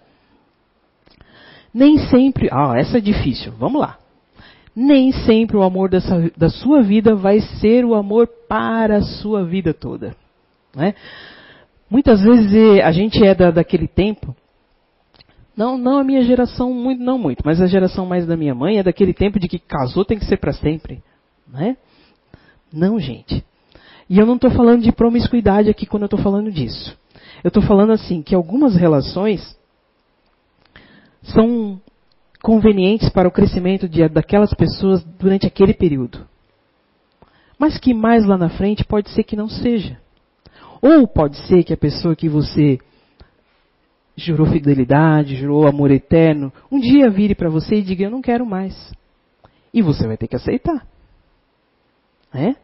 Nem 1.73 1.99
sempre. 2.09 2.49
Ah, 2.51 2.75
essa 2.77 2.99
é 2.99 3.01
difícil. 3.01 3.53
Vamos 3.59 3.81
lá. 3.81 3.99
Nem 4.75 5.13
sempre 5.13 5.57
o 5.57 5.63
amor 5.63 5.91
dessa, 5.91 6.31
da 6.37 6.49
sua 6.49 6.83
vida 6.83 7.15
vai 7.15 7.41
ser 7.41 7.85
o 7.85 7.95
amor 7.95 8.29
para 8.49 8.99
a 8.99 9.03
sua 9.03 9.45
vida 9.45 9.75
toda. 9.75 10.15
Né? 10.75 10.95
Muitas 11.91 12.23
vezes 12.23 12.55
eh, 12.55 12.83
a 12.83 12.93
gente 12.93 13.25
é 13.25 13.35
da, 13.35 13.51
daquele 13.51 13.89
tempo, 13.89 14.37
não, 15.57 15.77
não 15.77 15.99
a 15.99 16.05
minha 16.05 16.23
geração, 16.23 16.73
muito, 16.73 17.03
não 17.03 17.19
muito, 17.19 17.43
mas 17.45 17.61
a 17.61 17.67
geração 17.67 18.07
mais 18.07 18.25
da 18.25 18.37
minha 18.37 18.55
mãe 18.55 18.79
é 18.79 18.83
daquele 18.85 19.13
tempo 19.13 19.41
de 19.41 19.49
que 19.49 19.59
casou 19.59 20.05
tem 20.05 20.17
que 20.17 20.25
ser 20.25 20.37
para 20.37 20.53
sempre. 20.53 21.03
Né? 21.53 21.77
Não, 22.73 23.01
gente. 23.01 23.45
E 24.09 24.19
eu 24.19 24.25
não 24.25 24.37
estou 24.37 24.53
falando 24.53 24.83
de 24.83 24.93
promiscuidade 24.93 25.69
aqui 25.69 25.85
quando 25.85 26.03
eu 26.05 26.07
estou 26.07 26.21
falando 26.21 26.53
disso. 26.53 26.97
Eu 27.43 27.49
estou 27.49 27.63
falando 27.63 27.91
assim, 27.91 28.23
que 28.23 28.37
algumas 28.37 28.77
relações 28.77 29.58
são 31.33 31.81
convenientes 32.43 33.09
para 33.09 33.29
o 33.29 33.33
crescimento 33.33 33.89
de, 33.89 34.07
daquelas 34.09 34.53
pessoas 34.55 35.03
durante 35.19 35.47
aquele 35.47 35.75
período. 35.75 36.27
Mas 37.59 37.79
que 37.79 37.93
mais 37.93 38.25
lá 38.25 38.39
na 38.39 38.49
frente 38.49 38.85
pode 38.85 39.11
ser 39.11 39.25
que 39.25 39.37
não 39.37 39.49
seja. 39.49 39.99
Ou 40.81 41.09
pode 41.09 41.37
ser 41.47 41.65
que 41.65 41.73
a 41.73 41.77
pessoa 41.77 42.15
que 42.15 42.29
você 42.29 42.79
jurou 44.17 44.47
fidelidade, 44.47 45.37
jurou 45.37 45.67
amor 45.67 45.91
eterno, 45.91 46.53
um 46.71 46.79
dia 46.79 47.11
vire 47.11 47.35
para 47.35 47.49
você 47.49 47.77
e 47.77 47.83
diga: 47.83 48.05
Eu 48.05 48.11
não 48.11 48.23
quero 48.23 48.47
mais. 48.47 48.93
E 49.75 49.83
você 49.83 50.07
vai 50.07 50.17
ter 50.17 50.29
que 50.29 50.37
aceitar. 50.37 50.87
É? 52.33 52.55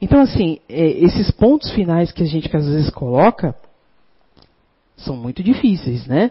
Então, 0.00 0.20
assim, 0.20 0.58
é, 0.68 0.86
esses 0.86 1.30
pontos 1.30 1.72
finais 1.72 2.12
que 2.12 2.22
a 2.22 2.26
gente 2.26 2.54
às 2.54 2.66
vezes 2.66 2.90
coloca 2.90 3.54
são 4.96 5.16
muito 5.16 5.42
difíceis, 5.42 6.06
né? 6.06 6.30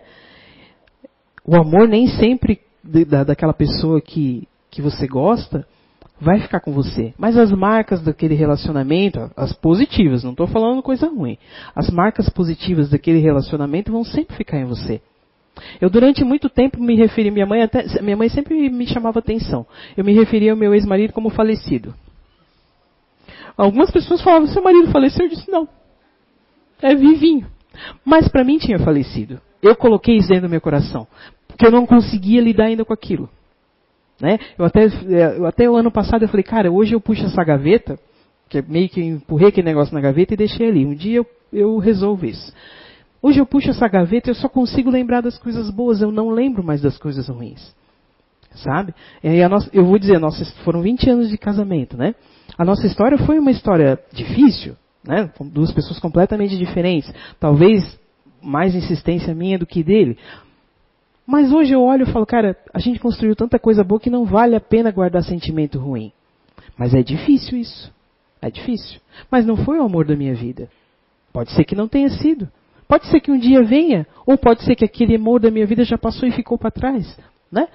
O 1.46 1.56
amor 1.56 1.88
nem 1.88 2.08
sempre 2.08 2.62
da, 2.84 3.24
daquela 3.24 3.54
pessoa 3.54 4.02
que, 4.02 4.48
que 4.72 4.82
você 4.82 5.08
gosta 5.08 5.66
vai 6.20 6.40
ficar 6.40 6.62
com 6.62 6.72
você. 6.72 7.14
Mas 7.18 7.38
as 7.38 7.52
marcas 7.52 8.02
daquele 8.02 8.34
relacionamento, 8.34 9.30
as 9.36 9.54
positivas, 9.54 10.24
não 10.24 10.32
estou 10.32 10.48
falando 10.48 10.82
coisa 10.82 11.08
ruim. 11.08 11.38
As 11.76 11.90
marcas 11.90 12.30
positivas 12.30 12.90
daquele 12.90 13.20
relacionamento 13.20 13.92
vão 13.92 14.04
sempre 14.04 14.36
ficar 14.36 14.58
em 14.58 14.66
você. 14.66 15.02
Eu 15.80 15.90
durante 15.90 16.24
muito 16.24 16.50
tempo 16.50 16.82
me 16.82 16.96
referi, 16.96 17.30
minha 17.30 17.46
mãe 17.46 17.62
até, 17.62 18.02
minha 18.02 18.18
mãe 18.18 18.30
sempre 18.30 18.70
me 18.70 18.88
chamava 18.88 19.20
atenção. 19.20 19.66
Eu 19.96 20.04
me 20.04 20.14
referia 20.14 20.52
ao 20.52 20.58
meu 20.58 20.74
ex-marido 20.74 21.14
como 21.14 21.30
falecido. 21.30 21.94
Algumas 23.56 23.92
pessoas 23.92 24.22
falavam, 24.22 24.48
seu 24.48 24.64
marido 24.64 24.92
faleceu? 24.92 25.26
Eu 25.26 25.30
disse, 25.30 25.52
não. 25.52 25.68
É 26.82 26.96
vivinho. 26.96 27.46
Mas 28.04 28.28
para 28.28 28.44
mim 28.44 28.58
tinha 28.58 28.80
falecido. 28.80 29.40
Eu 29.63 29.76
coloquei 29.78 30.17
isso 30.17 30.28
dentro 30.28 30.47
do 30.47 30.52
meu 30.52 30.60
coração. 30.62 31.08
Porque 31.47 31.65
eu 31.65 31.71
não 31.71 31.86
conseguia 31.86 32.41
lidar 32.41 32.65
ainda 32.65 32.84
com 32.84 32.93
aquilo. 32.93 33.30
Né? 34.19 34.38
Eu, 34.58 34.65
até, 34.65 34.86
é, 34.86 35.38
eu 35.38 35.45
até 35.45 35.69
o 35.69 35.76
ano 35.76 35.91
passado 35.91 36.23
eu 36.23 36.28
falei, 36.28 36.43
cara, 36.43 36.71
hoje 36.71 36.93
eu 36.93 37.02
puxo 37.02 37.26
essa 37.26 37.43
gaveta, 37.43 37.97
que 38.49 38.62
meio 38.62 38.89
que 38.89 39.02
empurrei 39.02 39.47
aquele 39.47 39.67
negócio 39.67 39.93
na 39.93 40.02
gaveta 40.02 40.34
e 40.34 40.38
deixei 40.38 40.67
ali. 40.67 40.86
Um 40.86 40.93
dia 40.93 41.17
eu, 41.17 41.26
eu 41.52 41.78
resolvo 41.78 42.26
isso. 42.26 42.54
Hoje 43.21 43.39
eu 43.39 43.45
puxo 43.45 43.69
essa 43.69 43.88
gaveta 43.88 44.30
e 44.30 44.32
eu 44.32 44.36
só 44.36 44.49
consigo 44.49 44.89
lembrar 44.89 45.21
das 45.21 45.38
coisas 45.38 45.69
boas, 45.69 46.02
eu 46.02 46.12
não 46.12 46.30
lembro 46.30 46.63
mais 46.63 46.82
das 46.82 46.97
coisas 46.97 47.30
ruins. 47.30 47.73
Sabe? 48.56 48.93
Nossa, 49.49 49.69
eu 49.73 49.86
vou 49.86 49.97
dizer, 49.97 50.19
nossa, 50.19 50.45
foram 50.63 50.82
20 50.82 51.10
anos 51.10 51.30
de 51.30 51.38
casamento, 51.38 51.97
né? 51.97 52.13
A 52.58 52.65
nossa 52.65 52.86
história 52.86 53.17
foi 53.17 53.39
uma 53.39 53.49
história 53.49 53.97
difícil, 54.12 54.76
né? 55.04 55.32
Duas 55.39 55.71
pessoas 55.71 55.99
completamente 55.99 56.58
diferentes. 56.58 57.12
Talvez 57.39 57.97
mais 58.44 58.76
insistência 58.76 59.34
minha 59.34 59.58
do 59.58 59.66
que 59.66 59.84
dele. 59.84 60.18
Mas 61.26 61.52
hoje 61.52 61.74
eu 61.74 61.82
olho 61.82 62.04
e 62.04 62.12
falo, 62.12 62.26
cara, 62.26 62.58
a 62.74 62.80
gente 62.80 63.00
construiu 63.00 63.36
tanta 63.36 63.58
coisa 63.58 63.84
boa 63.84 64.00
que 64.00 64.10
não 64.10 64.26
vale 64.26 64.56
a 64.56 64.60
pena 64.60 64.92
guardar 64.92 65.24
sentimento 65.24 65.80
ruim. 65.80 66.12
Mas 66.78 66.94
é 66.94 67.02
difícil 67.02 67.58
isso. 67.58 67.94
É 68.42 68.52
difícil. 68.52 69.00
Mas 69.32 69.46
não 69.46 69.56
foi 69.56 69.80
o 69.80 69.84
amor 69.84 70.06
da 70.06 70.16
minha 70.16 70.36
vida. 70.36 70.70
Pode 71.32 71.52
ser 71.52 71.64
que 71.64 71.76
não 71.76 71.88
tenha 71.88 72.10
sido. 72.10 72.50
Pode 72.88 73.08
ser 73.08 73.22
que 73.22 73.32
um 73.32 73.40
dia 73.40 73.64
venha, 73.64 74.06
ou 74.26 74.38
pode 74.38 74.64
ser 74.64 74.76
que 74.76 74.86
aquele 74.86 75.16
amor 75.16 75.40
da 75.40 75.50
minha 75.50 75.66
vida 75.66 75.84
já 75.84 75.98
passou 75.98 76.28
e 76.28 76.32
ficou 76.32 76.58
para 76.58 76.70
trás, 76.70 77.18
né? 77.52 77.68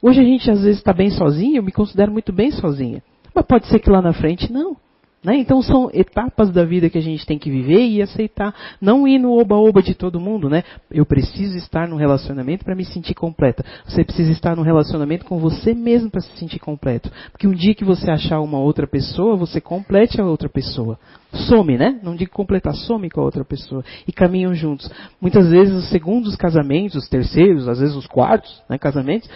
Hoje 0.00 0.20
a 0.20 0.24
gente 0.24 0.50
às 0.50 0.62
vezes 0.62 0.78
está 0.78 0.92
bem 0.92 1.10
sozinho, 1.10 1.56
eu 1.56 1.62
me 1.62 1.72
considero 1.72 2.10
muito 2.10 2.32
bem 2.32 2.50
sozinha. 2.50 3.02
Mas 3.34 3.44
pode 3.44 3.66
ser 3.66 3.80
que 3.80 3.90
lá 3.90 4.00
na 4.00 4.12
frente 4.12 4.50
não. 4.50 4.76
Né? 5.22 5.36
Então 5.36 5.60
são 5.60 5.90
etapas 5.92 6.50
da 6.50 6.64
vida 6.64 6.88
que 6.88 6.96
a 6.96 7.02
gente 7.02 7.26
tem 7.26 7.38
que 7.38 7.50
viver 7.50 7.86
e 7.86 8.00
aceitar. 8.00 8.54
Não 8.80 9.06
ir 9.06 9.18
no 9.18 9.38
oba-oba 9.38 9.82
de 9.82 9.94
todo 9.94 10.18
mundo, 10.18 10.48
né? 10.48 10.64
Eu 10.90 11.04
preciso 11.04 11.58
estar 11.58 11.86
num 11.86 11.96
relacionamento 11.96 12.64
para 12.64 12.74
me 12.74 12.86
sentir 12.86 13.14
completa. 13.14 13.62
Você 13.84 14.02
precisa 14.02 14.32
estar 14.32 14.56
num 14.56 14.62
relacionamento 14.62 15.26
com 15.26 15.38
você 15.38 15.74
mesmo 15.74 16.10
para 16.10 16.22
se 16.22 16.34
sentir 16.38 16.58
completo. 16.58 17.10
Porque 17.30 17.46
um 17.46 17.52
dia 17.52 17.74
que 17.74 17.84
você 17.84 18.10
achar 18.10 18.40
uma 18.40 18.58
outra 18.58 18.86
pessoa, 18.86 19.36
você 19.36 19.60
complete 19.60 20.18
a 20.18 20.24
outra 20.24 20.48
pessoa. 20.48 20.98
Some, 21.32 21.76
né? 21.76 22.00
Não 22.02 22.16
digo 22.16 22.32
completar, 22.32 22.74
some 22.74 23.10
com 23.10 23.20
a 23.20 23.24
outra 23.24 23.44
pessoa. 23.44 23.84
E 24.08 24.12
caminham 24.12 24.54
juntos. 24.54 24.90
Muitas 25.20 25.50
vezes 25.50 25.74
os 25.74 25.90
segundos 25.90 26.34
casamentos, 26.34 26.96
os 26.96 27.08
terceiros, 27.10 27.68
às 27.68 27.78
vezes 27.78 27.94
os 27.94 28.06
quartos 28.06 28.62
né, 28.70 28.78
casamentos, 28.78 29.28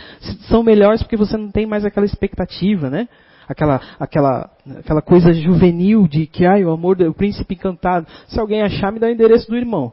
são 0.49 0.63
melhores 0.63 1.03
porque 1.03 1.17
você 1.17 1.37
não 1.37 1.51
tem 1.51 1.67
mais 1.67 1.85
aquela 1.85 2.07
expectativa, 2.07 2.89
né? 2.89 3.07
Aquela, 3.49 3.81
aquela, 3.99 4.51
aquela 4.79 5.03
coisa 5.03 5.33
juvenil 5.33 6.07
de 6.09 6.27
que, 6.27 6.47
ai, 6.47 6.65
o 6.65 6.71
amor 6.71 6.97
do 6.97 7.13
príncipe 7.15 7.55
encantado. 7.55 8.07
Se 8.27 8.39
alguém 8.39 8.63
achar, 8.63 8.93
me 8.93 8.99
dá 8.99 9.07
o 9.07 9.11
endereço 9.11 9.49
do 9.49 9.57
irmão. 9.57 9.93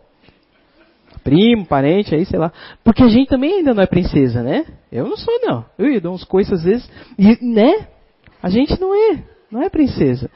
Primo, 1.23 1.65
parente, 1.65 2.15
aí, 2.15 2.25
sei 2.25 2.39
lá. 2.39 2.51
Porque 2.83 3.03
a 3.03 3.07
gente 3.07 3.29
também 3.29 3.57
ainda 3.57 3.73
não 3.73 3.83
é 3.83 3.85
princesa, 3.85 4.41
né? 4.41 4.65
Eu 4.91 5.07
não 5.07 5.17
sou, 5.17 5.39
não. 5.43 5.65
Eu 5.77 6.01
dou 6.01 6.13
uns 6.13 6.23
coisas 6.23 6.59
às 6.59 6.63
vezes, 6.63 6.89
e, 7.17 7.37
né? 7.45 7.87
A 8.41 8.49
gente 8.49 8.79
não 8.79 8.93
é, 8.93 9.23
não 9.51 9.61
é 9.61 9.69
princesa. 9.69 10.29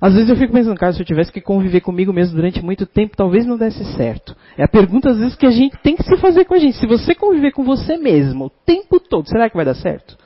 Às 0.00 0.14
vezes 0.14 0.28
eu 0.28 0.34
fico 0.34 0.52
pensando, 0.52 0.76
cara, 0.76 0.92
se 0.92 1.00
eu 1.00 1.06
tivesse 1.06 1.30
que 1.30 1.40
conviver 1.40 1.80
comigo 1.80 2.12
mesmo 2.12 2.34
durante 2.34 2.60
muito 2.60 2.84
tempo, 2.84 3.16
talvez 3.16 3.46
não 3.46 3.56
desse 3.56 3.84
certo. 3.94 4.34
É 4.58 4.64
a 4.64 4.68
pergunta, 4.68 5.10
às 5.10 5.16
vezes, 5.16 5.36
que 5.36 5.46
a 5.46 5.50
gente 5.52 5.78
tem 5.78 5.94
que 5.94 6.02
se 6.02 6.16
fazer 6.16 6.44
com 6.44 6.54
a 6.54 6.58
gente. 6.58 6.76
Se 6.76 6.88
você 6.88 7.14
conviver 7.14 7.52
com 7.52 7.62
você 7.62 7.96
mesmo 7.96 8.46
o 8.46 8.50
tempo 8.50 8.98
todo, 8.98 9.28
será 9.28 9.48
que 9.48 9.54
vai 9.54 9.64
dar 9.64 9.76
certo? 9.76 10.18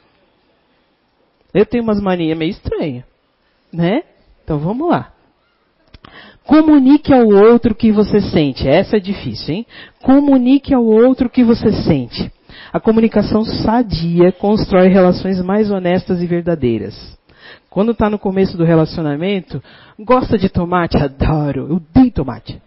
Eu 1.56 1.64
tenho 1.64 1.82
umas 1.82 2.02
manias 2.02 2.36
meio 2.36 2.50
estranhas, 2.50 3.04
né? 3.72 4.02
Então 4.44 4.58
vamos 4.58 4.90
lá. 4.90 5.10
Comunique 6.44 7.14
ao 7.14 7.26
outro 7.26 7.72
o 7.72 7.74
que 7.74 7.90
você 7.90 8.20
sente. 8.20 8.68
Essa 8.68 8.98
é 8.98 9.00
difícil, 9.00 9.54
hein? 9.54 9.66
Comunique 10.02 10.74
ao 10.74 10.84
outro 10.84 11.28
o 11.28 11.30
que 11.30 11.42
você 11.42 11.72
sente. 11.72 12.30
A 12.70 12.78
comunicação 12.78 13.42
sadia 13.42 14.30
constrói 14.32 14.88
relações 14.88 15.40
mais 15.40 15.70
honestas 15.70 16.20
e 16.20 16.26
verdadeiras. 16.26 17.18
Quando 17.70 17.92
está 17.92 18.10
no 18.10 18.18
começo 18.18 18.56
do 18.58 18.64
relacionamento, 18.64 19.62
gosta 19.98 20.36
de 20.36 20.50
tomate? 20.50 20.98
Adoro. 20.98 21.68
Eu 21.70 21.76
odeio 21.76 22.12
tomate. 22.12 22.60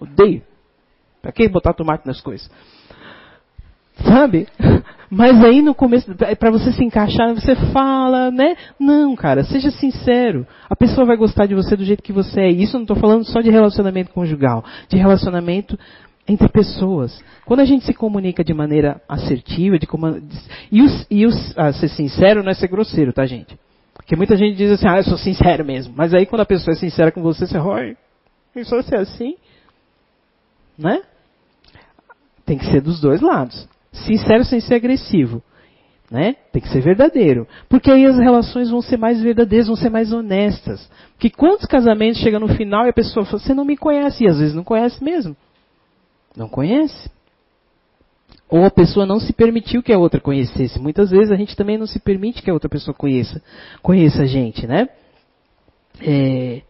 Odeio. 0.00 0.42
Para 1.20 1.32
que 1.32 1.48
botar 1.48 1.74
tomate 1.74 2.06
nas 2.06 2.20
coisas? 2.20 2.48
Sabe? 4.04 4.46
Mas 5.10 5.42
aí 5.44 5.62
no 5.62 5.74
começo, 5.74 6.12
para 6.38 6.50
você 6.50 6.72
se 6.72 6.84
encaixar, 6.84 7.32
você 7.34 7.54
fala, 7.72 8.30
né? 8.30 8.56
Não, 8.78 9.14
cara, 9.14 9.44
seja 9.44 9.70
sincero. 9.70 10.46
A 10.68 10.74
pessoa 10.74 11.06
vai 11.06 11.16
gostar 11.16 11.46
de 11.46 11.54
você 11.54 11.76
do 11.76 11.84
jeito 11.84 12.02
que 12.02 12.12
você 12.12 12.40
é. 12.40 12.50
Isso 12.50 12.76
eu 12.76 12.80
não 12.80 12.84
estou 12.84 12.96
falando 12.96 13.24
só 13.24 13.40
de 13.40 13.50
relacionamento 13.50 14.10
conjugal, 14.10 14.64
de 14.88 14.96
relacionamento 14.96 15.78
entre 16.28 16.48
pessoas. 16.48 17.22
Quando 17.44 17.60
a 17.60 17.64
gente 17.64 17.84
se 17.84 17.94
comunica 17.94 18.42
de 18.42 18.52
maneira 18.52 19.00
assertiva, 19.08 19.78
de 19.78 19.86
e, 20.72 20.82
os, 20.82 21.06
e 21.08 21.24
os, 21.24 21.56
ah, 21.56 21.72
ser 21.72 21.88
sincero 21.88 22.42
não 22.42 22.50
é 22.50 22.54
ser 22.54 22.68
grosseiro, 22.68 23.12
tá, 23.12 23.24
gente? 23.24 23.56
Porque 23.94 24.16
muita 24.16 24.36
gente 24.36 24.56
diz 24.56 24.72
assim, 24.72 24.88
ah, 24.88 24.98
eu 24.98 25.04
sou 25.04 25.16
sincero 25.16 25.64
mesmo. 25.64 25.94
Mas 25.96 26.12
aí 26.12 26.26
quando 26.26 26.42
a 26.42 26.46
pessoa 26.46 26.74
é 26.74 26.76
sincera 26.76 27.12
com 27.12 27.22
você, 27.22 27.46
você, 27.46 27.58
oi, 27.58 27.96
isso 28.56 28.82
ser 28.82 28.96
assim, 28.96 29.36
né? 30.76 31.00
Tem 32.44 32.58
que 32.58 32.66
ser 32.66 32.80
dos 32.80 33.00
dois 33.00 33.20
lados. 33.20 33.68
Sincero 34.04 34.44
sem 34.44 34.60
ser 34.60 34.74
agressivo. 34.74 35.42
Né? 36.10 36.36
Tem 36.52 36.62
que 36.62 36.68
ser 36.68 36.80
verdadeiro. 36.80 37.48
Porque 37.68 37.90
aí 37.90 38.06
as 38.06 38.16
relações 38.16 38.70
vão 38.70 38.80
ser 38.80 38.96
mais 38.96 39.20
verdadeiras, 39.20 39.66
vão 39.66 39.76
ser 39.76 39.90
mais 39.90 40.12
honestas. 40.12 40.88
Porque 41.12 41.30
quantos 41.30 41.66
casamentos 41.66 42.20
chegam 42.20 42.38
no 42.38 42.48
final 42.48 42.86
e 42.86 42.90
a 42.90 42.92
pessoa 42.92 43.26
fala, 43.26 43.40
você 43.40 43.52
não 43.52 43.64
me 43.64 43.76
conhece, 43.76 44.24
e 44.24 44.28
às 44.28 44.38
vezes 44.38 44.54
não 44.54 44.62
conhece 44.62 45.02
mesmo. 45.02 45.36
Não 46.36 46.48
conhece. 46.48 47.10
Ou 48.48 48.64
a 48.64 48.70
pessoa 48.70 49.04
não 49.04 49.18
se 49.18 49.32
permitiu 49.32 49.82
que 49.82 49.92
a 49.92 49.98
outra 49.98 50.20
conhecesse. 50.20 50.78
Muitas 50.78 51.10
vezes 51.10 51.32
a 51.32 51.36
gente 51.36 51.56
também 51.56 51.76
não 51.76 51.86
se 51.86 51.98
permite 51.98 52.42
que 52.42 52.50
a 52.50 52.54
outra 52.54 52.68
pessoa 52.68 52.94
conheça, 52.94 53.42
conheça 53.82 54.22
a 54.22 54.26
gente, 54.26 54.66
né? 54.66 54.88
É... 56.00 56.62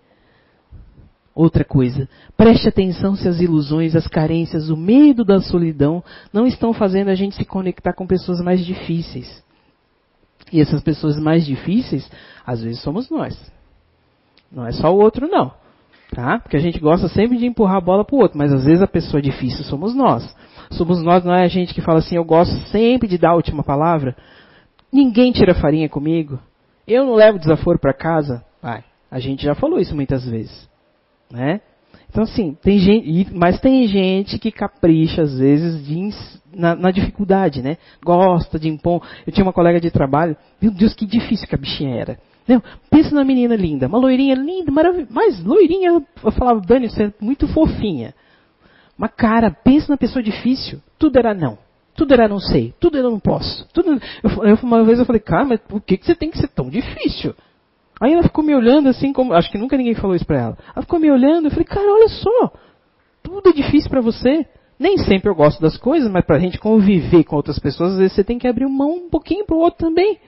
Outra 1.37 1.67
coisa, 1.67 2.09
preste 2.35 2.67
atenção 2.67 3.15
se 3.15 3.29
as 3.29 3.41
ilusões, 3.43 3.95
as 3.95 4.07
carências, 4.07 4.71
o 4.71 4.77
medo 4.77 5.23
da 5.23 5.39
solidão 5.39 6.03
não 6.33 6.47
estão 6.47 6.73
fazendo 6.73 7.09
a 7.11 7.15
gente 7.15 7.37
se 7.37 7.45
conectar 7.45 7.93
com 7.93 8.07
pessoas 8.07 8.41
mais 8.41 8.65
difíceis. 8.65 9.45
E 10.51 10.63
essas 10.63 10.83
pessoas 10.83 11.21
mais 11.21 11.45
difíceis, 11.45 12.11
às 12.47 12.63
vezes 12.63 12.81
somos 12.81 13.11
nós. 13.11 13.39
Não 14.51 14.67
é 14.67 14.73
só 14.73 14.91
o 14.91 14.99
outro, 14.99 15.29
não. 15.29 15.53
Tá? 16.11 16.39
Porque 16.39 16.57
a 16.57 16.61
gente 16.61 16.81
gosta 16.81 17.07
sempre 17.07 17.37
de 17.37 17.45
empurrar 17.45 17.77
a 17.77 17.83
bola 17.83 18.03
para 18.03 18.17
o 18.17 18.21
outro, 18.21 18.39
mas 18.39 18.51
às 18.51 18.65
vezes 18.65 18.81
a 18.81 18.87
pessoa 18.87 19.21
difícil 19.21 19.63
somos 19.65 19.95
nós. 19.95 20.35
Somos 20.71 21.03
nós, 21.03 21.23
não 21.23 21.35
é 21.35 21.45
a 21.45 21.49
gente 21.49 21.75
que 21.75 21.83
fala 21.83 21.99
assim, 21.99 22.17
eu 22.17 22.25
gosto 22.25 22.57
sempre 22.71 23.07
de 23.07 23.19
dar 23.19 23.33
a 23.33 23.37
última 23.37 23.63
palavra. 23.63 24.17
Ninguém 24.91 25.33
tira 25.33 25.55
farinha 25.55 25.87
comigo. 25.91 26.39
Eu 26.89 27.05
não 27.05 27.15
levo 27.15 27.39
desaforo 27.39 27.79
para 27.79 27.93
casa. 27.93 28.43
Vai. 28.63 28.83
A 29.11 29.19
gente 29.19 29.45
já 29.45 29.55
falou 29.55 29.79
isso 29.79 29.95
muitas 29.95 30.25
vezes. 30.25 30.67
Né? 31.31 31.61
Então, 32.09 32.25
assim, 32.25 32.57
tem 32.63 32.79
gente, 32.79 33.35
mas 33.35 33.61
tem 33.61 33.87
gente 33.87 34.39
que 34.39 34.51
capricha, 34.51 35.23
às 35.23 35.39
vezes, 35.39 35.85
de, 35.85 36.11
na, 36.55 36.75
na, 36.75 36.91
dificuldade, 36.91 37.63
né? 37.63 37.77
Gosta 38.03 38.59
de 38.59 38.69
impor. 38.69 39.03
Eu 39.27 39.33
tinha 39.33 39.45
uma 39.45 39.53
colega 39.53 39.81
de 39.81 39.91
trabalho, 39.91 40.37
meu 40.61 40.71
Deus, 40.71 40.95
que 40.95 41.05
difícil 41.05 41.47
que 41.47 41.55
a 41.55 41.59
bichinha 41.59 41.95
era. 41.95 42.19
Não, 42.49 42.63
pensa 42.89 43.15
na 43.15 43.25
menina 43.25 43.57
linda, 43.57 43.89
uma 43.89 43.99
loirinha 43.99 44.35
linda, 44.35 44.71
maravilhosa, 44.71 45.13
mas 45.13 45.43
loirinha, 45.43 45.91
eu 45.91 46.33
falava, 46.33 46.61
Dani, 46.61 46.89
você 46.89 47.05
é 47.05 47.13
muito 47.21 47.49
fofinha. 47.49 48.15
Mas, 48.97 49.11
cara, 49.17 49.51
pensa 49.51 49.93
na 49.93 49.97
pessoa 49.97 50.23
difícil, 50.23 50.81
tudo 50.99 51.19
era 51.19 51.35
não. 51.35 51.59
Tudo 51.95 52.13
era 52.13 52.29
não 52.29 52.39
sei, 52.39 52.75
tudo 52.79 52.99
era 52.99 53.11
não 53.11 53.19
posso. 53.19 53.67
Tudo, 53.73 54.01
eu, 54.23 54.59
uma 54.63 54.85
vez 54.85 54.99
eu 54.99 55.07
falei, 55.07 55.21
cara, 55.21 55.45
mas 55.45 55.61
por 55.61 55.81
que, 55.81 55.97
que 55.97 56.07
você 56.07 56.15
tem 56.15 56.31
que 56.31 56.39
ser 56.39 56.49
tão 56.49 56.69
difícil? 56.69 57.35
Aí 58.01 58.13
ela 58.13 58.23
ficou 58.23 58.45
me 58.45 58.55
olhando 58.55 58.89
assim, 58.89 59.13
como, 59.13 59.33
acho 59.33 59.51
que 59.51 59.59
nunca 59.59 59.77
ninguém 59.77 59.95
falou 59.95 60.15
isso 60.15 60.27
pra 60.27 60.41
ela. 60.41 60.59
Ela 60.75 60.83
ficou 60.83 60.99
me 60.99 61.11
olhando, 61.11 61.47
eu 61.47 61.51
falei, 61.51 61.65
cara, 61.65 61.93
olha 61.93 62.09
só, 62.09 62.53
tudo 63.23 63.49
é 63.49 63.53
difícil 63.53 63.91
para 63.91 64.01
você. 64.01 64.47
Nem 64.79 64.99
sempre 64.99 65.31
eu 65.31 65.35
gosto 65.35 65.61
das 65.61 65.79
coisas, 65.79 66.11
mas 66.11 66.25
pra 66.25 66.39
gente 66.39 66.59
conviver 66.59 67.25
com 67.25 67.37
outras 67.37 67.59
pessoas, 67.59 67.93
às 67.93 67.99
vezes 67.99 68.15
você 68.15 68.23
tem 68.23 68.39
que 68.39 68.47
abrir 68.47 68.67
mão 68.69 69.07
um 69.07 69.09
pouquinho 69.09 69.47
pro 69.47 69.57
outro 69.57 69.79
também. 69.79 70.19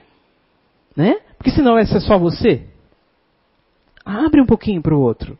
Né? 0.95 1.17
Porque 1.37 1.51
senão 1.51 1.77
é 1.77 1.85
só 1.85 2.17
você. 2.17 2.63
Abre 4.03 4.41
um 4.41 4.45
pouquinho 4.47 4.81
pro 4.81 4.99
outro. 4.99 5.37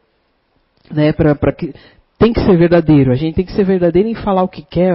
Né? 0.91 1.11
Pra, 1.11 1.33
pra 1.33 1.51
que, 1.51 1.73
tem 2.19 2.31
que 2.31 2.41
ser 2.41 2.55
verdadeiro. 2.55 3.11
A 3.11 3.15
gente 3.15 3.35
tem 3.35 3.45
que 3.45 3.53
ser 3.53 3.63
verdadeiro 3.63 4.07
em 4.07 4.13
falar 4.13 4.43
o 4.43 4.47
que 4.47 4.61
quer, 4.61 4.93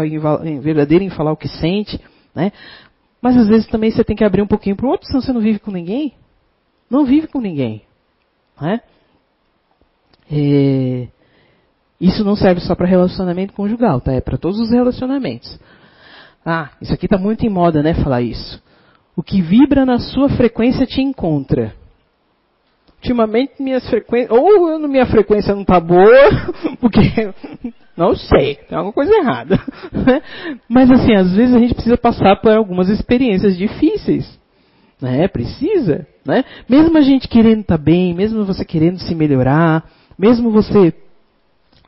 verdadeiro 0.60 1.02
em 1.02 1.10
falar 1.10 1.32
o 1.32 1.36
que 1.36 1.48
sente. 1.48 2.00
Né? 2.34 2.52
Mas 3.20 3.36
às 3.36 3.48
vezes 3.48 3.66
também 3.66 3.90
você 3.90 4.04
tem 4.04 4.14
que 4.14 4.24
abrir 4.24 4.42
um 4.42 4.46
pouquinho 4.46 4.76
pro 4.76 4.88
outro, 4.88 5.06
senão 5.08 5.20
você 5.20 5.32
não 5.32 5.40
vive 5.40 5.58
com 5.58 5.72
ninguém. 5.72 6.14
Não 6.90 7.04
vive 7.04 7.26
com 7.26 7.40
ninguém. 7.40 7.82
Né? 8.60 8.80
É, 10.30 11.08
isso 12.00 12.24
não 12.24 12.36
serve 12.36 12.60
só 12.60 12.74
para 12.74 12.86
relacionamento 12.86 13.52
conjugal, 13.52 14.00
tá? 14.00 14.12
É 14.12 14.20
para 14.20 14.38
todos 14.38 14.58
os 14.60 14.70
relacionamentos. 14.70 15.58
Ah, 16.44 16.70
isso 16.80 16.92
aqui 16.92 17.06
está 17.06 17.16
muito 17.16 17.44
em 17.46 17.48
moda, 17.48 17.82
né? 17.82 17.94
Falar 17.94 18.22
isso. 18.22 18.62
O 19.16 19.22
que 19.22 19.40
vibra 19.40 19.86
na 19.86 19.98
sua 19.98 20.28
frequência 20.28 20.86
te 20.86 21.00
encontra. 21.00 21.74
Ultimamente 22.96 23.62
minhas 23.62 23.88
frequências, 23.88 24.30
ou 24.30 24.78
minha 24.88 25.06
frequência 25.06 25.54
não 25.54 25.62
está 25.62 25.78
boa, 25.78 26.30
porque 26.80 27.00
não 27.96 28.16
sei, 28.16 28.56
tem 28.56 28.76
alguma 28.76 28.92
coisa 28.92 29.14
errada. 29.14 29.58
Né? 29.92 30.20
Mas 30.68 30.90
assim, 30.90 31.14
às 31.14 31.34
vezes 31.34 31.54
a 31.54 31.58
gente 31.58 31.74
precisa 31.74 31.96
passar 31.96 32.36
por 32.40 32.52
algumas 32.52 32.88
experiências 32.88 33.56
difíceis. 33.56 34.38
Né? 35.00 35.28
Precisa. 35.28 36.06
Né? 36.24 36.44
Mesmo 36.68 36.96
a 36.96 37.02
gente 37.02 37.28
querendo 37.28 37.60
estar 37.60 37.78
tá 37.78 37.82
bem, 37.82 38.14
mesmo 38.14 38.44
você 38.44 38.64
querendo 38.64 38.98
se 38.98 39.14
melhorar, 39.14 39.84
mesmo 40.18 40.50
você 40.50 40.94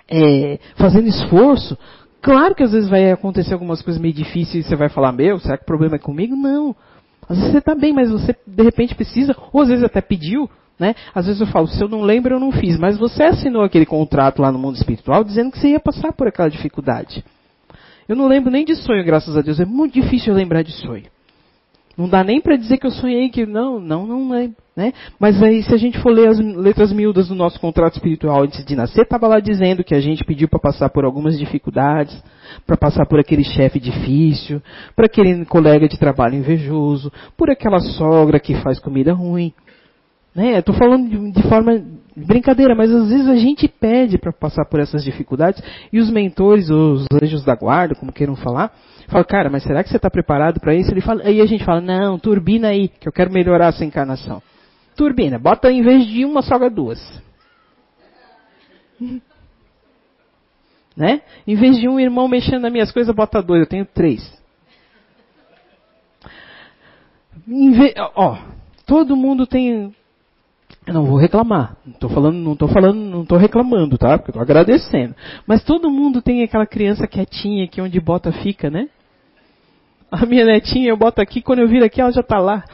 é, 0.08 0.58
fazendo 0.76 1.08
esforço, 1.08 1.76
claro 2.20 2.54
que 2.54 2.62
às 2.62 2.72
vezes 2.72 2.88
vai 2.88 3.10
acontecer 3.10 3.54
algumas 3.54 3.82
coisas 3.82 4.00
meio 4.00 4.14
difíceis 4.14 4.64
e 4.64 4.68
você 4.68 4.76
vai 4.76 4.88
falar, 4.88 5.12
meu, 5.12 5.38
será 5.38 5.56
que 5.56 5.62
o 5.62 5.66
problema 5.66 5.96
é 5.96 5.98
comigo? 5.98 6.36
Não. 6.36 6.74
Às 7.28 7.36
vezes 7.36 7.52
você 7.52 7.58
está 7.58 7.74
bem, 7.74 7.92
mas 7.92 8.10
você 8.10 8.36
de 8.46 8.62
repente 8.62 8.94
precisa, 8.94 9.34
ou 9.52 9.62
às 9.62 9.68
vezes 9.68 9.84
até 9.84 10.00
pediu, 10.00 10.48
né? 10.78 10.94
Às 11.14 11.26
vezes 11.26 11.40
eu 11.40 11.46
falo, 11.46 11.66
se 11.66 11.82
eu 11.82 11.88
não 11.88 12.02
lembro, 12.02 12.34
eu 12.34 12.40
não 12.40 12.52
fiz, 12.52 12.78
mas 12.78 12.98
você 12.98 13.24
assinou 13.24 13.62
aquele 13.62 13.86
contrato 13.86 14.42
lá 14.42 14.52
no 14.52 14.58
mundo 14.58 14.76
espiritual 14.76 15.24
dizendo 15.24 15.50
que 15.50 15.58
você 15.58 15.68
ia 15.70 15.80
passar 15.80 16.12
por 16.12 16.28
aquela 16.28 16.48
dificuldade. 16.48 17.24
Eu 18.08 18.14
não 18.14 18.28
lembro 18.28 18.50
nem 18.50 18.64
de 18.64 18.76
sonho, 18.76 19.04
graças 19.04 19.36
a 19.36 19.40
Deus. 19.40 19.58
É 19.58 19.64
muito 19.64 19.94
difícil 19.94 20.32
eu 20.32 20.36
lembrar 20.36 20.62
de 20.62 20.70
sonho. 20.72 21.06
Não 21.96 22.08
dá 22.08 22.22
nem 22.22 22.40
para 22.40 22.56
dizer 22.56 22.76
que 22.76 22.86
eu 22.86 22.90
sonhei 22.90 23.30
que 23.30 23.46
não, 23.46 23.80
não, 23.80 24.06
não 24.06 24.30
lembro, 24.30 24.56
né? 24.76 24.92
Mas 25.18 25.42
aí 25.42 25.62
se 25.62 25.72
a 25.72 25.78
gente 25.78 25.98
for 26.00 26.10
ler 26.10 26.28
as 26.28 26.38
letras 26.38 26.92
miúdas 26.92 27.28
do 27.28 27.34
nosso 27.34 27.58
contrato 27.58 27.94
espiritual 27.94 28.42
antes 28.42 28.62
de 28.66 28.76
nascer, 28.76 29.02
estava 29.02 29.26
lá 29.26 29.40
dizendo 29.40 29.82
que 29.82 29.94
a 29.94 30.00
gente 30.00 30.22
pediu 30.22 30.46
para 30.46 30.58
passar 30.58 30.90
por 30.90 31.06
algumas 31.06 31.38
dificuldades, 31.38 32.22
para 32.66 32.76
passar 32.76 33.06
por 33.06 33.18
aquele 33.18 33.44
chefe 33.44 33.80
difícil, 33.80 34.60
por 34.94 35.06
aquele 35.06 35.46
colega 35.46 35.88
de 35.88 35.98
trabalho 35.98 36.34
invejoso, 36.34 37.10
por 37.34 37.48
aquela 37.50 37.80
sogra 37.80 38.38
que 38.38 38.54
faz 38.56 38.78
comida 38.78 39.14
ruim. 39.14 39.54
Né? 40.34 40.58
Estou 40.58 40.74
falando 40.74 41.08
de, 41.08 41.32
de 41.32 41.48
forma 41.48 41.82
brincadeira, 42.16 42.74
mas 42.74 42.90
às 42.90 43.08
vezes 43.08 43.28
a 43.28 43.36
gente 43.36 43.68
pede 43.68 44.16
para 44.18 44.32
passar 44.32 44.64
por 44.64 44.80
essas 44.80 45.04
dificuldades 45.04 45.62
e 45.92 45.98
os 45.98 46.10
mentores, 46.10 46.70
os 46.70 47.06
anjos 47.22 47.44
da 47.44 47.54
guarda, 47.54 47.94
como 47.94 48.12
queiram 48.12 48.34
falar, 48.36 48.72
Fala, 49.08 49.24
cara, 49.24 49.48
mas 49.48 49.62
será 49.62 49.84
que 49.84 49.90
você 49.90 49.96
está 49.96 50.10
preparado 50.10 50.58
para 50.58 50.74
isso? 50.74 50.90
Ele 50.90 51.00
fala, 51.00 51.22
aí 51.22 51.40
a 51.40 51.46
gente 51.46 51.64
fala, 51.64 51.80
não, 51.80 52.18
turbina 52.18 52.68
aí, 52.68 52.88
que 52.88 53.08
eu 53.08 53.12
quero 53.12 53.32
melhorar 53.32 53.68
essa 53.68 53.84
encarnação. 53.84 54.42
Turbina, 54.96 55.38
bota 55.38 55.70
em 55.70 55.82
vez 55.82 56.06
de 56.06 56.24
uma, 56.24 56.42
sogra 56.42 56.68
duas. 56.68 57.00
né? 60.96 61.22
Em 61.46 61.54
vez 61.54 61.78
de 61.78 61.88
um 61.88 62.00
irmão 62.00 62.26
mexendo 62.26 62.62
nas 62.62 62.72
minhas 62.72 62.90
coisas, 62.90 63.14
bota 63.14 63.40
dois, 63.40 63.60
eu 63.60 63.68
tenho 63.68 63.86
três. 63.86 64.36
Ve... 67.46 67.94
Ó, 68.14 68.38
todo 68.84 69.14
mundo 69.14 69.46
tem. 69.46 69.94
Eu 70.86 70.94
não 70.94 71.04
vou 71.04 71.18
reclamar. 71.18 71.76
Não 71.84 71.94
estou 71.94 72.08
falando, 72.08 72.36
não 72.36 72.54
tô 72.54 72.68
falando, 72.68 72.96
não 72.96 73.22
estou 73.22 73.36
reclamando, 73.36 73.98
tá? 73.98 74.16
Porque 74.16 74.30
estou 74.30 74.42
agradecendo. 74.42 75.14
Mas 75.46 75.64
todo 75.64 75.90
mundo 75.90 76.22
tem 76.22 76.44
aquela 76.44 76.64
criança 76.64 77.08
quietinha 77.08 77.66
que 77.66 77.80
onde 77.80 78.00
bota 78.00 78.30
fica, 78.30 78.70
né? 78.70 78.88
A 80.10 80.24
minha 80.24 80.44
netinha, 80.44 80.88
eu 80.88 80.96
boto 80.96 81.20
aqui, 81.20 81.42
quando 81.42 81.58
eu 81.58 81.68
vir 81.68 81.82
aqui, 81.82 82.00
ela 82.00 82.12
já 82.12 82.20
está 82.20 82.38
lá. 82.38 82.64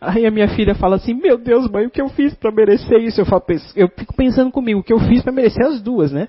Aí 0.00 0.24
a 0.24 0.30
minha 0.30 0.46
filha 0.48 0.76
fala 0.76 0.94
assim, 0.94 1.12
meu 1.12 1.36
Deus, 1.36 1.68
mãe, 1.68 1.86
o 1.86 1.90
que 1.90 2.00
eu 2.00 2.08
fiz 2.08 2.32
para 2.34 2.52
merecer 2.52 3.00
isso? 3.00 3.20
Eu, 3.20 3.26
falo, 3.26 3.42
eu 3.74 3.88
fico 3.88 4.14
pensando 4.14 4.52
comigo, 4.52 4.78
o 4.78 4.82
que 4.84 4.92
eu 4.92 5.00
fiz 5.00 5.22
para 5.22 5.32
merecer 5.32 5.66
as 5.66 5.82
duas, 5.82 6.12
né? 6.12 6.28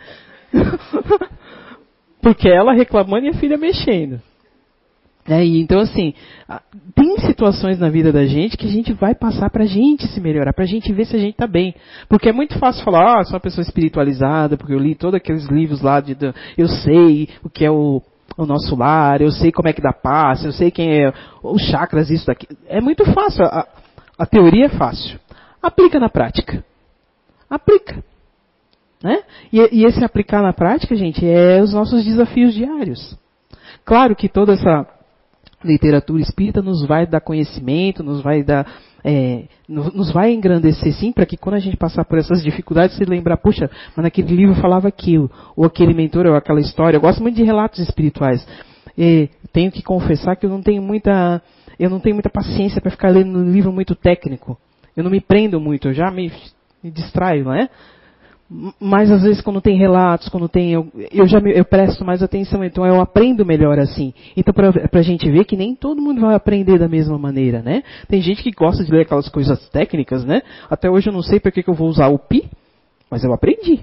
Porque 2.20 2.50
ela 2.50 2.74
reclamando 2.74 3.28
e 3.28 3.30
a 3.30 3.34
filha 3.34 3.58
mexendo. 3.58 4.20
É, 5.28 5.46
então, 5.46 5.80
assim, 5.82 6.14
tem 6.96 7.18
situações 7.20 7.78
na 7.78 7.90
vida 7.90 8.12
da 8.12 8.26
gente 8.26 8.58
que 8.58 8.66
a 8.66 8.72
gente 8.72 8.94
vai 8.94 9.14
passar 9.14 9.50
para 9.50 9.64
a 9.64 9.68
gente 9.68 10.08
se 10.08 10.20
melhorar, 10.20 10.54
para 10.54 10.64
a 10.64 10.68
gente 10.68 10.92
ver 10.92 11.06
se 11.06 11.16
a 11.16 11.20
gente 11.20 11.32
está 11.32 11.46
bem. 11.46 11.76
Porque 12.08 12.30
é 12.30 12.34
muito 12.34 12.58
fácil 12.58 12.84
falar, 12.84 13.20
ah, 13.20 13.24
sou 13.24 13.34
uma 13.34 13.40
pessoa 13.40 13.62
espiritualizada, 13.62 14.58
porque 14.58 14.74
eu 14.74 14.80
li 14.80 14.96
todos 14.96 15.16
aqueles 15.16 15.46
livros 15.48 15.82
lá, 15.82 16.00
de, 16.00 16.18
eu 16.58 16.68
sei 16.68 17.30
o 17.44 17.50
que 17.50 17.64
é 17.64 17.72
o 17.72 18.02
o 18.38 18.46
nosso 18.46 18.74
lar, 18.74 19.22
eu 19.22 19.32
sei 19.32 19.52
como 19.52 19.68
é 19.68 19.74
que 19.74 19.82
dá 19.82 19.92
paz, 19.92 20.46
eu 20.46 20.54
sei 20.54 20.72
quem 20.72 21.04
é 21.04 21.14
os 21.44 21.62
chakras, 21.64 22.10
isso 22.10 22.26
daqui. 22.26 22.48
É 22.68 22.80
muito 22.80 23.04
fácil. 23.12 23.44
A, 23.44 23.68
a 24.18 24.26
teoria 24.26 24.68
é 24.68 24.70
fácil. 24.70 25.20
Aplica 25.62 26.00
na 26.00 26.08
prática. 26.08 26.64
Aplica. 27.50 28.02
Né? 29.04 29.24
E, 29.52 29.82
e 29.82 29.86
esse 29.86 30.04
aplicar 30.06 30.42
na 30.42 30.54
prática, 30.54 30.96
gente, 30.96 31.26
é 31.26 31.62
os 31.62 31.74
nossos 31.74 32.06
desafios 32.06 32.54
diários. 32.54 33.18
Claro 33.84 34.16
que 34.16 34.30
toda 34.30 34.54
essa 34.54 34.88
literatura 35.64 36.22
espírita 36.22 36.62
nos 36.62 36.86
vai 36.86 37.06
dar 37.06 37.22
conhecimento, 37.22 38.04
nos 38.04 38.22
vai 38.22 38.44
dar 38.44 38.66
é, 39.04 39.46
nos 39.68 40.12
vai 40.12 40.34
engrandecer 40.34 40.94
sim, 40.94 41.12
para 41.12 41.26
que 41.26 41.38
quando 41.38 41.56
a 41.56 41.60
gente 41.60 41.78
passar 41.78 42.04
por 42.06 42.18
essas 42.18 42.44
dificuldades, 42.44 42.98
se 42.98 43.06
lembrar, 43.06 43.38
puxa, 43.38 43.70
mas 43.96 44.04
naquele 44.04 44.36
livro 44.36 44.56
falava 44.56 44.88
aquilo, 44.88 45.32
ou 45.56 45.66
aquele 45.66 45.94
mentor, 45.94 46.26
ou 46.26 46.36
aquela 46.36 46.60
história. 46.60 46.98
Eu 46.98 47.02
gosto 47.02 47.22
muito 47.22 47.36
de 47.36 47.44
relatos 47.44 47.80
espirituais. 47.80 48.46
E 48.98 49.30
tenho 49.54 49.72
que 49.72 49.82
confessar 49.82 50.36
que 50.36 50.46
eu 50.46 50.50
não 50.50 50.62
tenho 50.62 50.82
muita, 50.82 51.42
eu 51.80 51.90
não 51.90 52.00
tenho 52.00 52.16
muita 52.16 52.30
paciência 52.30 52.82
para 52.82 52.92
ficar 52.92 53.10
lendo 53.10 53.38
um 53.40 53.52
livro 53.52 53.72
muito 53.72 53.96
técnico. 53.96 54.58
Eu 54.96 55.04
não 55.04 55.12
me 55.12 55.22
prendo 55.22 55.60
muito, 55.60 55.88
eu 55.88 55.94
já 55.94 56.12
me, 56.12 56.32
me 56.84 56.92
distraio, 56.92 57.46
não 57.46 57.54
é? 57.54 57.70
Mas 58.80 59.12
às 59.12 59.22
vezes 59.22 59.42
quando 59.42 59.62
tem 59.62 59.78
relatos, 59.78 60.28
quando 60.28 60.50
tem. 60.50 60.72
Eu, 60.72 60.88
eu 61.12 61.28
já 61.28 61.40
me, 61.40 61.56
eu 61.56 61.64
presto 61.64 62.04
mais 62.04 62.24
atenção, 62.24 62.64
então 62.64 62.84
eu 62.84 63.00
aprendo 63.00 63.46
melhor 63.46 63.78
assim. 63.78 64.12
Então 64.36 64.52
pra, 64.52 64.72
pra 64.88 65.02
gente 65.04 65.30
ver 65.30 65.46
que 65.46 65.56
nem 65.56 65.76
todo 65.76 66.02
mundo 66.02 66.22
vai 66.22 66.34
aprender 66.34 66.80
da 66.80 66.88
mesma 66.88 67.18
maneira, 67.18 67.62
né? 67.62 67.84
Tem 68.08 68.20
gente 68.22 68.42
que 68.42 68.50
gosta 68.52 68.84
de 68.84 68.92
ler 68.92 69.02
aquelas 69.02 69.30
coisas 69.30 69.70
técnicas, 69.70 70.26
né? 70.26 70.42
Até 70.68 70.90
hoje 70.90 71.10
eu 71.10 71.14
não 71.14 71.22
sei 71.22 71.40
porque 71.40 71.62
que 71.62 71.70
eu 71.70 71.76
vou 71.76 71.88
usar 71.88 72.08
o 72.08 72.18
pi, 72.18 72.50
mas 73.10 73.24
eu 73.24 73.32
aprendi. 73.32 73.82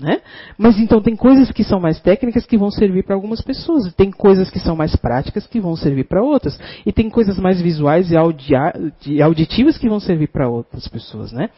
Né? 0.00 0.22
Mas 0.56 0.80
então 0.80 1.02
tem 1.02 1.14
coisas 1.14 1.52
que 1.52 1.62
são 1.62 1.78
mais 1.78 2.00
técnicas 2.00 2.46
que 2.46 2.56
vão 2.56 2.70
servir 2.70 3.04
para 3.04 3.14
algumas 3.14 3.42
pessoas, 3.42 3.92
tem 3.92 4.10
coisas 4.10 4.48
que 4.48 4.58
são 4.58 4.74
mais 4.74 4.96
práticas 4.96 5.46
que 5.46 5.60
vão 5.60 5.76
servir 5.76 6.04
para 6.04 6.22
outras, 6.22 6.58
e 6.86 6.90
tem 6.90 7.10
coisas 7.10 7.38
mais 7.38 7.60
visuais 7.60 8.10
e 8.10 9.20
auditivas 9.22 9.76
que 9.76 9.90
vão 9.90 10.00
servir 10.00 10.28
para 10.28 10.48
outras 10.48 10.88
pessoas, 10.88 11.32
né? 11.32 11.50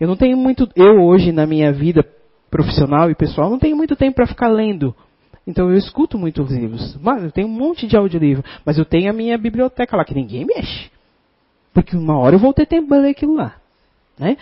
Eu 0.00 0.08
não 0.08 0.16
tenho 0.16 0.36
muito, 0.36 0.68
eu 0.74 1.04
hoje 1.04 1.30
na 1.30 1.46
minha 1.46 1.72
vida 1.72 2.04
profissional 2.50 3.08
e 3.12 3.14
pessoal, 3.14 3.48
não 3.48 3.60
tenho 3.60 3.76
muito 3.76 3.94
tempo 3.94 4.16
para 4.16 4.26
ficar 4.26 4.48
lendo. 4.48 4.92
Então 5.46 5.70
eu 5.70 5.76
escuto 5.76 6.18
muitos 6.18 6.50
livros. 6.50 6.98
Eu 7.22 7.30
tenho 7.30 7.46
um 7.46 7.52
monte 7.52 7.86
de 7.86 7.96
audiolivro, 7.96 8.42
mas 8.64 8.76
eu 8.76 8.84
tenho 8.84 9.08
a 9.08 9.12
minha 9.12 9.38
biblioteca 9.38 9.96
lá 9.96 10.04
que 10.04 10.14
ninguém 10.14 10.44
mexe. 10.44 10.90
Porque 11.72 11.96
uma 11.96 12.18
hora 12.18 12.34
eu 12.34 12.40
vou 12.40 12.52
ter 12.52 12.66
tempo 12.66 12.88
para 12.88 13.02
ler 13.02 13.10
aquilo 13.10 13.34
lá. 13.34 13.54
Né? 14.18 14.36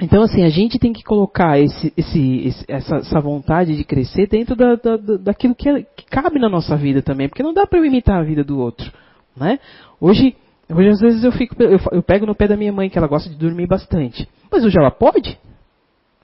Então, 0.00 0.22
assim, 0.22 0.42
a 0.42 0.48
gente 0.48 0.78
tem 0.78 0.92
que 0.92 1.04
colocar 1.04 1.58
esse, 1.58 1.92
esse, 1.96 2.64
essa, 2.66 2.96
essa, 2.96 3.20
vontade 3.20 3.76
de 3.76 3.84
crescer 3.84 4.26
dentro 4.26 4.56
da, 4.56 4.74
da, 4.74 4.96
daquilo 4.96 5.54
que, 5.54 5.68
é, 5.68 5.82
que, 5.82 6.06
cabe 6.06 6.38
na 6.38 6.48
nossa 6.48 6.74
vida 6.76 7.02
também, 7.02 7.28
porque 7.28 7.42
não 7.42 7.52
dá 7.52 7.66
para 7.66 7.84
imitar 7.86 8.18
a 8.18 8.24
vida 8.24 8.42
do 8.42 8.58
outro. 8.58 8.90
Né? 9.36 9.58
Hoje, 10.00 10.34
hoje, 10.70 10.88
às 10.88 11.00
vezes, 11.00 11.22
eu, 11.22 11.32
fico, 11.32 11.54
eu, 11.62 11.78
eu 11.92 12.02
pego 12.02 12.24
no 12.24 12.34
pé 12.34 12.48
da 12.48 12.56
minha 12.56 12.72
mãe, 12.72 12.88
que 12.88 12.96
ela 12.96 13.06
gosta 13.06 13.28
de 13.28 13.36
dormir 13.36 13.66
bastante. 13.66 14.26
Mas 14.50 14.64
hoje 14.64 14.78
ela 14.78 14.90
pode? 14.90 15.38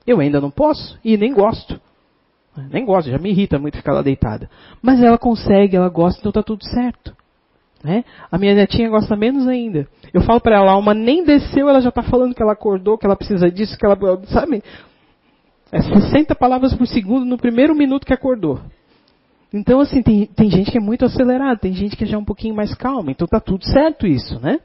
Eu 0.07 0.19
ainda 0.19 0.41
não 0.41 0.49
posso 0.49 0.97
e 1.05 1.15
nem 1.15 1.31
gosto. 1.31 1.79
Nem 2.71 2.83
gosto, 2.83 3.11
já 3.11 3.19
me 3.19 3.29
irrita 3.29 3.59
muito 3.59 3.77
ficar 3.77 3.93
lá 3.93 4.01
deitada. 4.01 4.49
Mas 4.81 5.01
ela 5.03 5.17
consegue, 5.17 5.75
ela 5.75 5.89
gosta, 5.89 6.19
então 6.19 6.31
está 6.31 6.41
tudo 6.41 6.63
certo. 6.65 7.15
Né? 7.83 8.03
A 8.31 8.37
minha 8.37 8.55
netinha 8.55 8.89
gosta 8.89 9.15
menos 9.15 9.47
ainda. 9.47 9.87
Eu 10.13 10.21
falo 10.21 10.41
para 10.41 10.57
ela, 10.57 10.77
uma 10.77 10.93
nem 10.93 11.23
desceu, 11.23 11.69
ela 11.69 11.79
já 11.79 11.89
está 11.89 12.01
falando 12.01 12.33
que 12.33 12.41
ela 12.41 12.53
acordou, 12.53 12.97
que 12.97 13.05
ela 13.05 13.15
precisa 13.15 13.49
disso, 13.51 13.77
que 13.77 13.85
ela. 13.85 13.97
Sabe? 14.27 14.63
É 15.71 15.81
60 15.81 16.33
palavras 16.35 16.73
por 16.73 16.87
segundo 16.87 17.25
no 17.25 17.37
primeiro 17.37 17.75
minuto 17.75 18.05
que 18.05 18.13
acordou. 18.13 18.59
Então, 19.53 19.79
assim, 19.79 20.01
tem, 20.01 20.25
tem 20.25 20.49
gente 20.49 20.71
que 20.71 20.77
é 20.77 20.81
muito 20.81 21.05
acelerada, 21.05 21.59
tem 21.59 21.73
gente 21.73 21.95
que 21.95 22.05
já 22.05 22.15
é 22.15 22.19
um 22.19 22.25
pouquinho 22.25 22.55
mais 22.55 22.73
calma. 22.73 23.11
Então 23.11 23.27
tá 23.27 23.39
tudo 23.39 23.65
certo 23.65 24.05
isso, 24.05 24.39
né? 24.39 24.59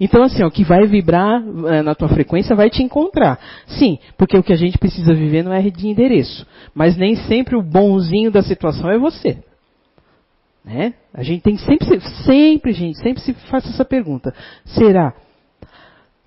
Então, 0.00 0.22
assim, 0.22 0.42
o 0.42 0.50
que 0.50 0.64
vai 0.64 0.84
vibrar 0.86 1.40
é, 1.68 1.80
na 1.80 1.94
tua 1.94 2.08
frequência 2.08 2.56
vai 2.56 2.68
te 2.68 2.82
encontrar. 2.82 3.38
Sim, 3.66 3.98
porque 4.18 4.36
o 4.36 4.42
que 4.42 4.52
a 4.52 4.56
gente 4.56 4.76
precisa 4.76 5.14
viver 5.14 5.44
não 5.44 5.52
é 5.52 5.62
de 5.62 5.86
endereço. 5.86 6.46
Mas 6.74 6.96
nem 6.96 7.14
sempre 7.14 7.56
o 7.56 7.62
bonzinho 7.62 8.30
da 8.30 8.42
situação 8.42 8.90
é 8.90 8.98
você. 8.98 9.38
Né? 10.64 10.94
A 11.12 11.22
gente 11.22 11.42
tem 11.42 11.56
sempre, 11.56 12.00
sempre, 12.24 12.72
gente, 12.72 12.98
sempre 12.98 13.22
se 13.22 13.32
faça 13.34 13.68
essa 13.68 13.84
pergunta. 13.84 14.34
Será 14.64 15.12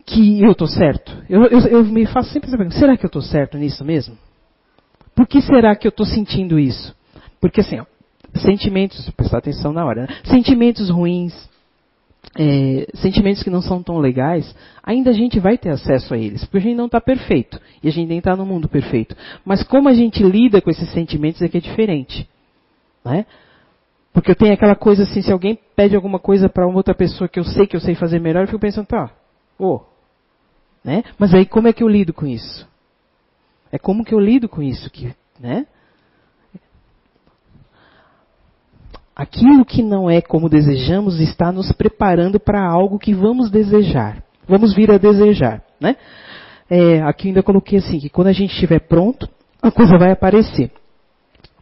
que 0.06 0.42
eu 0.42 0.52
estou 0.52 0.68
certo? 0.68 1.24
Eu, 1.30 1.46
eu, 1.46 1.60
eu, 1.68 1.84
me 1.86 2.06
faço 2.06 2.32
sempre 2.32 2.48
essa 2.48 2.58
pergunta. 2.58 2.78
Será 2.78 2.98
que 2.98 3.06
eu 3.06 3.08
estou 3.08 3.22
certo 3.22 3.58
nisso 3.58 3.84
mesmo? 3.84 4.18
Por 5.16 5.26
que 5.26 5.42
será 5.42 5.76
que 5.76 5.88
eu 5.88 5.90
estou 5.90 6.06
sentindo 6.06 6.60
isso? 6.60 6.94
Porque 7.40 7.62
assim, 7.62 7.80
ó, 7.80 7.86
sentimentos, 8.40 9.10
prestar 9.12 9.38
atenção 9.38 9.72
na 9.72 9.86
hora, 9.86 10.02
né? 10.02 10.08
sentimentos 10.26 10.90
ruins, 10.90 11.34
é, 12.38 12.88
sentimentos 12.96 13.42
que 13.42 13.50
não 13.50 13.62
são 13.62 13.82
tão 13.82 13.98
legais, 13.98 14.54
ainda 14.84 15.12
a 15.12 15.14
gente 15.14 15.40
vai 15.40 15.58
ter 15.58 15.70
acesso 15.70 16.14
a 16.14 16.18
eles, 16.18 16.44
porque 16.44 16.58
a 16.58 16.62
gente 16.62 16.76
não 16.76 16.88
está 16.88 17.00
perfeito 17.00 17.60
e 17.82 17.88
a 17.88 17.92
gente 17.92 18.10
nem 18.10 18.18
está 18.18 18.36
no 18.36 18.46
mundo 18.46 18.68
perfeito. 18.68 19.16
Mas 19.46 19.64
como 19.64 19.88
a 19.88 19.94
gente 19.94 20.22
lida 20.22 20.62
com 20.62 20.70
esses 20.70 20.92
sentimentos 20.92 21.42
é 21.42 21.48
que 21.48 21.58
é 21.58 21.62
diferente. 21.62 22.28
Né? 23.04 23.26
Porque 24.16 24.32
eu 24.32 24.36
tenho 24.36 24.54
aquela 24.54 24.78
coisa 24.78 25.04
assim, 25.04 25.22
se 25.22 25.30
alguém 25.30 25.60
pede 25.76 25.94
alguma 25.94 26.20
coisa 26.20 26.48
para 26.48 26.66
uma 26.66 26.78
outra 26.78 26.96
pessoa 26.96 27.28
que 27.28 27.38
eu 27.38 27.44
sei 27.44 27.68
que 27.68 27.76
eu 27.76 27.82
sei 27.82 27.96
fazer 27.96 28.18
melhor, 28.18 28.44
eu 28.44 28.48
fico 28.48 28.58
pensando, 28.58 28.88
tá, 28.88 29.12
ô, 29.60 29.74
oh, 29.76 29.82
né? 30.82 31.04
Mas 31.20 31.34
aí 31.34 31.46
como 31.46 31.68
é 31.68 31.74
que 31.74 31.84
eu 31.84 31.90
lido 31.90 32.14
com 32.14 32.26
isso? 32.26 32.66
É 33.74 33.78
como 33.78 34.06
que 34.06 34.14
eu 34.14 34.20
lido 34.20 34.48
com 34.48 34.64
isso, 34.64 34.90
que, 34.90 35.14
né? 35.38 35.68
Aquilo 39.14 39.66
que 39.66 39.84
não 39.84 40.10
é 40.10 40.22
como 40.22 40.48
desejamos 40.48 41.20
está 41.20 41.52
nos 41.52 41.74
preparando 41.74 42.40
para 42.40 42.66
algo 42.66 42.98
que 42.98 43.14
vamos 43.14 43.52
desejar. 43.52 44.24
Vamos 44.48 44.74
vir 44.74 44.92
a 44.92 44.98
desejar, 44.98 45.62
né? 45.78 45.98
É, 46.70 47.02
aqui 47.02 47.28
ainda 47.28 47.44
coloquei 47.44 47.80
assim, 47.80 48.00
que 48.00 48.10
quando 48.10 48.28
a 48.28 48.34
gente 48.34 48.54
estiver 48.54 48.80
pronto, 48.80 49.30
a 49.62 49.70
coisa 49.70 49.98
vai 49.98 50.12
aparecer. 50.12 50.72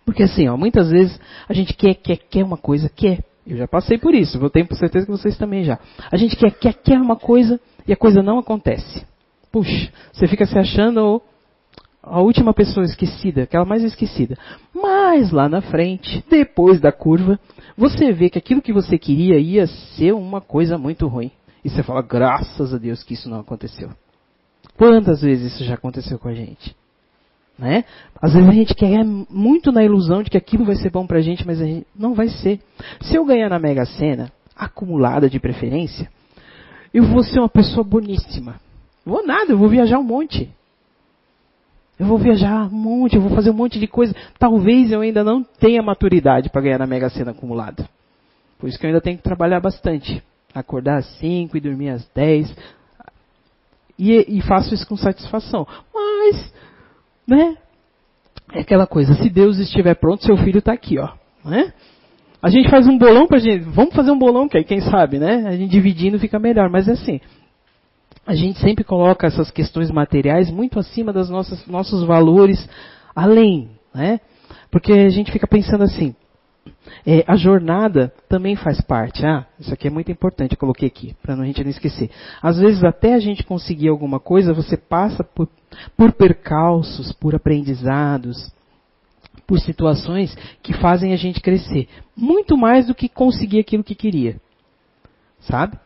Porque 0.06 0.24
assim, 0.24 0.47
ó, 0.47 0.58
muitas 0.58 0.89
vezes 0.89 1.20
a 1.47 1.54
gente 1.54 1.74
quer, 1.74 1.93
quer, 1.95 2.18
quer 2.18 2.43
uma 2.43 2.58
coisa, 2.58 2.89
quer. 2.89 3.24
Eu 3.45 3.58
já 3.58 3.68
passei 3.68 3.97
por 3.97 4.14
isso, 4.14 4.38
eu 4.38 4.49
tenho 4.49 4.68
certeza 4.76 5.06
que 5.06 5.12
vocês 5.12 5.38
também 5.38 5.64
já. 5.64 5.78
A 6.12 6.18
gente 6.18 6.36
quer, 6.36 6.51
quer, 6.51 6.74
quer 6.74 6.99
uma 6.99 7.16
coisa 7.16 7.60
e 7.88 7.91
a 7.91 7.97
coisa 7.97 8.22
não 8.22 8.39
acontece. 8.39 9.06
Puxa, 9.51 9.91
você 10.12 10.28
fica 10.28 10.45
se 10.45 10.58
achando 10.58 11.22
a 12.01 12.20
última 12.22 12.54
pessoa 12.54 12.86
esquecida, 12.86 13.43
aquela 13.43 13.66
mais 13.66 13.84
esquecida. 13.84 14.38
Mas 14.74 15.32
lá 15.32 15.47
na 15.47 15.62
frente, 15.62 16.24
depois 16.30 16.82
da 16.82 16.91
curva, 16.91 17.39
você 17.78 18.12
vê 18.12 18.30
que 18.30 18.38
aquilo 18.38 18.62
que 18.62 18.74
você 18.74 18.97
queria 18.97 19.39
ia 19.39 19.68
ser 19.68 20.14
uma 20.14 20.41
coisa 20.41 20.78
muito 20.78 21.08
ruim. 21.08 21.32
E 21.64 21.70
você 21.70 21.82
fala, 21.82 22.01
graças 22.01 22.74
a 22.74 22.78
Deus 22.78 23.04
que 23.04 23.14
isso 23.14 23.30
não 23.30 23.39
aconteceu. 23.39 23.89
Quantas 24.78 25.22
vezes 25.22 25.54
isso 25.54 25.64
já 25.64 25.76
aconteceu 25.76 26.20
com 26.20 26.28
a 26.28 26.34
gente? 26.34 26.76
Né? 27.58 27.86
Às 28.22 28.34
vezes 28.34 28.49
a 28.49 28.54
gente 28.54 28.74
quer 28.74 29.04
muito 29.04 29.72
na 29.72 29.84
ilusão 29.84 30.24
de 30.24 30.30
que 30.30 30.38
aquilo 30.38 30.66
vai 30.66 30.76
ser 30.76 30.89
bom 30.89 31.06
pra 31.06 31.22
gente, 31.22 31.45
mas 31.45 31.62
a 31.62 31.66
gente 31.66 31.86
não 31.95 32.14
vai 32.14 32.28
ser. 32.28 32.60
Se 33.01 33.16
eu 33.16 33.26
ganhar 33.26 33.49
na 33.49 33.60
Mega 33.60 33.86
Sena, 33.86 34.32
acumulada 34.56 35.30
de 35.30 35.39
preferência, 35.39 36.10
eu 36.93 37.04
vou 37.04 37.24
ser 37.24 37.39
uma 37.39 37.49
pessoa 37.49 37.84
boníssima. 37.84 38.56
Vou 39.06 39.26
nada, 39.26 39.51
eu 39.51 39.58
vou 39.58 39.70
viajar 39.70 39.99
um 39.99 40.04
monte. 40.04 40.49
Eu 41.99 42.08
vou 42.08 42.18
viajar 42.18 42.66
um 42.66 42.76
monte, 42.76 43.16
eu 43.16 43.22
vou 43.22 43.36
fazer 43.36 43.51
um 43.51 43.56
monte 43.56 43.80
de 43.80 43.88
coisa. 43.88 44.16
Talvez 44.39 44.91
eu 44.91 45.01
ainda 45.01 45.24
não 45.24 45.43
tenha 45.43 45.82
maturidade 45.82 46.49
para 46.49 46.62
ganhar 46.62 46.80
na 46.80 46.88
Mega 46.88 47.10
Sena 47.10 47.32
acumulada. 47.32 47.88
Por 48.58 48.68
isso 48.68 48.80
que 48.80 48.86
eu 48.86 48.89
ainda 48.89 49.01
tenho 49.01 49.18
que 49.18 49.24
trabalhar 49.24 49.60
bastante. 49.60 50.24
Acordar 50.56 50.97
às 50.97 51.06
5 51.18 51.56
e 51.56 51.62
dormir 51.62 51.89
às 51.89 52.08
10. 52.16 52.56
E, 53.97 54.38
e 54.38 54.41
faço 54.41 54.74
isso 54.74 54.88
com 54.88 54.95
satisfação. 54.95 55.68
Mas 55.93 56.51
né? 57.28 57.57
É 58.53 58.61
aquela 58.61 58.86
coisa, 58.86 59.13
se 59.15 59.30
Deus 59.30 59.57
estiver 59.57 59.95
pronto, 59.95 60.24
seu 60.24 60.38
filho 60.38 60.59
está 60.59 60.74
aqui, 60.74 60.99
ó. 60.99 61.09
Né? 61.43 61.74
A 62.41 62.49
gente 62.49 62.69
faz 62.69 62.88
um 62.88 62.97
bolão 62.97 63.26
para 63.26 63.39
gente, 63.39 63.63
vamos 63.63 63.95
fazer 63.95 64.11
um 64.11 64.17
bolão 64.17 64.49
que 64.49 64.57
aí 64.57 64.63
quem 64.63 64.82
sabe, 64.82 65.17
né? 65.17 65.47
A 65.47 65.55
gente 65.55 65.71
dividindo 65.71 66.19
fica 66.19 66.38
melhor, 66.38 66.69
mas 66.69 66.88
é 66.88 66.91
assim. 66.91 67.21
A 68.26 68.36
gente 68.36 68.59
sempre 68.59 68.84
coloca 68.84 69.28
essas 69.28 69.49
questões 69.49 69.89
materiais 69.89 70.51
muito 70.51 70.78
acima 70.78 71.11
dos 71.11 71.30
nossos, 71.30 71.65
nossos 71.67 72.03
valores, 72.05 72.69
além, 73.15 73.69
né? 73.93 74.19
Porque 74.69 74.91
a 74.91 75.09
gente 75.09 75.32
fica 75.32 75.47
pensando 75.47 75.84
assim, 75.84 76.15
é, 77.05 77.24
a 77.28 77.36
jornada 77.36 78.13
também 78.34 78.55
faz 78.55 78.81
parte. 78.81 79.23
Ah, 79.23 79.45
isso 79.59 79.71
aqui 79.71 79.88
é 79.88 79.91
muito 79.91 80.11
importante, 80.11 80.57
coloquei 80.57 80.88
aqui, 80.88 81.15
para 81.21 81.36
a 81.36 81.45
gente 81.45 81.63
não 81.63 81.69
esquecer. 81.69 82.09
Às 82.41 82.57
vezes, 82.57 82.84
até 82.84 83.13
a 83.13 83.19
gente 83.19 83.43
conseguir 83.43 83.89
alguma 83.89 84.19
coisa, 84.19 84.55
você 84.55 84.75
passa 84.75 85.23
por, 85.23 85.47
por 85.95 86.11
percalços, 86.13 87.13
por 87.13 87.36
aprendizados, 87.36 88.51
por 89.45 89.59
situações 89.59 90.36
que 90.63 90.73
fazem 90.73 91.13
a 91.13 91.15
gente 91.15 91.41
crescer. 91.41 91.88
Muito 92.17 92.57
mais 92.57 92.88
do 92.88 92.95
que 92.95 93.07
conseguir 93.07 93.59
aquilo 93.59 93.84
que 93.84 93.93
queria. 93.93 94.41
Sabe? 95.41 95.77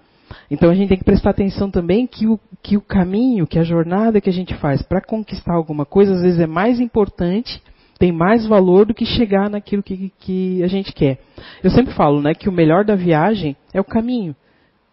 Então 0.49 0.69
a 0.69 0.73
gente 0.73 0.87
tem 0.87 0.97
que 0.97 1.03
prestar 1.03 1.31
atenção 1.31 1.69
também 1.69 2.07
que 2.07 2.27
o, 2.27 2.39
que 2.63 2.77
o 2.77 2.81
caminho, 2.81 3.45
que 3.45 3.59
a 3.59 3.63
jornada 3.63 4.21
que 4.21 4.29
a 4.29 4.33
gente 4.33 4.55
faz 4.55 4.81
para 4.81 5.01
conquistar 5.01 5.53
alguma 5.53 5.85
coisa, 5.85 6.13
às 6.13 6.21
vezes 6.21 6.39
é 6.39 6.47
mais 6.47 6.79
importante 6.79 7.61
tem 7.97 8.11
mais 8.11 8.45
valor 8.45 8.85
do 8.85 8.93
que 8.93 9.05
chegar 9.05 9.49
naquilo 9.49 9.83
que, 9.83 10.11
que 10.19 10.63
a 10.63 10.67
gente 10.67 10.93
quer. 10.93 11.19
Eu 11.63 11.71
sempre 11.71 11.93
falo, 11.93 12.21
né, 12.21 12.33
que 12.33 12.49
o 12.49 12.51
melhor 12.51 12.85
da 12.85 12.95
viagem 12.95 13.55
é 13.73 13.79
o 13.79 13.85
caminho. 13.85 14.35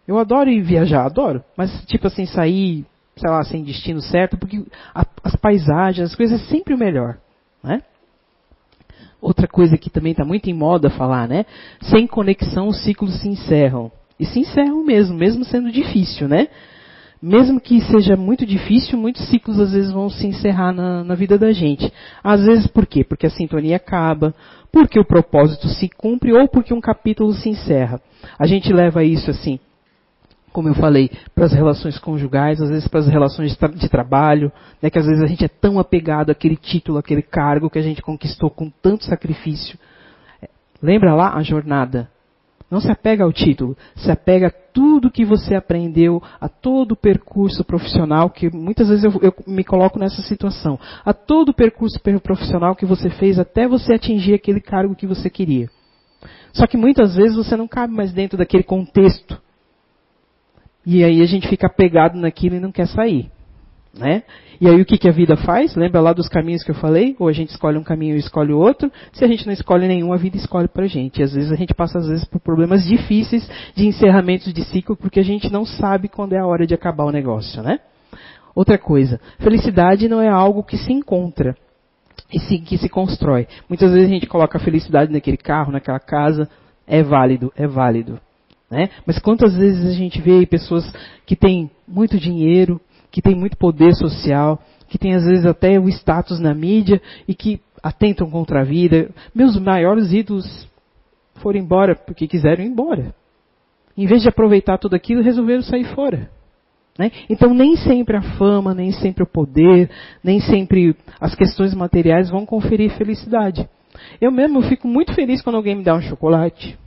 Eu 0.07 0.17
adoro 0.17 0.49
ir 0.49 0.61
viajar, 0.61 1.05
adoro, 1.05 1.43
mas 1.57 1.71
tipo 1.85 2.07
assim, 2.07 2.25
sair, 2.25 2.85
sei 3.15 3.29
lá, 3.29 3.43
sem 3.43 3.63
destino 3.63 4.01
certo, 4.01 4.37
porque 4.37 4.63
a, 4.93 5.05
as 5.23 5.35
paisagens, 5.35 6.11
as 6.11 6.15
coisas 6.15 6.41
é 6.41 6.45
sempre 6.45 6.73
o 6.73 6.77
melhor, 6.77 7.17
né? 7.63 7.81
Outra 9.21 9.47
coisa 9.47 9.77
que 9.77 9.89
também 9.89 10.11
está 10.11 10.23
muito 10.23 10.49
em 10.49 10.53
moda 10.53 10.89
falar, 10.89 11.27
né? 11.27 11.45
Sem 11.81 12.05
conexão 12.05 12.67
os 12.67 12.83
ciclos 12.83 13.19
se 13.21 13.27
encerram. 13.27 13.91
E 14.19 14.25
se 14.25 14.39
encerram 14.39 14.83
mesmo, 14.83 15.17
mesmo 15.17 15.43
sendo 15.43 15.71
difícil, 15.71 16.27
né? 16.27 16.47
Mesmo 17.25 17.59
que 17.59 17.81
seja 17.81 18.15
muito 18.15 18.45
difícil, 18.45 18.99
muitos 18.99 19.27
ciclos 19.29 19.59
às 19.59 19.71
vezes 19.71 19.91
vão 19.91 20.11
se 20.11 20.27
encerrar 20.27 20.71
na, 20.71 21.03
na, 21.03 21.15
vida 21.15 21.39
da 21.39 21.51
gente. 21.51 21.91
Às 22.23 22.45
vezes 22.45 22.67
por 22.67 22.85
quê? 22.85 23.03
Porque 23.03 23.25
a 23.25 23.31
sintonia 23.31 23.77
acaba, 23.77 24.31
porque 24.71 24.99
o 24.99 25.05
propósito 25.05 25.67
se 25.69 25.89
cumpre 25.89 26.31
ou 26.33 26.47
porque 26.47 26.71
um 26.71 26.79
capítulo 26.79 27.33
se 27.33 27.49
encerra. 27.49 27.99
A 28.37 28.45
gente 28.45 28.71
leva 28.71 29.03
isso 29.03 29.31
assim 29.31 29.59
como 30.53 30.69
eu 30.69 30.73
falei, 30.73 31.11
para 31.35 31.47
as 31.47 31.51
relações 31.51 31.99
conjugais, 31.99 32.61
às 32.61 32.69
vezes 32.69 32.87
para 32.87 33.01
as 33.01 33.07
relações 33.09 33.51
de, 33.51 33.57
tra 33.57 33.67
de 33.67 33.89
trabalho, 33.89 34.49
né, 34.81 34.89
que 34.89 34.97
às 34.97 35.05
vezes 35.05 35.21
a 35.21 35.27
gente 35.27 35.43
é 35.43 35.49
tão 35.49 35.77
apegado 35.77 36.29
àquele 36.29 36.55
título, 36.55 36.97
àquele 36.97 37.21
cargo 37.21 37.69
que 37.69 37.77
a 37.77 37.81
gente 37.81 38.01
conquistou 38.01 38.49
com 38.49 38.69
tanto 38.69 39.03
sacrifício. 39.03 39.77
Lembra 40.81 41.13
lá 41.13 41.35
a 41.35 41.43
jornada? 41.43 42.09
Não 42.69 42.81
se 42.81 42.89
apega 42.89 43.23
ao 43.23 43.31
título, 43.31 43.77
se 43.95 44.11
apega 44.11 44.47
a 44.47 44.51
tudo 44.73 45.11
que 45.11 45.23
você 45.23 45.55
aprendeu, 45.55 46.21
a 46.41 46.49
todo 46.49 46.93
o 46.93 46.95
percurso 46.95 47.63
profissional, 47.63 48.29
que 48.29 48.49
muitas 48.49 48.89
vezes 48.89 49.03
eu, 49.03 49.11
eu, 49.21 49.33
me 49.45 49.63
coloco 49.63 49.99
nessa 49.99 50.21
situação, 50.23 50.79
a 51.05 51.13
todo 51.13 51.49
o 51.49 51.53
percurso 51.53 51.99
profissional 52.21 52.75
que 52.75 52.85
você 52.85 53.09
fez 53.09 53.37
até 53.37 53.67
você 53.67 53.93
atingir 53.93 54.33
aquele 54.33 54.59
cargo 54.59 54.95
que 54.95 55.05
você 55.05 55.29
queria. 55.29 55.69
Só 56.53 56.65
que 56.65 56.77
muitas 56.77 57.15
vezes 57.15 57.35
você 57.35 57.55
não 57.55 57.67
cabe 57.67 57.93
mais 57.93 58.11
dentro 58.11 58.37
daquele 58.37 58.63
contexto. 58.63 59.39
E 60.85 61.03
aí 61.03 61.21
a 61.21 61.25
gente 61.25 61.47
fica 61.47 61.67
apegado 61.67 62.17
naquilo 62.17 62.55
e 62.55 62.59
não 62.59 62.71
quer 62.71 62.87
sair. 62.87 63.29
Né? 63.97 64.23
E 64.59 64.67
aí 64.67 64.81
o 64.81 64.85
que, 64.85 64.97
que 64.97 65.07
a 65.07 65.11
vida 65.11 65.37
faz? 65.37 65.75
Lembra 65.75 66.01
lá 66.01 66.11
dos 66.11 66.27
caminhos 66.27 66.63
que 66.63 66.71
eu 66.71 66.75
falei? 66.75 67.15
Ou 67.17 67.27
a 67.27 67.31
gente 67.31 67.49
escolhe 67.49 67.77
um 67.77 67.83
caminho 67.83 68.15
e 68.15 68.19
escolhe 68.19 68.51
outro. 68.51 68.91
Se 69.13 69.23
a 69.23 69.27
gente 69.27 69.45
não 69.45 69.53
escolhe 69.53 69.87
nenhum, 69.87 70.11
a 70.11 70.17
vida 70.17 70.35
escolhe 70.35 70.67
pra 70.67 70.85
gente. 70.85 71.23
Às 71.23 71.33
vezes 71.33 71.51
a 71.51 71.55
gente 71.55 71.73
passa 71.73 71.99
às 71.99 72.07
vezes 72.07 72.25
por 72.25 72.39
problemas 72.41 72.83
difíceis 72.83 73.49
de 73.73 73.87
encerramentos 73.87 74.53
de 74.53 74.63
ciclo 74.65 74.95
porque 74.95 75.19
a 75.19 75.23
gente 75.23 75.51
não 75.51 75.65
sabe 75.65 76.09
quando 76.09 76.33
é 76.33 76.39
a 76.39 76.45
hora 76.45 76.67
de 76.67 76.73
acabar 76.73 77.05
o 77.05 77.11
negócio, 77.11 77.63
né? 77.63 77.79
Outra 78.53 78.77
coisa, 78.77 79.19
felicidade 79.39 80.07
não 80.07 80.21
é 80.21 80.29
algo 80.29 80.63
que 80.63 80.77
se 80.77 80.91
encontra 80.91 81.55
e 82.31 82.39
se, 82.39 82.57
que 82.59 82.77
se 82.77 82.89
constrói. 82.89 83.47
Muitas 83.67 83.91
vezes 83.91 84.07
a 84.07 84.13
gente 84.13 84.27
coloca 84.27 84.57
a 84.57 84.61
felicidade 84.61 85.11
naquele 85.11 85.37
carro, 85.37 85.71
naquela 85.71 85.99
casa, 85.99 86.49
é 86.87 87.03
válido, 87.03 87.51
é 87.55 87.67
válido. 87.67 88.19
Né? 88.69 88.89
Mas 89.05 89.19
quantas 89.19 89.55
vezes 89.55 89.85
a 89.85 89.93
gente 89.93 90.21
vê 90.21 90.45
pessoas 90.45 90.91
que 91.25 91.35
têm 91.35 91.69
muito 91.87 92.17
dinheiro, 92.17 92.79
que 93.15 93.21
têm 93.21 93.33
muito 93.33 93.55
poder 93.55 93.95
social, 93.95 94.61
que 94.89 94.97
têm 94.97 95.15
às 95.15 95.23
vezes 95.23 95.45
até 95.45 95.79
o 95.79 95.87
status 95.87 96.37
na 96.37 96.53
mídia 96.53 97.01
e 97.25 97.33
que 97.33 97.61
atentam 97.81 98.29
contra 98.29 98.59
a 98.59 98.63
vida. 98.65 99.09
Meus 99.33 99.57
maiores 99.57 100.11
ídolos 100.11 100.67
foram 101.35 101.57
embora 101.57 101.95
porque 101.95 102.27
quiseram 102.27 102.65
ir 102.65 102.67
embora. 102.67 103.15
Em 103.97 104.05
vez 104.05 104.21
de 104.21 104.27
aproveitar 104.27 104.77
tudo 104.77 104.97
aquilo, 104.97 105.21
resolveram 105.23 105.61
sair 105.61 105.85
fora. 105.95 106.29
Né? 106.99 107.09
Então, 107.29 107.53
nem 107.53 107.77
sempre 107.77 108.17
a 108.17 108.21
fama, 108.37 108.73
nem 108.73 108.91
sempre 108.91 109.23
o 109.23 109.27
poder, 109.27 109.89
nem 110.21 110.41
sempre 110.41 110.93
as 111.17 111.33
questões 111.35 111.73
materiais 111.73 112.29
vão 112.29 112.45
conferir 112.45 112.97
felicidade. 112.97 113.65
Eu 114.19 114.29
mesmo 114.29 114.61
fico 114.63 114.89
muito 114.89 115.13
feliz 115.13 115.41
quando 115.41 115.55
alguém 115.55 115.75
me 115.75 115.85
dá 115.85 115.95
um 115.95 116.01
chocolate. 116.01 116.77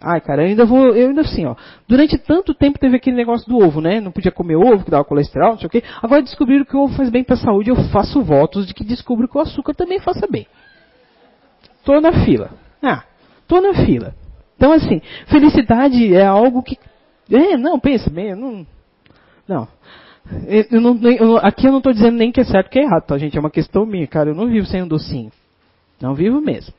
Ai, 0.00 0.20
cara, 0.20 0.42
eu 0.42 0.48
ainda 0.48 0.66
vou, 0.66 0.94
eu 0.94 1.08
ainda 1.08 1.22
assim, 1.22 1.46
ó. 1.46 1.56
Durante 1.88 2.18
tanto 2.18 2.54
tempo 2.54 2.78
teve 2.78 2.96
aquele 2.96 3.16
negócio 3.16 3.48
do 3.48 3.58
ovo, 3.58 3.80
né? 3.80 4.00
Não 4.00 4.12
podia 4.12 4.30
comer 4.30 4.56
ovo, 4.56 4.84
que 4.84 4.90
dava 4.90 5.04
colesterol, 5.04 5.52
não 5.52 5.58
sei 5.58 5.66
o 5.66 5.70
quê. 5.70 5.82
Agora 6.02 6.22
descobriram 6.22 6.64
que 6.64 6.76
o 6.76 6.84
ovo 6.84 6.94
faz 6.94 7.08
bem 7.08 7.24
para 7.24 7.34
a 7.34 7.38
saúde. 7.38 7.70
Eu 7.70 7.76
faço 7.90 8.22
votos 8.22 8.66
de 8.66 8.74
que 8.74 8.84
descubro 8.84 9.26
que 9.26 9.38
o 9.38 9.40
açúcar 9.40 9.74
também 9.74 9.98
faça 9.98 10.26
bem. 10.30 10.46
Tô 11.84 11.98
na 12.00 12.24
fila. 12.24 12.50
Ah, 12.82 13.04
tô 13.48 13.60
na 13.60 13.72
fila. 13.86 14.14
Então, 14.56 14.72
assim, 14.72 15.00
felicidade 15.28 16.14
é 16.14 16.26
algo 16.26 16.62
que. 16.62 16.78
É, 17.30 17.56
não, 17.56 17.78
pensa 17.80 18.10
bem, 18.10 18.34
não. 18.34 18.66
Não. 19.48 19.68
Eu 20.70 20.80
não 20.80 20.98
eu, 21.02 21.36
aqui 21.38 21.66
eu 21.66 21.70
não 21.70 21.78
estou 21.78 21.92
dizendo 21.92 22.16
nem 22.16 22.32
que 22.32 22.40
é 22.40 22.44
certo 22.44 22.68
que 22.68 22.78
é 22.78 22.82
errado, 22.82 23.04
tá, 23.04 23.16
gente? 23.16 23.36
É 23.36 23.40
uma 23.40 23.50
questão 23.50 23.86
minha, 23.86 24.06
cara. 24.06 24.30
Eu 24.30 24.34
não 24.34 24.48
vivo 24.48 24.66
sem 24.66 24.82
um 24.82 24.88
docinho. 24.88 25.30
Não 26.00 26.14
vivo 26.14 26.40
mesmo. 26.40 26.74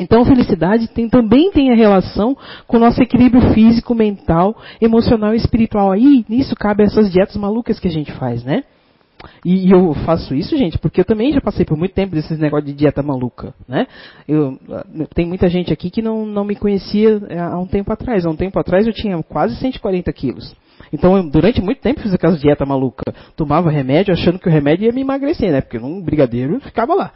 Então, 0.00 0.24
felicidade 0.24 0.88
tem, 0.88 1.10
também 1.10 1.50
tem 1.52 1.70
a 1.70 1.74
relação 1.74 2.34
com 2.66 2.78
o 2.78 2.80
nosso 2.80 3.02
equilíbrio 3.02 3.52
físico, 3.52 3.94
mental, 3.94 4.56
emocional 4.80 5.34
e 5.34 5.36
espiritual. 5.36 5.92
Aí, 5.92 6.24
nisso 6.26 6.56
cabe 6.56 6.82
essas 6.82 7.12
dietas 7.12 7.36
malucas 7.36 7.78
que 7.78 7.86
a 7.86 7.90
gente 7.90 8.10
faz, 8.12 8.42
né? 8.42 8.64
E, 9.44 9.68
e, 9.68 9.70
eu 9.70 9.92
faço 10.06 10.34
isso, 10.34 10.56
gente, 10.56 10.78
porque 10.78 11.02
eu 11.02 11.04
também 11.04 11.30
já 11.34 11.40
passei 11.42 11.66
por 11.66 11.76
muito 11.76 11.92
tempo 11.92 12.14
desses 12.14 12.38
negócios 12.38 12.70
de 12.70 12.72
dieta 12.72 13.02
maluca, 13.02 13.52
né? 13.68 13.86
Eu, 14.26 14.58
tem 15.14 15.26
muita 15.26 15.50
gente 15.50 15.70
aqui 15.70 15.90
que 15.90 16.00
não, 16.00 16.24
não 16.24 16.44
me 16.44 16.56
conhecia 16.56 17.20
é, 17.28 17.38
há 17.38 17.58
um 17.58 17.66
tempo 17.66 17.92
atrás. 17.92 18.24
Há 18.24 18.30
um 18.30 18.36
tempo 18.36 18.58
atrás 18.58 18.86
eu 18.86 18.94
tinha 18.94 19.22
quase 19.22 19.54
140 19.56 20.10
quilos. 20.14 20.56
Então, 20.90 21.14
eu, 21.14 21.30
durante 21.30 21.60
muito 21.60 21.82
tempo 21.82 22.00
fiz 22.00 22.14
aquelas 22.14 22.40
dieta 22.40 22.64
maluca. 22.64 23.12
Tomava 23.36 23.70
remédio 23.70 24.14
achando 24.14 24.38
que 24.38 24.48
o 24.48 24.52
remédio 24.52 24.86
ia 24.86 24.92
me 24.92 25.02
emagrecer, 25.02 25.52
né? 25.52 25.60
Porque 25.60 25.78
num 25.78 26.00
brigadeiro 26.00 26.58
ficava 26.60 26.94
lá. 26.94 27.12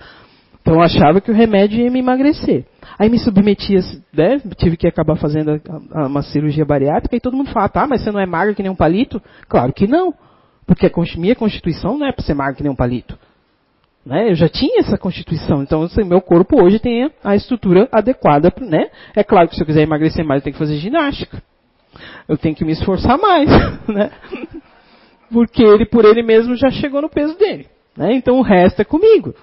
Então 0.65 0.77
eu 0.77 0.81
achava 0.81 1.21
que 1.21 1.31
o 1.31 1.35
remédio 1.35 1.79
ia 1.79 1.91
me 1.91 1.99
emagrecer. 1.99 2.65
Aí 2.99 3.11
me 3.11 3.19
submetia, 3.19 3.81
né, 4.15 4.41
tive 4.57 4.79
que 4.79 4.89
acabar 4.89 5.15
fazendo 5.15 5.61
uma 5.93 6.23
cirurgia 6.23 6.65
bariátrica 6.65 7.15
e 7.15 7.21
todo 7.21 7.37
mundo 7.37 7.51
fala, 7.51 7.69
tá, 7.69 7.87
mas 7.87 8.03
você 8.03 8.11
não 8.11 8.19
é 8.19 8.25
magra 8.25 8.55
que 8.55 8.63
nem 8.63 8.73
um 8.73 8.75
palito? 8.75 9.21
Claro 9.47 9.75
que 9.75 9.87
não. 9.87 10.15
Porque 10.67 10.87
a 10.87 10.91
minha 11.19 11.37
constituição 11.37 11.99
não 11.99 12.07
é 12.07 12.13
para 12.13 12.25
ser 12.25 12.33
magra 12.33 12.55
que 12.55 12.63
nem 12.63 12.73
um 12.73 12.77
palito. 12.77 13.19
Né? 14.07 14.31
Eu 14.31 14.35
já 14.35 14.49
tinha 14.49 14.81
essa 14.81 14.97
constituição, 14.97 15.63
então 15.63 15.83
assim, 15.83 16.03
meu 16.03 16.23
corpo 16.23 16.63
hoje 16.63 16.79
tem 16.79 17.11
a 17.23 17.37
estrutura 17.37 17.87
adequada. 17.93 18.51
Né? 18.63 18.89
É 19.15 19.23
claro 19.23 19.49
que 19.49 19.57
se 19.57 19.63
eu 19.63 19.67
quiser 19.67 19.83
emagrecer 19.83 20.25
mais, 20.25 20.41
eu 20.41 20.45
tenho 20.45 20.55
que 20.55 20.59
fazer 20.59 20.79
ginástica. 20.79 21.43
Eu 22.27 22.39
tenho 22.39 22.55
que 22.55 22.65
me 22.65 22.73
esforçar 22.73 23.19
mais. 23.19 23.51
Né? 23.87 24.11
Porque 25.31 25.63
ele, 25.63 25.85
por 25.85 26.07
ele 26.07 26.23
mesmo, 26.23 26.57
já 26.57 26.71
chegou 26.71 27.03
no 27.03 27.09
peso 27.11 27.37
dele. 27.37 27.67
Né? 27.95 28.15
Então 28.15 28.39
o 28.39 28.43
resto 28.43 28.81
é 28.81 28.85
comigo. 28.85 29.35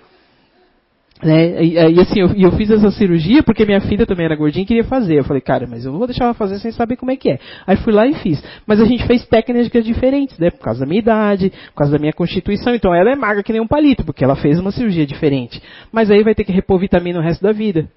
Né? 1.24 1.63
E, 1.63 1.74
e, 1.74 1.99
assim, 1.99 2.19
eu, 2.19 2.30
eu, 2.36 2.51
fiz 2.53 2.72
essa 2.72 2.89
cirurgia 2.89 3.43
porque 3.43 3.63
minha 3.63 3.80
filha 3.82 4.07
também 4.07 4.26
era 4.26 4.36
gordinha 4.36 4.63
e 4.63 4.65
queria 4.65 4.84
fazer. 4.84 5.19
Eu 5.19 5.24
falei, 5.24 5.41
cara, 5.41 5.67
mas 5.67 5.86
eu 5.86 5.91
vou 5.91 6.07
deixar 6.07 6.26
ela 6.26 6.34
fazer 6.34 6.57
sem 6.59 6.72
saber 6.72 6.95
como 6.95 7.11
é 7.11 7.15
que 7.15 7.30
é. 7.30 7.39
Aí 7.67 7.78
fui 7.78 7.93
lá 7.93 8.07
e 8.07 8.15
fiz. 8.15 8.43
Mas 8.65 8.82
a 8.82 8.86
gente 8.86 9.05
fez 9.05 9.26
técnicas 9.28 9.86
diferentes, 9.86 10.38
né? 10.39 10.49
Por 10.49 10.59
causa 10.59 10.80
da 10.80 10.86
minha 10.86 10.99
idade, 10.99 11.51
por 11.67 11.76
causa 11.76 11.93
da 11.93 11.99
minha 11.99 12.13
constituição. 12.13 12.74
Então 12.74 12.93
ela 12.93 13.11
é 13.11 13.15
magra 13.15 13.43
que 13.43 13.51
nem 13.51 13.61
um 13.61 13.67
palito, 13.67 14.03
porque 14.03 14.24
ela 14.24 14.36
fez 14.36 14.59
uma 14.59 14.72
cirurgia 14.72 15.05
diferente. 15.05 15.61
Mas 15.91 16.09
aí 16.09 16.24
vai 16.24 16.34
ter 16.34 16.43
que 16.43 16.51
repor 16.51 16.80
vitamina 16.80 17.19
o 17.19 17.24
resto 17.24 17.43
da 17.43 17.51
vida. 17.51 17.88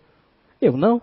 Eu 0.61 0.77
não. 0.77 1.01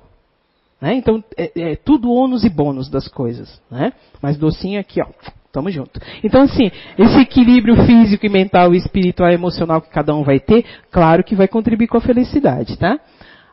Né? 0.80 0.94
Então 0.94 1.24
é, 1.36 1.72
é 1.72 1.76
tudo 1.76 2.12
ônus 2.12 2.44
e 2.44 2.50
bônus 2.50 2.88
das 2.88 3.08
coisas. 3.08 3.60
Né? 3.70 3.94
Mas 4.22 4.38
docinho 4.38 4.80
aqui, 4.80 5.02
ó 5.02 5.08
Tamo 5.52 5.70
junto. 5.70 6.00
Então, 6.24 6.44
assim, 6.44 6.72
esse 6.98 7.20
equilíbrio 7.20 7.76
físico 7.86 8.26
e 8.26 8.30
mental, 8.30 8.74
espiritual 8.74 9.30
e 9.30 9.34
emocional 9.34 9.82
que 9.82 9.90
cada 9.90 10.16
um 10.16 10.24
vai 10.24 10.40
ter, 10.40 10.64
claro 10.90 11.24
que 11.24 11.36
vai 11.36 11.48
contribuir 11.48 11.88
com 11.88 11.98
a 11.98 12.02
felicidade, 12.02 12.78
tá? 12.78 12.98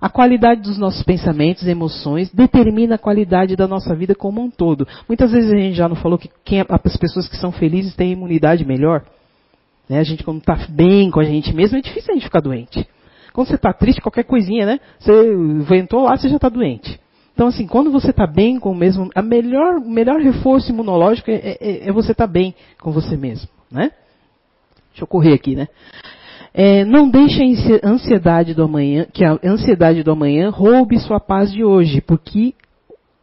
A 0.01 0.09
qualidade 0.09 0.61
dos 0.61 0.79
nossos 0.79 1.03
pensamentos 1.03 1.65
e 1.65 1.71
emoções 1.71 2.31
determina 2.31 2.95
a 2.95 2.99
qualidade 2.99 3.57
da 3.57 3.67
nossa 3.67 3.97
vida 3.97 4.15
como 4.15 4.41
um 4.41 4.49
todo. 4.49 4.87
Muitas 5.09 5.33
vezes 5.33 5.51
a 5.51 5.57
gente 5.57 5.75
já 5.75 5.89
não 5.89 5.97
falou 5.97 6.17
que 6.17 6.31
quem, 6.45 6.61
as 6.61 6.97
pessoas 6.97 7.29
que 7.29 7.37
são 7.37 7.51
felizes 7.51 7.97
têm 7.97 8.13
imunidade 8.13 8.65
melhor. 8.65 9.03
Né? 9.89 9.99
A 9.99 10.05
gente, 10.05 10.23
quando 10.23 10.39
está 10.39 10.57
bem 10.69 11.11
com 11.11 11.19
a 11.19 11.25
gente 11.25 11.53
mesmo, 11.53 11.79
é 11.79 11.81
difícil 11.81 12.13
a 12.13 12.15
gente 12.15 12.27
ficar 12.27 12.41
doente. 12.41 12.87
Quando 13.33 13.49
você 13.49 13.57
está 13.57 13.73
triste, 13.73 14.01
qualquer 14.01 14.25
coisinha, 14.25 14.67
né? 14.67 14.81
Você 15.01 15.13
ventou 15.65 16.05
lá, 16.05 16.17
você 16.17 16.29
já 16.29 16.37
está 16.37 16.49
doente. 16.49 16.99
Então, 17.39 17.47
assim, 17.47 17.69
quando 17.69 17.93
você 17.93 18.11
está 18.11 18.27
bem 18.27 18.59
com 18.59 18.73
o 18.73 18.75
mesmo, 18.75 19.11
a 19.15 19.23
melhor, 19.23 19.77
o 19.77 19.89
melhor 19.89 20.21
reforço 20.21 20.73
imunológico 20.73 21.31
é, 21.31 21.57
é, 21.61 21.89
é 21.89 21.93
você 21.93 22.11
estar 22.11 22.27
tá 22.27 22.33
bem 22.33 22.53
com 22.81 22.91
você 22.91 23.17
mesmo, 23.17 23.49
né? 23.71 23.93
Deixa 24.89 25.05
eu 25.05 25.07
correr 25.07 25.35
aqui, 25.35 25.55
né? 25.55 25.69
É, 26.53 26.85
não 26.85 27.09
deixe 27.09 27.41
a 27.81 27.89
ansiedade 27.89 28.55
do 28.55 28.65
amanhã, 28.65 29.07
que 29.13 29.25
a 29.25 29.39
ansiedade 29.45 30.03
do 30.03 30.11
amanhã 30.11 30.51
roube 30.51 30.99
sua 30.99 31.21
paz 31.21 31.53
de 31.53 31.63
hoje, 31.63 32.01
porque 32.01 32.55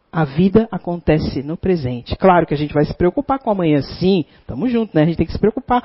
a 0.10 0.24
vida 0.24 0.66
acontece 0.72 1.44
no 1.44 1.58
presente. 1.58 2.16
Claro 2.16 2.48
que 2.48 2.54
a 2.54 2.58
gente 2.58 2.74
vai 2.74 2.86
se 2.86 2.94
preocupar 2.94 3.40
com 3.40 3.52
amanhã, 3.52 3.82
sim, 3.82 4.24
estamos 4.40 4.72
juntos, 4.72 4.96
né? 4.96 5.02
A 5.02 5.06
gente 5.08 5.18
tem 5.18 5.26
que 5.26 5.34
se 5.34 5.40
preocupar. 5.40 5.84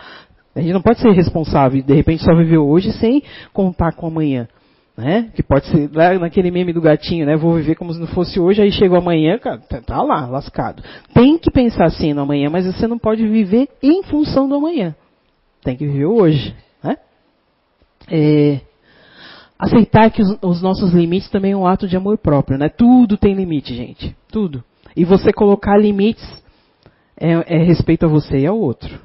A 0.54 0.60
gente 0.60 0.72
não 0.72 0.82
pode 0.82 1.00
ser 1.00 1.10
responsável 1.10 1.80
e 1.80 1.82
de 1.82 1.94
repente 1.94 2.22
só 2.22 2.32
viver 2.36 2.58
hoje 2.58 2.92
sem 2.92 3.24
contar 3.52 3.90
com 3.94 4.06
amanhã. 4.06 4.46
Né? 4.96 5.30
Que 5.34 5.42
pode 5.42 5.66
ser 5.66 5.90
lá 5.94 6.18
naquele 6.18 6.50
meme 6.50 6.72
do 6.72 6.80
gatinho, 6.80 7.24
né? 7.24 7.36
Vou 7.36 7.54
viver 7.54 7.74
como 7.74 7.92
se 7.92 8.00
não 8.00 8.06
fosse 8.08 8.38
hoje, 8.38 8.60
aí 8.60 8.70
chegou 8.70 8.98
amanhã, 8.98 9.38
cara, 9.38 9.58
tá, 9.58 9.80
tá 9.80 10.02
lá, 10.02 10.26
lascado. 10.26 10.82
Tem 11.14 11.38
que 11.38 11.50
pensar 11.50 11.86
assim 11.86 12.12
no 12.12 12.22
amanhã, 12.22 12.50
mas 12.50 12.66
você 12.66 12.86
não 12.86 12.98
pode 12.98 13.26
viver 13.26 13.68
em 13.82 14.02
função 14.02 14.48
do 14.48 14.56
amanhã. 14.56 14.94
Tem 15.62 15.76
que 15.76 15.86
viver 15.86 16.06
hoje, 16.06 16.54
né? 16.82 16.96
É, 18.10 18.60
aceitar 19.58 20.10
que 20.10 20.22
os, 20.22 20.36
os, 20.42 20.62
nossos 20.62 20.92
limites 20.92 21.30
também 21.30 21.52
é 21.52 21.56
um 21.56 21.66
ato 21.66 21.86
de 21.86 21.96
amor 21.96 22.18
próprio, 22.18 22.58
né? 22.58 22.68
Tudo 22.68 23.16
tem 23.16 23.34
limite, 23.34 23.74
gente. 23.74 24.14
Tudo. 24.30 24.62
E 24.96 25.04
você 25.04 25.32
colocar 25.32 25.78
limites 25.78 26.24
é, 27.16 27.56
é 27.56 27.62
respeito 27.62 28.06
a 28.06 28.08
você 28.08 28.38
e 28.38 28.46
ao 28.46 28.58
outro. 28.58 28.98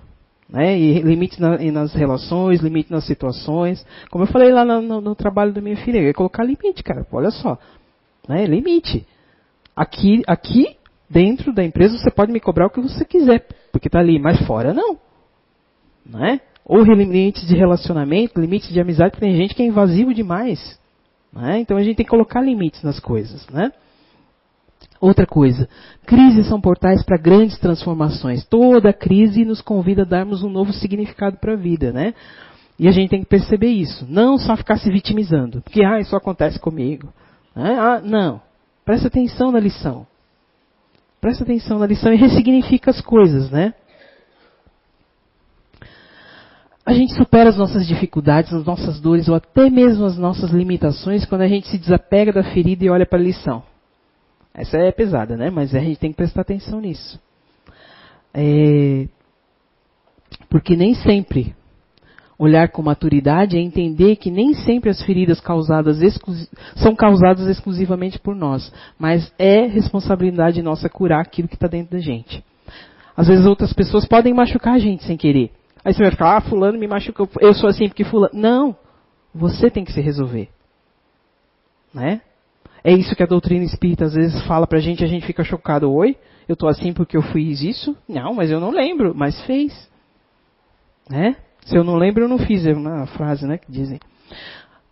Né? 0.56 0.80
E 0.80 1.02
limites 1.02 1.38
na, 1.38 1.58
nas 1.58 1.94
relações, 1.94 2.62
limite 2.62 2.90
nas 2.90 3.06
situações. 3.06 3.86
Como 4.10 4.24
eu 4.24 4.28
falei 4.30 4.54
lá 4.54 4.64
no, 4.64 5.02
no, 5.02 5.14
trabalho 5.14 5.52
da 5.52 5.60
minha 5.60 5.76
filha, 5.76 6.00
é 6.00 6.14
colocar 6.14 6.46
limite, 6.46 6.82
cara. 6.82 7.06
Olha 7.12 7.30
só. 7.30 7.60
Né? 8.26 8.46
Limite. 8.46 9.06
Aqui, 9.76 10.22
aqui, 10.26 10.78
dentro 11.10 11.54
da 11.54 11.62
empresa, 11.62 11.98
você 11.98 12.10
pode 12.10 12.32
me 12.32 12.40
cobrar 12.40 12.68
o 12.68 12.70
que 12.70 12.80
você 12.80 13.04
quiser, 13.04 13.46
porque 13.70 13.90
está 13.90 14.00
ali, 14.00 14.18
mas 14.18 14.48
fora 14.48 14.74
não. 14.74 14.98
Né? 16.06 16.40
Ou 16.64 16.82
limites 16.84 17.46
de 17.46 17.58
relacionamento, 17.58 18.40
limites 18.40 18.70
de 18.70 18.80
amizade, 18.80 19.12
porque 19.12 19.26
tem 19.26 19.36
gente 19.36 19.54
que 19.54 19.62
é 19.62 19.66
invasivo 19.66 20.14
demais. 20.14 20.80
Né? 21.34 21.60
Então 21.60 21.76
a 21.76 21.84
gente 21.84 21.98
tem 21.98 22.06
que 22.06 22.10
colocar 22.10 22.40
limites 22.40 22.82
nas 22.82 22.98
coisas. 22.98 23.46
Né? 23.50 23.74
Outra 25.00 25.26
coisa, 25.26 25.68
crises 26.06 26.48
são 26.48 26.60
portais 26.60 27.04
para 27.04 27.18
grandes 27.18 27.60
transformações. 27.60 28.46
Toda 28.46 28.94
crise 28.94 29.44
nos 29.44 29.62
convida 29.62 30.04
a 30.04 30.06
darmos 30.06 30.42
um 30.44 30.50
novo 30.50 30.72
significado 30.74 31.38
para 31.38 31.54
a 31.54 31.58
vida, 31.58 31.92
né? 31.92 32.14
E 32.80 32.88
a 32.88 32.92
gente 32.92 33.10
tem 33.10 33.22
que 33.22 33.30
perceber 33.30 33.70
isso. 33.70 34.06
Não 34.10 34.38
só 34.38 34.56
ficar 34.56 34.78
se 34.78 34.90
vitimizando. 34.90 35.62
Porque, 35.62 35.84
ah, 35.84 36.00
isso 36.00 36.16
acontece 36.16 36.60
comigo. 36.60 37.14
Né? 37.56 37.78
Ah, 37.78 38.02
não. 38.04 38.42
Presta 38.84 39.08
atenção 39.08 39.52
na 39.52 39.60
lição. 39.60 40.06
Presta 41.22 41.44
atenção 41.44 41.80
na 41.80 41.88
lição 41.88 42.14
e 42.14 42.18
ressignifica 42.18 42.92
as 42.92 43.02
coisas, 43.02 43.50
né? 43.50 43.74
A 46.86 46.94
gente 46.94 47.16
supera 47.16 47.50
as 47.50 47.58
nossas 47.58 47.88
dificuldades, 47.88 48.54
as 48.54 48.64
nossas 48.64 49.00
dores 49.00 49.28
ou 49.28 49.34
até 49.34 49.72
mesmo 49.72 50.06
as 50.06 50.18
nossas 50.18 50.52
limitações 50.52 51.26
quando 51.26 51.42
a 51.42 51.48
gente 51.48 51.68
se 51.68 51.80
desapega 51.80 52.32
da 52.32 52.44
ferida 52.44 52.86
e 52.86 52.90
olha 52.90 53.08
para 53.08 53.18
a 53.18 53.24
lição. 53.24 53.64
Essa 54.56 54.78
é 54.78 54.92
pesada, 54.92 55.36
né? 55.36 55.50
Mas 55.50 55.76
a 55.76 55.80
gente 55.80 56.00
tem 56.00 56.12
que 56.12 56.18
prestar 56.18 56.42
atenção 56.42 56.80
nisso. 56.80 57.20
É... 58.34 59.08
Porque 60.50 60.76
nem 60.76 60.94
sempre 60.94 61.54
olhar 62.38 62.70
com 62.70 62.82
maturidade 62.82 63.58
é 63.58 63.62
entender 63.62 64.16
que 64.18 64.32
nem 64.32 64.54
sempre 64.54 64.90
as 64.90 65.02
feridas 65.04 65.40
causadas 65.40 66.00
são 66.76 66.96
causadas 66.96 67.48
exclusivamente 67.48 68.20
por 68.20 68.36
nós, 68.36 68.72
mas 69.00 69.34
é 69.40 69.66
responsabilidade 69.66 70.62
nossa 70.62 70.90
curar 70.90 71.22
aquilo 71.22 71.48
que 71.48 71.56
está 71.56 71.68
dentro 71.68 71.92
da 71.92 72.00
gente. 72.00 72.44
Às 73.16 73.28
vezes 73.28 73.46
outras 73.46 73.72
pessoas 73.72 74.06
podem 74.06 74.34
machucar 74.34 74.74
a 74.74 74.80
gente 74.80 75.04
sem 75.06 75.16
querer. 75.16 75.52
Aí 75.84 75.94
você 75.94 76.02
vai 76.02 76.12
ficar, 76.12 76.36
ah, 76.36 76.42
fulano 76.42 76.78
me 76.78 76.88
machucou, 76.88 77.30
eu 77.40 77.54
sou 77.54 77.70
assim 77.70 77.88
porque 77.88 78.04
fulano. 78.04 78.34
Não, 78.34 78.76
você 79.34 79.70
tem 79.70 79.86
que 79.86 79.94
se 79.94 80.02
resolver. 80.02 80.50
Né? 81.94 82.20
É 82.86 82.94
isso 82.94 83.16
que 83.16 83.24
a 83.24 83.26
doutrina 83.26 83.66
espírita 83.66 84.06
às 84.06 84.14
vezes 84.14 84.40
fala 84.46 84.68
pra 84.68 84.78
gente, 84.78 85.04
a 85.04 85.08
gente 85.08 85.26
fica 85.26 85.44
chocado. 85.44 85.92
Oi, 85.92 86.16
eu 86.48 86.56
tô 86.56 86.68
assim 86.68 86.94
porque 86.94 87.18
eu 87.18 87.24
fiz 87.24 87.64
isso? 87.64 87.98
Não, 88.08 88.36
mas 88.36 88.52
eu 88.52 88.60
não 88.60 88.70
lembro, 88.70 89.12
mas 89.16 89.42
fez. 89.48 89.90
Né? 91.10 91.36
Se 91.66 91.76
eu 91.76 91.84
não 91.84 91.96
lembro, 91.96 92.26
eu 92.26 92.28
não 92.28 92.38
fiz. 92.38 92.64
É 92.64 92.74
uma 92.74 93.08
frase, 93.08 93.48
né, 93.48 93.58
que 93.58 93.72
dizem. 93.72 94.00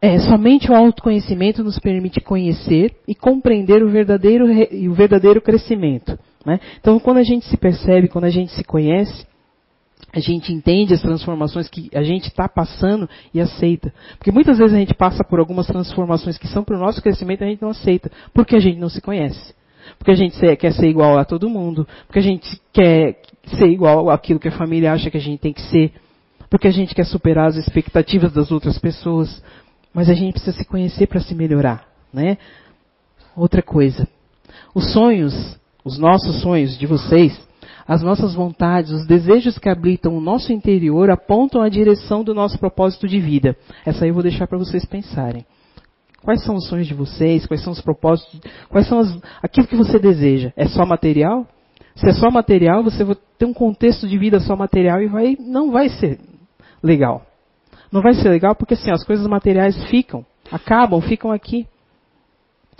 É, 0.01 0.17
somente 0.17 0.71
o 0.71 0.75
autoconhecimento 0.75 1.63
nos 1.63 1.77
permite 1.77 2.19
conhecer 2.19 2.95
e 3.07 3.13
compreender 3.13 3.83
o 3.83 3.89
verdadeiro, 3.91 4.45
o 4.89 4.93
verdadeiro 4.95 5.39
crescimento. 5.39 6.17
Né? 6.43 6.59
Então, 6.79 6.99
quando 6.99 7.17
a 7.17 7.23
gente 7.23 7.45
se 7.45 7.55
percebe, 7.57 8.07
quando 8.07 8.25
a 8.25 8.31
gente 8.31 8.51
se 8.53 8.63
conhece, 8.63 9.23
a 10.13 10.19
gente 10.19 10.53
entende 10.53 10.93
as 10.93 11.01
transformações 11.01 11.67
que 11.67 11.89
a 11.91 12.03
gente 12.03 12.27
está 12.27 12.47
passando 12.47 13.09
e 13.33 13.41
aceita. 13.41 13.91
Porque 14.17 14.31
muitas 14.31 14.59
vezes 14.59 14.75
a 14.75 14.77
gente 14.77 14.93
passa 14.93 15.23
por 15.23 15.39
algumas 15.39 15.65
transformações 15.65 16.37
que 16.37 16.47
são 16.47 16.63
para 16.63 16.77
o 16.77 16.79
nosso 16.79 17.01
crescimento 17.01 17.41
e 17.41 17.45
a 17.45 17.47
gente 17.47 17.61
não 17.63 17.69
aceita, 17.69 18.11
porque 18.31 18.55
a 18.55 18.59
gente 18.59 18.77
não 18.77 18.89
se 18.89 19.01
conhece. 19.01 19.55
Porque 19.97 20.11
a 20.11 20.15
gente 20.15 20.39
quer 20.55 20.71
ser 20.71 20.87
igual 20.87 21.17
a 21.17 21.25
todo 21.25 21.49
mundo, 21.49 21.87
porque 22.05 22.19
a 22.19 22.21
gente 22.21 22.61
quer 22.71 23.21
ser 23.57 23.67
igual 23.67 24.11
àquilo 24.11 24.39
que 24.39 24.47
a 24.47 24.51
família 24.51 24.93
acha 24.93 25.09
que 25.09 25.17
a 25.17 25.21
gente 25.21 25.39
tem 25.39 25.51
que 25.51 25.61
ser, 25.63 25.91
porque 26.47 26.67
a 26.67 26.71
gente 26.71 26.93
quer 26.93 27.05
superar 27.05 27.47
as 27.47 27.55
expectativas 27.55 28.31
das 28.31 28.51
outras 28.51 28.77
pessoas, 28.77 29.43
mas 29.91 30.09
a 30.09 30.13
gente 30.13 30.33
precisa 30.33 30.55
se 30.55 30.63
conhecer 30.63 31.07
para 31.07 31.19
se 31.19 31.33
melhorar, 31.33 31.87
né? 32.13 32.37
Outra 33.35 33.63
coisa, 33.63 34.07
os 34.75 34.93
sonhos, 34.93 35.59
os 35.83 35.97
nossos 35.97 36.41
sonhos 36.41 36.77
de 36.77 36.85
vocês, 36.85 37.35
as 37.87 38.01
nossas 38.01 38.33
vontades, 38.33 38.91
os 38.91 39.05
desejos 39.05 39.57
que 39.57 39.69
habitam 39.69 40.15
o 40.15 40.21
nosso 40.21 40.53
interior 40.53 41.09
apontam 41.09 41.61
a 41.61 41.69
direção 41.69 42.23
do 42.23 42.33
nosso 42.33 42.57
propósito 42.57 43.07
de 43.07 43.19
vida. 43.19 43.55
Essa 43.85 44.05
aí 44.05 44.09
eu 44.09 44.13
vou 44.13 44.23
deixar 44.23 44.47
para 44.47 44.57
vocês 44.57 44.85
pensarem. 44.85 45.45
Quais 46.23 46.43
são 46.43 46.55
os 46.55 46.67
sonhos 46.67 46.87
de 46.87 46.93
vocês? 46.93 47.45
Quais 47.45 47.61
são 47.61 47.73
os 47.73 47.81
propósitos? 47.81 48.39
Quais 48.69 48.87
são 48.87 48.99
as, 48.99 49.19
aquilo 49.41 49.67
que 49.67 49.75
você 49.75 49.99
deseja? 49.99 50.53
É 50.55 50.67
só 50.67 50.85
material? 50.85 51.45
Se 51.95 52.07
é 52.07 52.13
só 52.13 52.31
material, 52.31 52.83
você 52.83 53.03
vai 53.03 53.17
ter 53.37 53.45
um 53.45 53.53
contexto 53.53 54.07
de 54.07 54.17
vida 54.17 54.39
só 54.39 54.55
material 54.55 55.01
e 55.01 55.07
vai, 55.07 55.37
não 55.39 55.71
vai 55.71 55.89
ser 55.89 56.19
legal. 56.81 57.25
Não 57.91 58.01
vai 58.01 58.13
ser 58.13 58.29
legal 58.29 58.55
porque 58.55 58.73
assim, 58.73 58.89
as 58.89 59.03
coisas 59.03 59.27
materiais 59.27 59.77
ficam, 59.89 60.25
acabam, 60.51 60.99
ficam 61.01 61.31
aqui. 61.31 61.67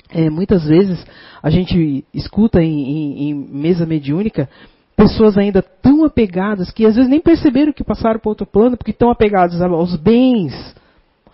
É, 0.10 0.30
muitas 0.30 0.66
vezes 0.66 1.06
a 1.42 1.50
gente 1.50 2.06
escuta 2.14 2.62
em, 2.62 2.72
em, 2.72 3.30
em, 3.30 3.34
mesa 3.34 3.86
mediúnica 3.86 4.50
pessoas 4.96 5.38
ainda 5.38 5.62
tão 5.62 6.04
apegadas 6.06 6.72
que 6.72 6.86
às 6.86 6.96
vezes 6.96 7.10
nem 7.10 7.20
perceberam 7.20 7.74
que 7.74 7.84
passaram 7.84 8.20
para 8.20 8.30
outro 8.30 8.46
plano 8.46 8.78
porque 8.78 8.92
estão 8.92 9.10
apegados 9.10 9.62
aos 9.62 9.96
bens, 9.96 10.54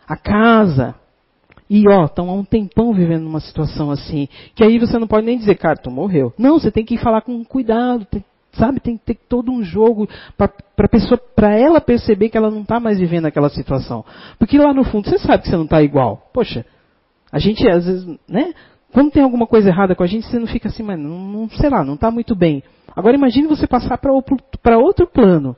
à 0.07 0.15
casa. 0.15 0.95
E 1.69 1.87
ó, 1.87 2.05
estão 2.05 2.29
há 2.29 2.33
um 2.33 2.43
tempão 2.43 2.93
vivendo 2.93 3.23
numa 3.23 3.39
situação 3.39 3.91
assim, 3.91 4.27
que 4.55 4.63
aí 4.63 4.79
você 4.79 4.97
não 4.97 5.07
pode 5.07 5.25
nem 5.25 5.37
dizer, 5.37 5.55
cara, 5.55 5.75
tu 5.75 5.91
morreu. 5.91 6.33
Não, 6.37 6.59
você 6.59 6.71
tem 6.71 6.83
que 6.83 6.97
falar 6.97 7.21
com 7.21 7.43
cuidado, 7.43 8.05
tem, 8.05 8.23
Sabe, 8.53 8.79
tem 8.79 8.97
que 8.97 9.05
ter 9.05 9.17
todo 9.29 9.51
um 9.51 9.63
jogo 9.63 10.09
para 10.35 10.87
pessoa, 10.87 11.17
para 11.17 11.55
ela 11.55 11.79
perceber 11.79 12.29
que 12.29 12.37
ela 12.37 12.49
não 12.49 12.61
está 12.61 12.79
mais 12.79 12.97
vivendo 12.97 13.25
aquela 13.25 13.49
situação. 13.49 14.03
Porque 14.39 14.57
lá 14.57 14.73
no 14.73 14.83
fundo 14.83 15.07
você 15.07 15.19
sabe 15.19 15.43
que 15.43 15.49
você 15.49 15.55
não 15.55 15.65
está 15.65 15.83
igual. 15.83 16.29
Poxa, 16.33 16.65
a 17.31 17.37
gente 17.37 17.67
às 17.69 17.85
vezes, 17.85 18.07
né? 18.27 18.53
Quando 18.91 19.11
tem 19.11 19.21
alguma 19.21 19.45
coisa 19.45 19.69
errada 19.69 19.93
com 19.93 20.01
a 20.01 20.07
gente, 20.07 20.25
você 20.25 20.39
não 20.39 20.47
fica 20.47 20.67
assim, 20.67 20.81
mas 20.81 20.97
não, 20.97 21.19
não 21.19 21.49
sei 21.51 21.69
lá, 21.69 21.83
não 21.83 21.93
está 21.93 22.09
muito 22.09 22.35
bem. 22.35 22.63
Agora 22.95 23.15
imagine 23.15 23.47
você 23.47 23.67
passar 23.67 23.97
para 23.97 24.77
outro 24.77 25.07
plano. 25.07 25.55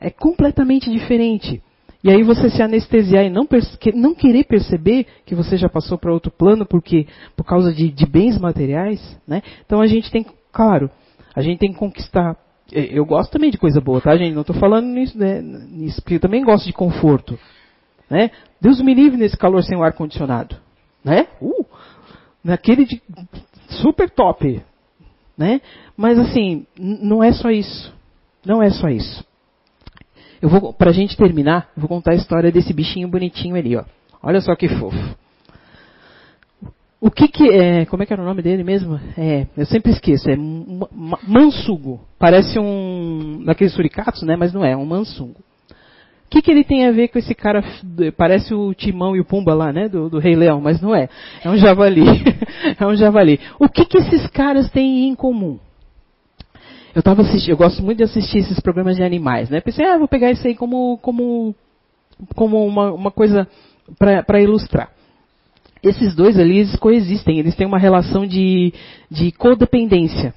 É 0.00 0.10
completamente 0.10 0.90
diferente. 0.90 1.62
E 2.04 2.10
aí 2.10 2.22
você 2.22 2.48
se 2.50 2.62
anestesiar 2.62 3.24
e 3.24 3.30
não, 3.30 3.48
não 3.94 4.14
querer 4.14 4.44
perceber 4.44 5.06
que 5.24 5.34
você 5.34 5.56
já 5.56 5.68
passou 5.68 5.98
para 5.98 6.12
outro 6.12 6.30
plano 6.30 6.64
porque 6.64 7.06
por 7.36 7.44
causa 7.44 7.72
de, 7.72 7.90
de 7.90 8.06
bens 8.06 8.38
materiais, 8.38 9.00
né? 9.26 9.42
Então 9.64 9.80
a 9.80 9.86
gente 9.86 10.10
tem, 10.10 10.24
claro, 10.52 10.88
a 11.34 11.42
gente 11.42 11.58
tem 11.58 11.72
que 11.72 11.78
conquistar. 11.78 12.36
Eu 12.70 13.04
gosto 13.04 13.32
também 13.32 13.50
de 13.50 13.58
coisa 13.58 13.80
boa, 13.80 14.00
tá, 14.00 14.16
gente? 14.16 14.34
Não 14.34 14.42
estou 14.42 14.54
falando 14.56 14.86
nisso, 14.86 15.18
né, 15.18 15.40
nisso, 15.40 16.00
porque 16.00 16.14
eu 16.14 16.20
também 16.20 16.44
gosto 16.44 16.66
de 16.66 16.72
conforto. 16.72 17.38
Né? 18.08 18.30
Deus 18.60 18.80
me 18.80 18.94
livre 18.94 19.18
nesse 19.18 19.36
calor 19.36 19.62
sem 19.64 19.76
o 19.76 19.82
ar-condicionado. 19.82 20.56
Né? 21.04 21.26
Uh, 21.40 21.66
naquele 22.42 22.84
de 22.84 23.02
super 23.68 24.08
top. 24.10 24.62
Né? 25.36 25.60
Mas 25.96 26.18
assim, 26.18 26.66
não 26.78 27.22
é 27.22 27.32
só 27.32 27.50
isso. 27.50 27.94
Não 28.44 28.62
é 28.62 28.70
só 28.70 28.88
isso. 28.88 29.24
Eu 30.40 30.48
vou, 30.48 30.72
pra 30.72 30.92
gente 30.92 31.16
terminar, 31.16 31.68
vou 31.76 31.88
contar 31.88 32.12
a 32.12 32.16
história 32.16 32.52
desse 32.52 32.72
bichinho 32.72 33.08
bonitinho 33.08 33.56
ali, 33.56 33.76
ó. 33.76 33.84
Olha 34.22 34.40
só 34.40 34.54
que 34.54 34.68
fofo. 34.68 35.16
O 37.00 37.10
que 37.10 37.28
que 37.28 37.48
é, 37.50 37.84
como 37.86 38.02
é 38.02 38.06
que 38.06 38.12
era 38.12 38.22
o 38.22 38.24
nome 38.24 38.42
dele 38.42 38.64
mesmo? 38.64 38.98
É, 39.16 39.46
eu 39.56 39.66
sempre 39.66 39.92
esqueço, 39.92 40.28
é 40.30 40.36
mansugo. 40.36 42.00
Parece 42.18 42.58
um, 42.58 43.42
daqueles 43.44 43.74
suricatos, 43.74 44.22
né, 44.22 44.34
mas 44.36 44.52
não 44.52 44.64
é, 44.64 44.72
é 44.72 44.76
um 44.76 44.86
mansugo. 44.86 45.36
O 46.26 46.28
que, 46.28 46.42
que 46.42 46.50
ele 46.50 46.64
tem 46.64 46.86
a 46.86 46.92
ver 46.92 47.08
com 47.08 47.18
esse 47.18 47.34
cara, 47.34 47.62
parece 48.16 48.52
o 48.52 48.74
Timão 48.74 49.14
e 49.14 49.20
o 49.20 49.24
Pumba 49.24 49.54
lá, 49.54 49.72
né, 49.72 49.88
do, 49.88 50.10
do 50.10 50.18
Rei 50.18 50.34
Leão, 50.34 50.60
mas 50.60 50.80
não 50.80 50.94
é. 50.94 51.08
É 51.44 51.48
um 51.48 51.56
javali. 51.56 52.02
é 52.78 52.86
um 52.86 52.96
javali. 52.96 53.38
O 53.60 53.68
que 53.68 53.84
que 53.84 53.98
esses 53.98 54.26
caras 54.28 54.68
têm 54.70 55.08
em 55.08 55.14
comum? 55.14 55.58
Eu 56.96 57.02
tava 57.02 57.22
assistindo, 57.22 57.50
eu 57.50 57.56
gosto 57.56 57.82
muito 57.82 57.98
de 57.98 58.04
assistir 58.04 58.38
esses 58.38 58.58
programas 58.58 58.96
de 58.96 59.04
animais, 59.04 59.50
né? 59.50 59.60
Pensei, 59.60 59.84
ah, 59.84 59.98
vou 59.98 60.08
pegar 60.08 60.32
isso 60.32 60.46
aí 60.48 60.56
como, 60.56 60.98
como, 60.98 61.54
como 62.34 62.66
uma, 62.66 62.90
uma 62.90 63.10
coisa 63.12 63.46
para 63.98 64.40
ilustrar 64.40 64.90
esses 65.88 66.14
dois 66.14 66.38
ali 66.38 66.58
eles 66.58 66.76
coexistem, 66.76 67.38
eles 67.38 67.54
têm 67.54 67.66
uma 67.66 67.78
relação 67.78 68.26
de, 68.26 68.72
de 69.10 69.30
codependência. 69.32 70.34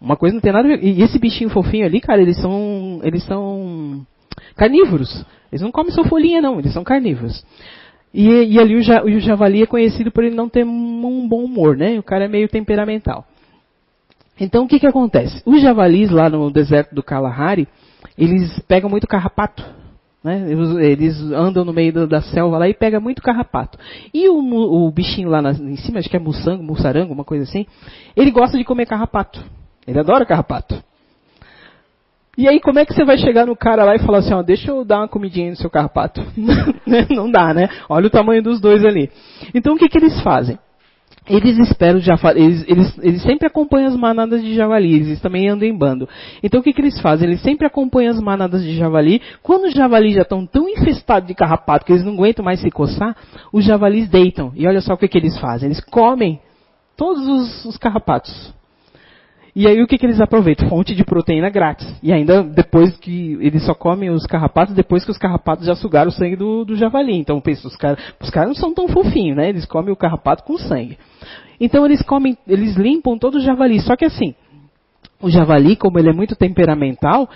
Uma 0.00 0.16
coisa 0.16 0.34
não 0.34 0.40
tem 0.40 0.52
nada 0.52 0.66
a 0.66 0.76
ver. 0.76 0.84
E 0.84 1.02
esse 1.02 1.18
bichinho 1.18 1.50
fofinho 1.50 1.86
ali, 1.86 2.00
cara, 2.00 2.20
eles 2.20 2.40
são. 2.40 3.00
Eles 3.02 3.24
são 3.24 4.04
carnívoros. 4.56 5.24
Eles 5.50 5.62
não 5.62 5.70
comem 5.70 5.92
só 5.92 6.04
folhinha, 6.04 6.40
não, 6.40 6.58
eles 6.58 6.72
são 6.72 6.84
carnívoros. 6.84 7.44
E, 8.12 8.28
e 8.28 8.58
ali 8.58 8.76
o, 8.76 8.82
ja, 8.82 9.04
o, 9.04 9.20
javali 9.20 9.62
é 9.62 9.66
conhecido 9.66 10.10
por 10.10 10.24
ele 10.24 10.34
não 10.34 10.48
ter 10.48 10.64
um 10.64 11.28
bom 11.28 11.44
humor, 11.44 11.76
né? 11.76 11.98
O 11.98 12.02
cara 12.02 12.24
é 12.24 12.28
meio 12.28 12.48
temperamental. 12.48 13.26
Então 14.40 14.64
o 14.64 14.68
que, 14.68 14.80
que 14.80 14.86
acontece? 14.86 15.42
Os 15.44 15.60
javalis 15.60 16.10
lá 16.10 16.30
no 16.30 16.50
deserto 16.50 16.94
do 16.94 17.02
Kalahari, 17.02 17.68
eles 18.16 18.58
pegam 18.60 18.88
muito 18.88 19.06
carrapato. 19.06 19.62
Né? 20.22 20.50
Eles 20.50 21.18
andam 21.32 21.64
no 21.64 21.72
meio 21.72 22.06
da 22.06 22.20
selva 22.20 22.58
lá 22.58 22.68
e 22.68 22.74
pega 22.74 22.98
muito 23.00 23.22
carrapato. 23.22 23.78
E 24.12 24.28
o, 24.28 24.36
o 24.36 24.90
bichinho 24.90 25.28
lá 25.28 25.40
na, 25.40 25.50
em 25.52 25.76
cima, 25.76 25.98
acho 25.98 26.08
que 26.08 26.16
é 26.16 26.20
mussango, 26.20 26.62
mussarango, 26.62 27.12
uma 27.12 27.24
coisa 27.24 27.44
assim, 27.44 27.66
ele 28.16 28.30
gosta 28.30 28.56
de 28.56 28.64
comer 28.64 28.86
carrapato. 28.86 29.42
Ele 29.86 29.98
adora 29.98 30.26
carrapato. 30.26 30.82
E 32.36 32.48
aí, 32.48 32.60
como 32.60 32.78
é 32.78 32.86
que 32.86 32.94
você 32.94 33.04
vai 33.04 33.18
chegar 33.18 33.46
no 33.46 33.56
cara 33.56 33.84
lá 33.84 33.94
e 33.94 33.98
falar 33.98 34.18
assim, 34.18 34.32
ó, 34.32 34.42
deixa 34.42 34.70
eu 34.70 34.84
dar 34.84 34.98
uma 34.98 35.08
comidinha 35.08 35.50
no 35.50 35.56
seu 35.56 35.68
carrapato? 35.68 36.24
Não 37.10 37.30
dá, 37.30 37.52
né? 37.52 37.68
Olha 37.88 38.06
o 38.06 38.10
tamanho 38.10 38.42
dos 38.42 38.60
dois 38.60 38.84
ali. 38.84 39.10
Então, 39.54 39.74
o 39.74 39.76
que, 39.76 39.88
que 39.88 39.98
eles 39.98 40.20
fazem? 40.22 40.58
Eles 41.30 41.58
esperam 41.58 42.00
eles, 42.34 42.64
eles, 42.68 42.98
eles 43.02 43.22
sempre 43.22 43.46
acompanham 43.46 43.88
as 43.88 43.96
manadas 43.96 44.42
de 44.42 44.54
javali, 44.54 44.94
eles 44.94 45.20
também 45.20 45.48
andam 45.48 45.66
em 45.68 45.76
bando. 45.76 46.08
Então 46.42 46.60
o 46.60 46.62
que, 46.62 46.72
que 46.72 46.80
eles 46.80 47.00
fazem? 47.00 47.28
Eles 47.28 47.40
sempre 47.42 47.66
acompanham 47.66 48.10
as 48.10 48.20
manadas 48.20 48.62
de 48.62 48.76
javali. 48.76 49.22
Quando 49.42 49.64
os 49.64 49.72
javalis 49.72 50.14
já 50.14 50.22
estão 50.22 50.44
tão 50.44 50.68
infestados 50.68 51.28
de 51.28 51.34
carrapato 51.34 51.84
que 51.84 51.92
eles 51.92 52.04
não 52.04 52.14
aguentam 52.14 52.44
mais 52.44 52.60
se 52.60 52.70
coçar, 52.70 53.16
os 53.52 53.64
javalis 53.64 54.08
deitam. 54.08 54.52
E 54.54 54.66
olha 54.66 54.80
só 54.80 54.94
o 54.94 54.98
que, 54.98 55.08
que 55.08 55.18
eles 55.18 55.38
fazem. 55.38 55.68
Eles 55.68 55.80
comem 55.80 56.40
todos 56.96 57.26
os, 57.26 57.64
os 57.64 57.76
carrapatos. 57.76 58.52
E 59.54 59.66
aí 59.66 59.82
o 59.82 59.86
que, 59.86 59.98
que 59.98 60.06
eles 60.06 60.20
aproveitam? 60.20 60.68
Fonte 60.68 60.94
de 60.94 61.04
proteína 61.04 61.50
grátis. 61.50 61.86
E 62.02 62.12
ainda 62.12 62.42
depois 62.42 62.96
que 62.98 63.36
eles 63.40 63.64
só 63.64 63.74
comem 63.74 64.10
os 64.10 64.24
carrapatos, 64.24 64.74
depois 64.74 65.04
que 65.04 65.10
os 65.10 65.18
carrapatos 65.18 65.66
já 65.66 65.74
sugaram 65.74 66.08
o 66.08 66.12
sangue 66.12 66.36
do, 66.36 66.64
do 66.64 66.76
javali. 66.76 67.16
Então 67.16 67.40
pensa, 67.40 67.66
os 67.66 67.76
caras 67.76 67.98
os 68.20 68.30
caras 68.30 68.48
não 68.48 68.54
são 68.54 68.72
tão 68.72 68.88
fofinhos, 68.88 69.36
né? 69.36 69.48
Eles 69.48 69.66
comem 69.66 69.92
o 69.92 69.96
carrapato 69.96 70.44
com 70.44 70.56
sangue. 70.56 70.96
Então 71.60 71.84
eles 71.84 72.02
comem, 72.02 72.38
eles 72.46 72.76
limpam 72.76 73.18
todo 73.18 73.36
o 73.36 73.40
javali. 73.40 73.80
Só 73.80 73.96
que 73.96 74.04
assim, 74.04 74.34
o 75.20 75.28
javali, 75.28 75.76
como 75.76 75.98
ele 75.98 76.10
é 76.10 76.12
muito 76.12 76.36
temperamental, 76.36 77.28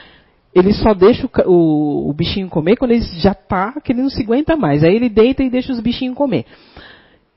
ele 0.55 0.73
só 0.73 0.95
deixa 0.95 1.27
o, 1.27 1.51
o, 1.51 2.11
o 2.11 2.13
bichinho 2.15 2.49
comer 2.49 2.77
quando 2.77 2.93
ele 2.93 3.03
já 3.19 3.33
está 3.33 3.73
que 3.83 3.93
ele 3.93 4.03
não 4.03 4.09
se 4.09 4.23
aguenta 4.23 4.57
mais. 4.57 4.85
Aí 4.85 4.95
ele 4.95 5.09
deita 5.09 5.43
e 5.43 5.51
deixa 5.51 5.73
os 5.73 5.81
bichinhos 5.81 6.17
comer. 6.17 6.47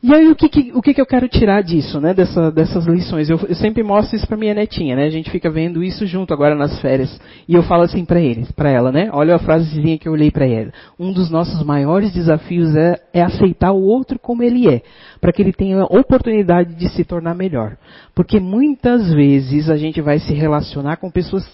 E 0.07 0.15
aí 0.15 0.31
o 0.31 0.35
que, 0.37 0.47
que 0.47 0.71
o 0.73 0.81
que, 0.81 0.93
que, 0.93 1.01
eu 1.01 1.05
quero 1.05 1.27
tirar 1.27 1.61
disso, 1.61 1.99
né? 1.99 2.13
Dessa, 2.13 2.49
dessas 2.49 2.85
lições? 2.85 3.29
Eu, 3.29 3.37
eu 3.49 3.55
sempre 3.55 3.83
mostro 3.83 4.15
isso 4.15 4.25
para 4.25 4.37
minha 4.37 4.53
netinha, 4.53 4.95
né? 4.95 5.03
A 5.03 5.09
gente 5.09 5.29
fica 5.29 5.49
vendo 5.49 5.83
isso 5.83 6.07
junto 6.07 6.33
agora 6.33 6.55
nas 6.55 6.79
férias. 6.79 7.19
E 7.45 7.53
eu 7.53 7.61
falo 7.61 7.83
assim 7.83 8.05
para 8.05 8.21
eles, 8.21 8.49
para 8.53 8.69
ela, 8.69 8.89
né? 8.89 9.09
Olha 9.11 9.35
a 9.35 9.39
frasezinha 9.39 9.97
que 9.97 10.07
eu 10.07 10.13
olhei 10.13 10.31
para 10.31 10.47
ela. 10.47 10.71
Um 10.97 11.11
dos 11.11 11.29
nossos 11.29 11.61
maiores 11.61 12.13
desafios 12.13 12.73
é, 12.73 13.01
é 13.13 13.21
aceitar 13.21 13.73
o 13.73 13.83
outro 13.83 14.17
como 14.17 14.43
ele 14.43 14.69
é, 14.69 14.81
para 15.19 15.33
que 15.33 15.41
ele 15.41 15.51
tenha 15.51 15.81
a 15.81 15.83
oportunidade 15.83 16.73
de 16.73 16.87
se 16.87 17.03
tornar 17.03 17.35
melhor. 17.35 17.75
Porque 18.15 18.39
muitas 18.39 19.13
vezes 19.13 19.69
a 19.69 19.75
gente 19.75 19.99
vai 19.99 20.19
se 20.19 20.33
relacionar 20.33 20.95
com 20.95 21.11
pessoas 21.11 21.45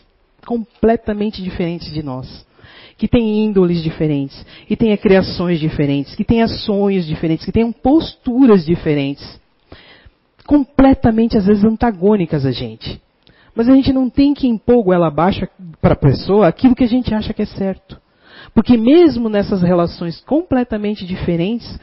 completamente 0.45 1.41
diferentes 1.41 1.91
de 1.91 2.03
nós. 2.03 2.45
Que 3.03 3.07
têm 3.09 3.43
índoles 3.43 3.83
diferentes, 3.83 4.45
que 4.65 4.77
tenha 4.77 4.95
criações 4.95 5.59
diferentes, 5.59 6.15
que 6.15 6.23
tenha 6.23 6.47
sonhos 6.47 7.05
diferentes, 7.05 7.45
que 7.45 7.51
tenham 7.51 7.69
posturas 7.69 8.65
diferentes. 8.65 9.41
Completamente, 10.47 11.37
às 11.37 11.45
vezes, 11.45 11.65
antagônicas 11.65 12.45
a 12.45 12.51
gente. 12.51 13.01
Mas 13.53 13.67
a 13.67 13.75
gente 13.75 13.91
não 13.91 14.09
tem 14.09 14.33
que 14.33 14.47
impor 14.47 14.81
goela 14.85 15.07
abaixo 15.07 15.45
para 15.81 15.95
a 15.95 15.97
pessoa 15.97 16.47
aquilo 16.47 16.73
que 16.73 16.85
a 16.85 16.87
gente 16.87 17.13
acha 17.13 17.33
que 17.33 17.41
é 17.41 17.45
certo. 17.45 17.99
Porque 18.53 18.77
mesmo 18.77 19.27
nessas 19.27 19.61
relações 19.61 20.21
completamente 20.21 21.05
diferentes, 21.05 21.77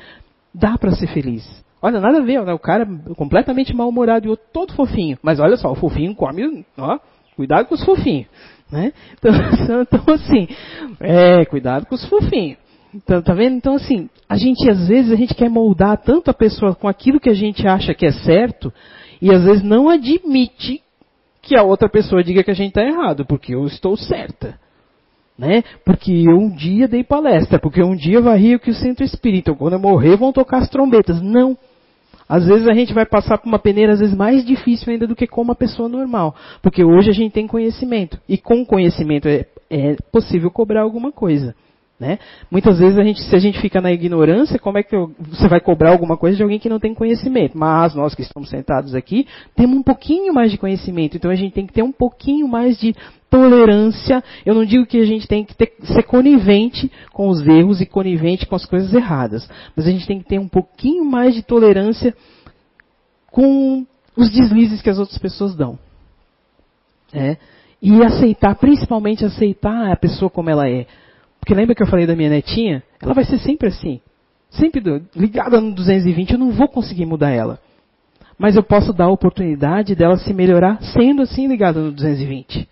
dá 0.55 0.79
para 0.79 0.93
ser 0.93 1.09
feliz. 1.09 1.47
Olha, 1.83 2.01
nada 2.01 2.17
a 2.17 2.23
ver, 2.23 2.43
né? 2.43 2.55
o 2.55 2.59
cara 2.59 2.89
completamente 3.15 3.77
mal-humorado 3.77 4.25
e 4.25 4.29
o 4.29 4.31
outro 4.31 4.47
todo 4.55 4.73
fofinho. 4.73 5.19
Mas 5.23 5.39
olha 5.39 5.59
só, 5.59 5.71
o 5.71 5.77
fofinho 5.77 6.15
come, 6.15 6.65
ó, 6.79 6.99
Cuidado 7.41 7.69
com 7.69 7.75
os 7.75 7.83
fofinhos. 7.83 8.27
Né? 8.71 8.93
Então, 9.19 9.33
então, 9.83 10.15
assim, 10.15 10.49
é, 11.01 11.45
cuidado 11.45 11.87
com 11.87 11.95
os 11.95 12.05
fofinhos. 12.07 12.59
Então, 12.95 13.23
tá 13.23 13.35
vendo? 13.35 13.57
Então, 13.57 13.75
assim, 13.75 14.09
a 14.29 14.37
gente, 14.37 14.69
às 14.69 14.89
vezes, 14.89 15.13
a 15.13 15.17
gente 15.17 15.35
quer 15.35 15.49
moldar 15.49 15.97
tanto 15.99 16.31
a 16.31 16.35
pessoa 16.35 16.75
com 16.75 16.89
aquilo 16.89 17.21
que 17.21 17.31
a 17.31 17.35
gente 17.35 17.67
acha 17.67 17.95
que 17.95 18.05
é 18.05 18.13
certo, 18.13 18.73
e 19.23 19.33
às 19.33 19.45
vezes 19.45 19.63
não 19.63 19.89
admite 19.89 20.83
que 21.43 21.57
a 21.57 21.63
outra 21.63 21.89
pessoa 21.89 22.23
diga 22.23 22.43
que 22.43 22.51
a 22.51 22.55
gente 22.55 22.71
está 22.71 22.83
errado, 22.83 23.25
porque 23.25 23.55
eu 23.55 23.65
estou 23.67 23.97
certa. 23.97 24.59
Né? 25.39 25.63
Porque 25.85 26.13
eu 26.13 26.37
um 26.37 26.55
dia 26.55 26.87
dei 26.87 27.03
palestra, 27.03 27.59
porque 27.59 27.83
um 27.83 27.97
dia 27.97 28.21
varri 28.21 28.55
o 28.55 28.61
que 28.61 28.71
o 28.71 28.75
centro 28.75 29.05
espírita, 29.05 29.55
quando 29.55 29.75
eu 29.75 29.79
morrer 29.79 30.17
vão 30.17 30.33
tocar 30.33 30.59
as 30.59 30.69
trombetas. 30.69 31.23
Não. 31.23 31.57
Às 32.31 32.47
vezes 32.47 32.69
a 32.69 32.73
gente 32.73 32.95
vai 32.95 33.05
passar 33.05 33.39
por 33.39 33.49
uma 33.49 33.59
peneira, 33.59 33.93
às 33.93 33.99
vezes 33.99 34.15
mais 34.15 34.45
difícil 34.47 34.93
ainda 34.93 35.05
do 35.05 35.17
que 35.17 35.27
com 35.27 35.43
uma 35.43 35.57
pessoa 35.57 35.89
normal. 35.89 36.33
Porque 36.63 36.85
hoje 36.85 37.11
a 37.11 37.13
gente 37.13 37.33
tem 37.33 37.45
conhecimento. 37.45 38.21
E 38.29 38.39
com 38.39 38.65
conhecimento 38.65 39.27
é, 39.27 39.47
é 39.69 39.97
possível 40.13 40.49
cobrar 40.49 40.83
alguma 40.83 41.11
coisa. 41.11 41.57
Né? 42.01 42.19
Muitas 42.51 42.79
vezes 42.79 42.99
a 42.99 43.05
gente, 43.05 43.21
se 43.21 43.37
a 43.37 43.39
gente 43.39 43.61
fica 43.61 43.79
na 43.79 43.93
ignorância, 43.93 44.59
como 44.59 44.79
é 44.79 44.83
que 44.83 44.97
eu, 44.97 45.15
você 45.19 45.47
vai 45.47 45.61
cobrar 45.61 45.91
alguma 45.91 46.17
coisa 46.17 46.35
de 46.35 46.43
alguém 46.43 46.59
que 46.59 46.69
não 46.69 46.81
tem 46.81 46.95
conhecimento? 46.95 47.59
Mas 47.59 47.95
nós 47.95 48.15
que 48.15 48.23
estamos 48.23 48.49
sentados 48.49 48.95
aqui 48.95 49.27
temos 49.55 49.77
um 49.77 49.83
pouquinho 49.83 50.33
mais 50.33 50.51
de 50.51 50.57
conhecimento, 50.57 51.19
então 51.19 51.31
a 51.31 51.35
gente 51.35 51.53
tem 51.53 51.67
que 51.67 51.75
ter 51.75 51.83
um 51.83 51.93
pouquinho 51.93 52.49
mais 52.49 52.81
de 52.81 52.97
tolerância. 53.29 54.25
Eu 54.47 54.55
não 54.55 54.65
digo 54.65 54.87
que 54.87 54.97
a 54.99 55.05
gente 55.05 55.29
tem 55.29 55.45
que 55.45 55.55
ter, 55.55 55.75
ser 55.83 56.03
conivente 56.05 56.91
com 57.13 57.29
os 57.29 57.47
erros 57.47 57.83
e 57.83 57.87
conivente 57.87 58.47
com 58.47 58.57
as 58.57 58.65
coisas 58.65 58.95
erradas, 58.95 59.47
mas 59.77 59.87
a 59.87 59.91
gente 59.91 60.07
tem 60.07 60.21
que 60.21 60.27
ter 60.27 60.39
um 60.39 60.49
pouquinho 60.49 61.05
mais 61.05 61.35
de 61.35 61.43
tolerância 61.43 62.17
com 63.31 63.87
os 64.17 64.31
deslizes 64.31 64.81
que 64.81 64.89
as 64.89 64.99
outras 64.99 65.19
pessoas 65.19 65.55
dão. 65.55 65.79
É? 67.13 67.37
E 67.83 68.03
aceitar, 68.03 68.55
principalmente 68.55 69.23
aceitar 69.23 69.93
a 69.93 69.97
pessoa 69.97 70.31
como 70.31 70.49
ela 70.49 70.67
é. 70.67 70.87
Porque 71.41 71.55
lembra 71.55 71.75
que 71.75 71.83
eu 71.83 71.87
falei 71.87 72.07
da 72.07 72.15
minha 72.15 72.31
netinha? 72.31 72.83
Ela 73.01 73.15
vai 73.15 73.25
ser 73.25 73.39
sempre 73.39 73.69
assim. 73.69 74.01
Sempre 74.51 74.83
ligada 75.15 75.61
no 75.61 75.75
220, 75.75 76.33
eu 76.33 76.39
não 76.39 76.51
vou 76.51 76.69
conseguir 76.69 77.07
mudar 77.07 77.31
ela. 77.31 77.59
Mas 78.39 78.57
eu 78.57 78.63
posso 78.63 78.93
dar 78.93 79.05
a 79.05 79.11
oportunidade 79.11 79.95
dela 79.95 80.17
se 80.17 80.33
melhorar 80.33 80.81
sendo 80.83 81.23
assim 81.23 81.47
ligada 81.47 81.81
no 81.81 81.93
220. 81.93 82.69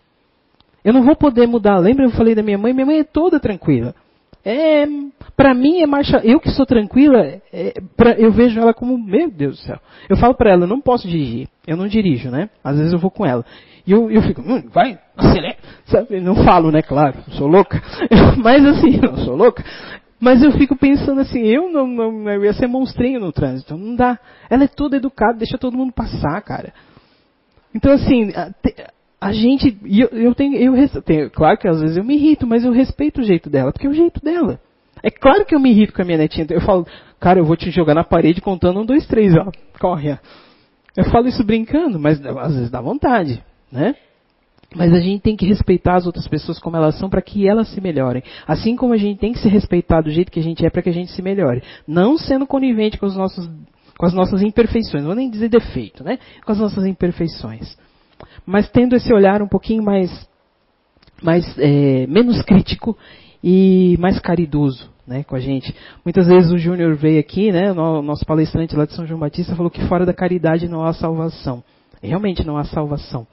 Eu 0.84 0.92
não 0.92 1.04
vou 1.04 1.14
poder 1.14 1.46
mudar. 1.46 1.78
Lembra 1.78 2.06
eu 2.06 2.10
falei 2.10 2.34
da 2.34 2.42
minha 2.42 2.58
mãe? 2.58 2.72
Minha 2.72 2.86
mãe 2.86 2.98
é 3.00 3.04
toda 3.04 3.38
tranquila. 3.38 3.94
É, 4.44 4.86
para 5.36 5.52
mim 5.54 5.80
é 5.82 5.86
marcha. 5.86 6.20
Eu 6.24 6.40
que 6.40 6.50
sou 6.50 6.64
tranquila, 6.64 7.18
é, 7.52 7.74
pra, 7.96 8.12
eu 8.12 8.32
vejo 8.32 8.58
ela 8.58 8.72
como, 8.72 8.96
meu 8.96 9.30
Deus 9.30 9.58
do 9.58 9.62
céu. 9.62 9.78
Eu 10.08 10.16
falo 10.16 10.34
para 10.34 10.50
ela, 10.50 10.66
não 10.66 10.80
posso 10.80 11.06
dirigir. 11.06 11.48
Eu 11.68 11.76
não 11.76 11.86
dirijo, 11.86 12.30
né? 12.30 12.48
Às 12.64 12.78
vezes 12.78 12.94
eu 12.94 12.98
vou 12.98 13.10
com 13.10 13.26
ela. 13.26 13.44
E 13.86 13.92
eu, 13.92 14.10
eu 14.10 14.22
fico, 14.22 14.40
hum, 14.40 14.70
vai, 14.72 14.98
acelera. 15.14 15.58
Sabe? 15.84 16.18
Não 16.18 16.34
falo, 16.34 16.70
né? 16.70 16.80
Claro, 16.80 17.16
sou 17.32 17.46
louca. 17.46 17.82
Mas 18.42 18.64
assim, 18.64 18.98
eu 19.02 19.18
sou 19.18 19.36
louca. 19.36 19.62
Mas 20.18 20.42
eu 20.42 20.50
fico 20.52 20.74
pensando 20.74 21.20
assim, 21.20 21.40
eu 21.40 21.70
não, 21.70 21.86
não 21.86 22.30
eu 22.30 22.42
ia 22.42 22.54
ser 22.54 22.66
monstrinho 22.68 23.20
no 23.20 23.32
trânsito. 23.32 23.76
Não 23.76 23.94
dá. 23.94 24.18
Ela 24.48 24.64
é 24.64 24.66
toda 24.66 24.96
educada, 24.96 25.36
deixa 25.36 25.58
todo 25.58 25.76
mundo 25.76 25.92
passar, 25.92 26.40
cara. 26.40 26.72
Então 27.74 27.92
assim, 27.92 28.32
a 29.20 29.30
gente, 29.30 29.76
eu, 29.84 30.08
eu 30.08 30.34
tenho, 30.34 30.56
eu 30.56 31.02
tenho, 31.02 31.30
claro 31.30 31.58
que 31.58 31.68
às 31.68 31.78
vezes 31.82 31.98
eu 31.98 32.04
me 32.04 32.14
irrito, 32.14 32.46
mas 32.46 32.64
eu 32.64 32.72
respeito 32.72 33.20
o 33.20 33.24
jeito 33.24 33.50
dela, 33.50 33.72
porque 33.72 33.86
é 33.86 33.90
o 33.90 33.94
jeito 33.94 34.24
dela. 34.24 34.58
É 35.02 35.10
claro 35.10 35.44
que 35.44 35.54
eu 35.54 35.60
me 35.60 35.70
irrito 35.70 35.92
com 35.92 36.00
a 36.00 36.04
minha 36.06 36.16
netinha. 36.16 36.46
Eu 36.48 36.62
falo, 36.62 36.86
cara, 37.20 37.38
eu 37.38 37.44
vou 37.44 37.56
te 37.56 37.70
jogar 37.70 37.94
na 37.94 38.04
parede 38.04 38.40
contando 38.40 38.80
um, 38.80 38.86
dois, 38.86 39.06
três, 39.06 39.34
ó, 39.36 39.50
corre. 39.78 40.18
Eu 40.98 41.04
falo 41.10 41.28
isso 41.28 41.44
brincando, 41.44 41.98
mas 41.98 42.20
às 42.24 42.54
vezes 42.54 42.70
dá 42.70 42.80
vontade, 42.80 43.42
né? 43.70 43.94
Mas 44.74 44.92
a 44.92 45.00
gente 45.00 45.22
tem 45.22 45.34
que 45.36 45.46
respeitar 45.46 45.94
as 45.94 46.04
outras 46.04 46.28
pessoas 46.28 46.58
como 46.58 46.76
elas 46.76 46.98
são 46.98 47.08
para 47.08 47.22
que 47.22 47.48
elas 47.48 47.68
se 47.68 47.80
melhorem. 47.80 48.22
Assim 48.46 48.76
como 48.76 48.92
a 48.92 48.98
gente 48.98 49.18
tem 49.18 49.32
que 49.32 49.38
se 49.38 49.48
respeitar 49.48 50.02
do 50.02 50.10
jeito 50.10 50.30
que 50.30 50.40
a 50.40 50.42
gente 50.42 50.66
é 50.66 50.68
para 50.68 50.82
que 50.82 50.90
a 50.90 50.92
gente 50.92 51.10
se 51.12 51.22
melhore. 51.22 51.62
Não 51.86 52.18
sendo 52.18 52.46
conivente 52.46 52.98
com, 52.98 53.06
os 53.06 53.16
nossos, 53.16 53.48
com 53.96 54.04
as 54.04 54.12
nossas 54.12 54.42
imperfeições. 54.42 55.02
Não 55.02 55.10
vou 55.10 55.14
nem 55.14 55.30
dizer 55.30 55.48
defeito, 55.48 56.04
né? 56.04 56.18
Com 56.44 56.52
as 56.52 56.58
nossas 56.58 56.84
imperfeições 56.84 57.78
mas 58.44 58.68
tendo 58.70 58.96
esse 58.96 59.12
olhar 59.12 59.42
um 59.42 59.48
pouquinho 59.48 59.82
mais, 59.82 60.10
mais 61.22 61.44
é, 61.58 62.06
menos 62.06 62.42
crítico 62.42 62.96
e 63.42 63.96
mais 63.98 64.18
caridoso 64.18 64.90
né, 65.08 65.24
com 65.24 65.34
a 65.34 65.40
gente. 65.40 65.74
Muitas 66.04 66.28
vezes 66.28 66.52
o 66.52 66.58
Júnior 66.58 66.94
veio 66.94 67.18
aqui, 67.18 67.50
né, 67.50 67.72
o 67.72 68.02
nosso 68.02 68.24
palestrante 68.24 68.76
lá 68.76 68.84
de 68.84 68.94
São 68.94 69.06
João 69.06 69.18
Batista 69.18 69.56
falou 69.56 69.70
que 69.70 69.84
fora 69.86 70.04
da 70.04 70.12
caridade 70.12 70.68
não 70.68 70.84
há 70.84 70.92
salvação. 70.92 71.64
Realmente 72.02 72.46
não 72.46 72.56
há 72.56 72.64
salvação. 72.64 73.26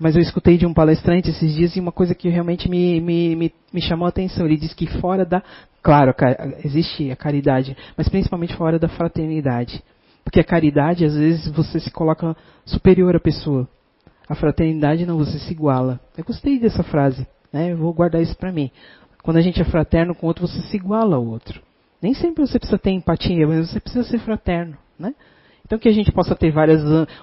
Mas 0.00 0.16
eu 0.16 0.22
escutei 0.22 0.56
de 0.56 0.66
um 0.66 0.74
palestrante 0.74 1.30
esses 1.30 1.54
dias 1.54 1.76
e 1.76 1.80
uma 1.80 1.92
coisa 1.92 2.14
que 2.14 2.28
realmente 2.28 2.68
me, 2.68 3.00
me, 3.00 3.36
me, 3.36 3.52
me 3.72 3.80
chamou 3.82 4.06
a 4.06 4.08
atenção. 4.08 4.46
Ele 4.46 4.56
disse 4.56 4.74
que 4.74 4.86
fora 4.98 5.24
da. 5.24 5.42
Claro, 5.82 6.14
existe 6.64 7.10
a 7.10 7.16
caridade, 7.16 7.76
mas 7.96 8.08
principalmente 8.08 8.56
fora 8.56 8.78
da 8.78 8.88
fraternidade. 8.88 9.82
Porque 10.24 10.40
a 10.40 10.44
caridade, 10.44 11.04
às 11.04 11.14
vezes, 11.14 11.48
você 11.52 11.78
se 11.78 11.90
coloca 11.90 12.36
superior 12.64 13.14
à 13.14 13.20
pessoa. 13.20 13.68
A 14.28 14.34
fraternidade 14.34 15.04
não, 15.04 15.18
você 15.18 15.38
se 15.38 15.52
iguala. 15.52 16.00
Eu 16.16 16.24
gostei 16.24 16.58
dessa 16.58 16.82
frase, 16.82 17.26
né? 17.52 17.72
Eu 17.72 17.76
vou 17.76 17.92
guardar 17.92 18.22
isso 18.22 18.36
para 18.36 18.50
mim. 18.50 18.70
Quando 19.22 19.36
a 19.36 19.40
gente 19.40 19.60
é 19.60 19.64
fraterno 19.64 20.14
com 20.14 20.26
o 20.26 20.28
outro, 20.28 20.46
você 20.46 20.60
se 20.62 20.76
iguala 20.76 21.16
ao 21.16 21.24
outro. 21.24 21.60
Nem 22.00 22.14
sempre 22.14 22.44
você 22.44 22.58
precisa 22.58 22.78
ter 22.78 22.90
empatia, 22.90 23.46
mas 23.46 23.70
você 23.70 23.78
precisa 23.78 24.04
ser 24.04 24.18
fraterno, 24.18 24.76
né? 24.98 25.14
Então 25.64 25.78
que 25.78 25.88
a 25.88 25.92
gente 25.92 26.10
possa 26.10 26.34
ter 26.34 26.50
várias 26.50 26.82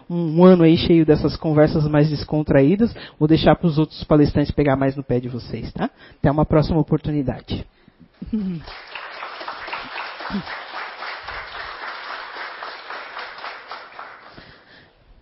um 0.10 0.44
ano 0.44 0.64
aí 0.64 0.78
cheio 0.78 1.06
dessas 1.06 1.36
conversas 1.36 1.88
mais 1.88 2.10
descontraídas. 2.10 2.96
Vou 3.20 3.28
deixar 3.28 3.56
para 3.56 3.68
os 3.68 3.78
outros 3.78 4.04
palestrantes 4.06 4.52
pegar 4.52 4.78
mais 4.78 4.96
no 4.96 5.04
pé 5.04 5.20
de 5.20 5.28
vocês, 5.28 5.72
tá? 5.74 5.90
Até 6.18 6.32
uma 6.32 6.46
próxima 6.46 6.80
oportunidade. 6.80 7.66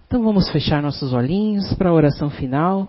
Então 0.08 0.24
vamos 0.24 0.50
fechar 0.52 0.82
nossos 0.82 1.12
olhinhos 1.12 1.74
para 1.74 1.90
a 1.90 1.94
oração 1.94 2.30
final. 2.30 2.88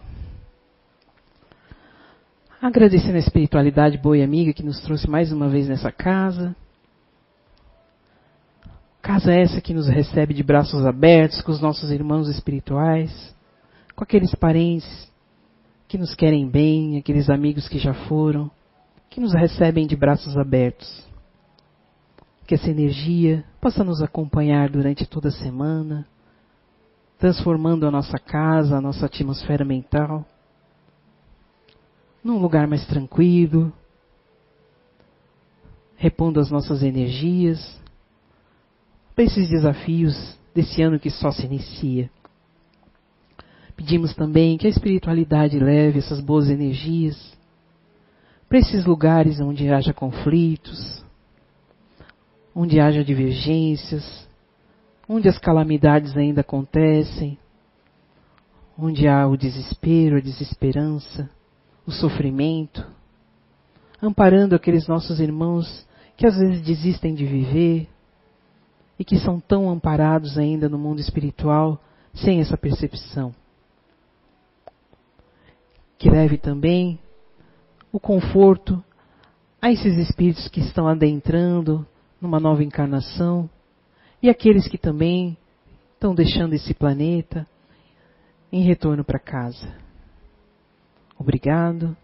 Agradecendo 2.61 3.17
a 3.17 3.21
espiritualidade 3.21 3.99
boa 3.99 4.19
e 4.19 4.23
amiga 4.23 4.53
que 4.53 4.65
nos 4.65 4.81
trouxe 4.81 5.09
mais 5.09 5.31
uma 5.31 5.49
vez 5.49 5.69
nessa 5.69 5.93
casa. 5.93 6.57
Casa 9.01 9.33
essa 9.33 9.61
que 9.61 9.73
nos 9.73 9.87
recebe 9.87 10.35
de 10.35 10.43
braços 10.43 10.85
abertos 10.85 11.41
com 11.41 11.53
os 11.53 11.61
nossos 11.61 11.91
irmãos 11.91 12.29
espirituais, 12.29 13.35
com 13.95 14.03
aqueles 14.03 14.35
parentes 14.35 15.09
que 15.87 15.97
nos 15.97 16.15
querem 16.15 16.49
bem, 16.49 16.99
aqueles 16.99 17.31
amigos 17.31 17.69
que 17.69 17.79
já 17.79 17.95
foram, 17.95 18.51
que 19.09 19.21
nos 19.21 19.33
recebem 19.33 19.87
de 19.87 19.95
braços 19.95 20.37
abertos. 20.37 21.07
Que 22.47 22.55
essa 22.55 22.69
energia 22.69 23.45
possa 23.61 23.85
nos 23.85 24.03
acompanhar 24.03 24.69
durante 24.69 25.07
toda 25.07 25.29
a 25.29 25.33
semana 25.33 26.07
transformando 27.19 27.87
a 27.87 27.91
nossa 27.91 28.19
casa, 28.19 28.77
a 28.77 28.81
nossa 28.81 29.07
atmosfera 29.07 29.65
mental, 29.65 30.25
num 32.29 32.39
lugar 32.39 32.67
mais 32.67 32.87
tranquilo, 32.87 33.73
repondo 35.97 36.39
as 36.39 36.51
nossas 36.51 36.83
energias 36.83 37.59
para 39.15 39.25
esses 39.25 39.49
desafios 39.49 40.39
desse 40.55 40.83
ano 40.83 41.01
que 41.01 41.11
só 41.11 41.33
se 41.33 41.47
inicia. 41.47 42.11
Pedimos 43.75 44.15
também 44.15 44.59
que 44.59 44.67
a 44.67 44.71
espiritualidade 44.71 45.59
leve 45.59 46.01
essas 46.01 46.21
boas 46.21 46.51
energias 46.51 47.17
para 48.47 48.59
esses 48.59 48.85
lugares 48.85 49.41
onde 49.41 49.71
haja 49.71 49.95
conflitos, 49.95 51.03
onde 52.55 52.79
haja 52.79 53.03
divergências, 53.03 54.29
onde 55.09 55.29
as 55.29 55.39
calamidades 55.39 56.15
ainda 56.15 56.43
acontecem, 56.43 57.39
onde 58.79 59.09
há 59.09 59.27
o 59.27 59.37
desespero, 59.37 60.19
a 60.19 60.21
desesperança, 60.21 61.31
o 61.89 61.91
sofrimento, 61.91 62.87
amparando 64.03 64.55
aqueles 64.55 64.87
nossos 64.87 65.21
irmãos 65.21 65.89
que 66.19 66.27
às 66.27 66.37
vezes 66.37 66.61
desistem 66.61 67.15
de 67.15 67.25
viver 67.25 67.89
e 68.99 69.05
que 69.05 69.19
são 69.19 69.41
tão 69.41 69.71
amparados 69.71 70.37
ainda 70.37 70.69
no 70.69 70.77
mundo 70.77 71.01
espiritual 71.01 71.81
sem 72.13 72.41
essa 72.41 72.59
percepção. 72.59 73.35
Que 75.97 76.11
leve 76.11 76.37
também 76.37 76.99
o 77.91 77.99
conforto 77.99 78.85
a 79.59 79.73
esses 79.73 79.97
espíritos 79.97 80.47
que 80.49 80.61
estão 80.61 80.87
adentrando 80.87 81.87
numa 82.21 82.39
nova 82.39 82.63
encarnação 82.63 83.49
e 84.23 84.29
aqueles 84.29 84.69
que 84.69 84.77
também 84.77 85.39
estão 85.95 86.15
deixando 86.15 86.53
esse 86.53 86.75
planeta 86.75 87.47
em 88.53 88.63
retorno 88.63 89.03
para 89.03 89.19
casa. 89.19 89.88
Obrigado. 91.19 91.97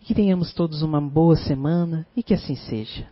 Que 0.00 0.14
tenhamos 0.14 0.52
todos 0.54 0.82
uma 0.82 1.00
boa 1.00 1.36
semana 1.36 2.06
e 2.16 2.22
que 2.22 2.34
assim 2.34 2.56
seja. 2.56 3.06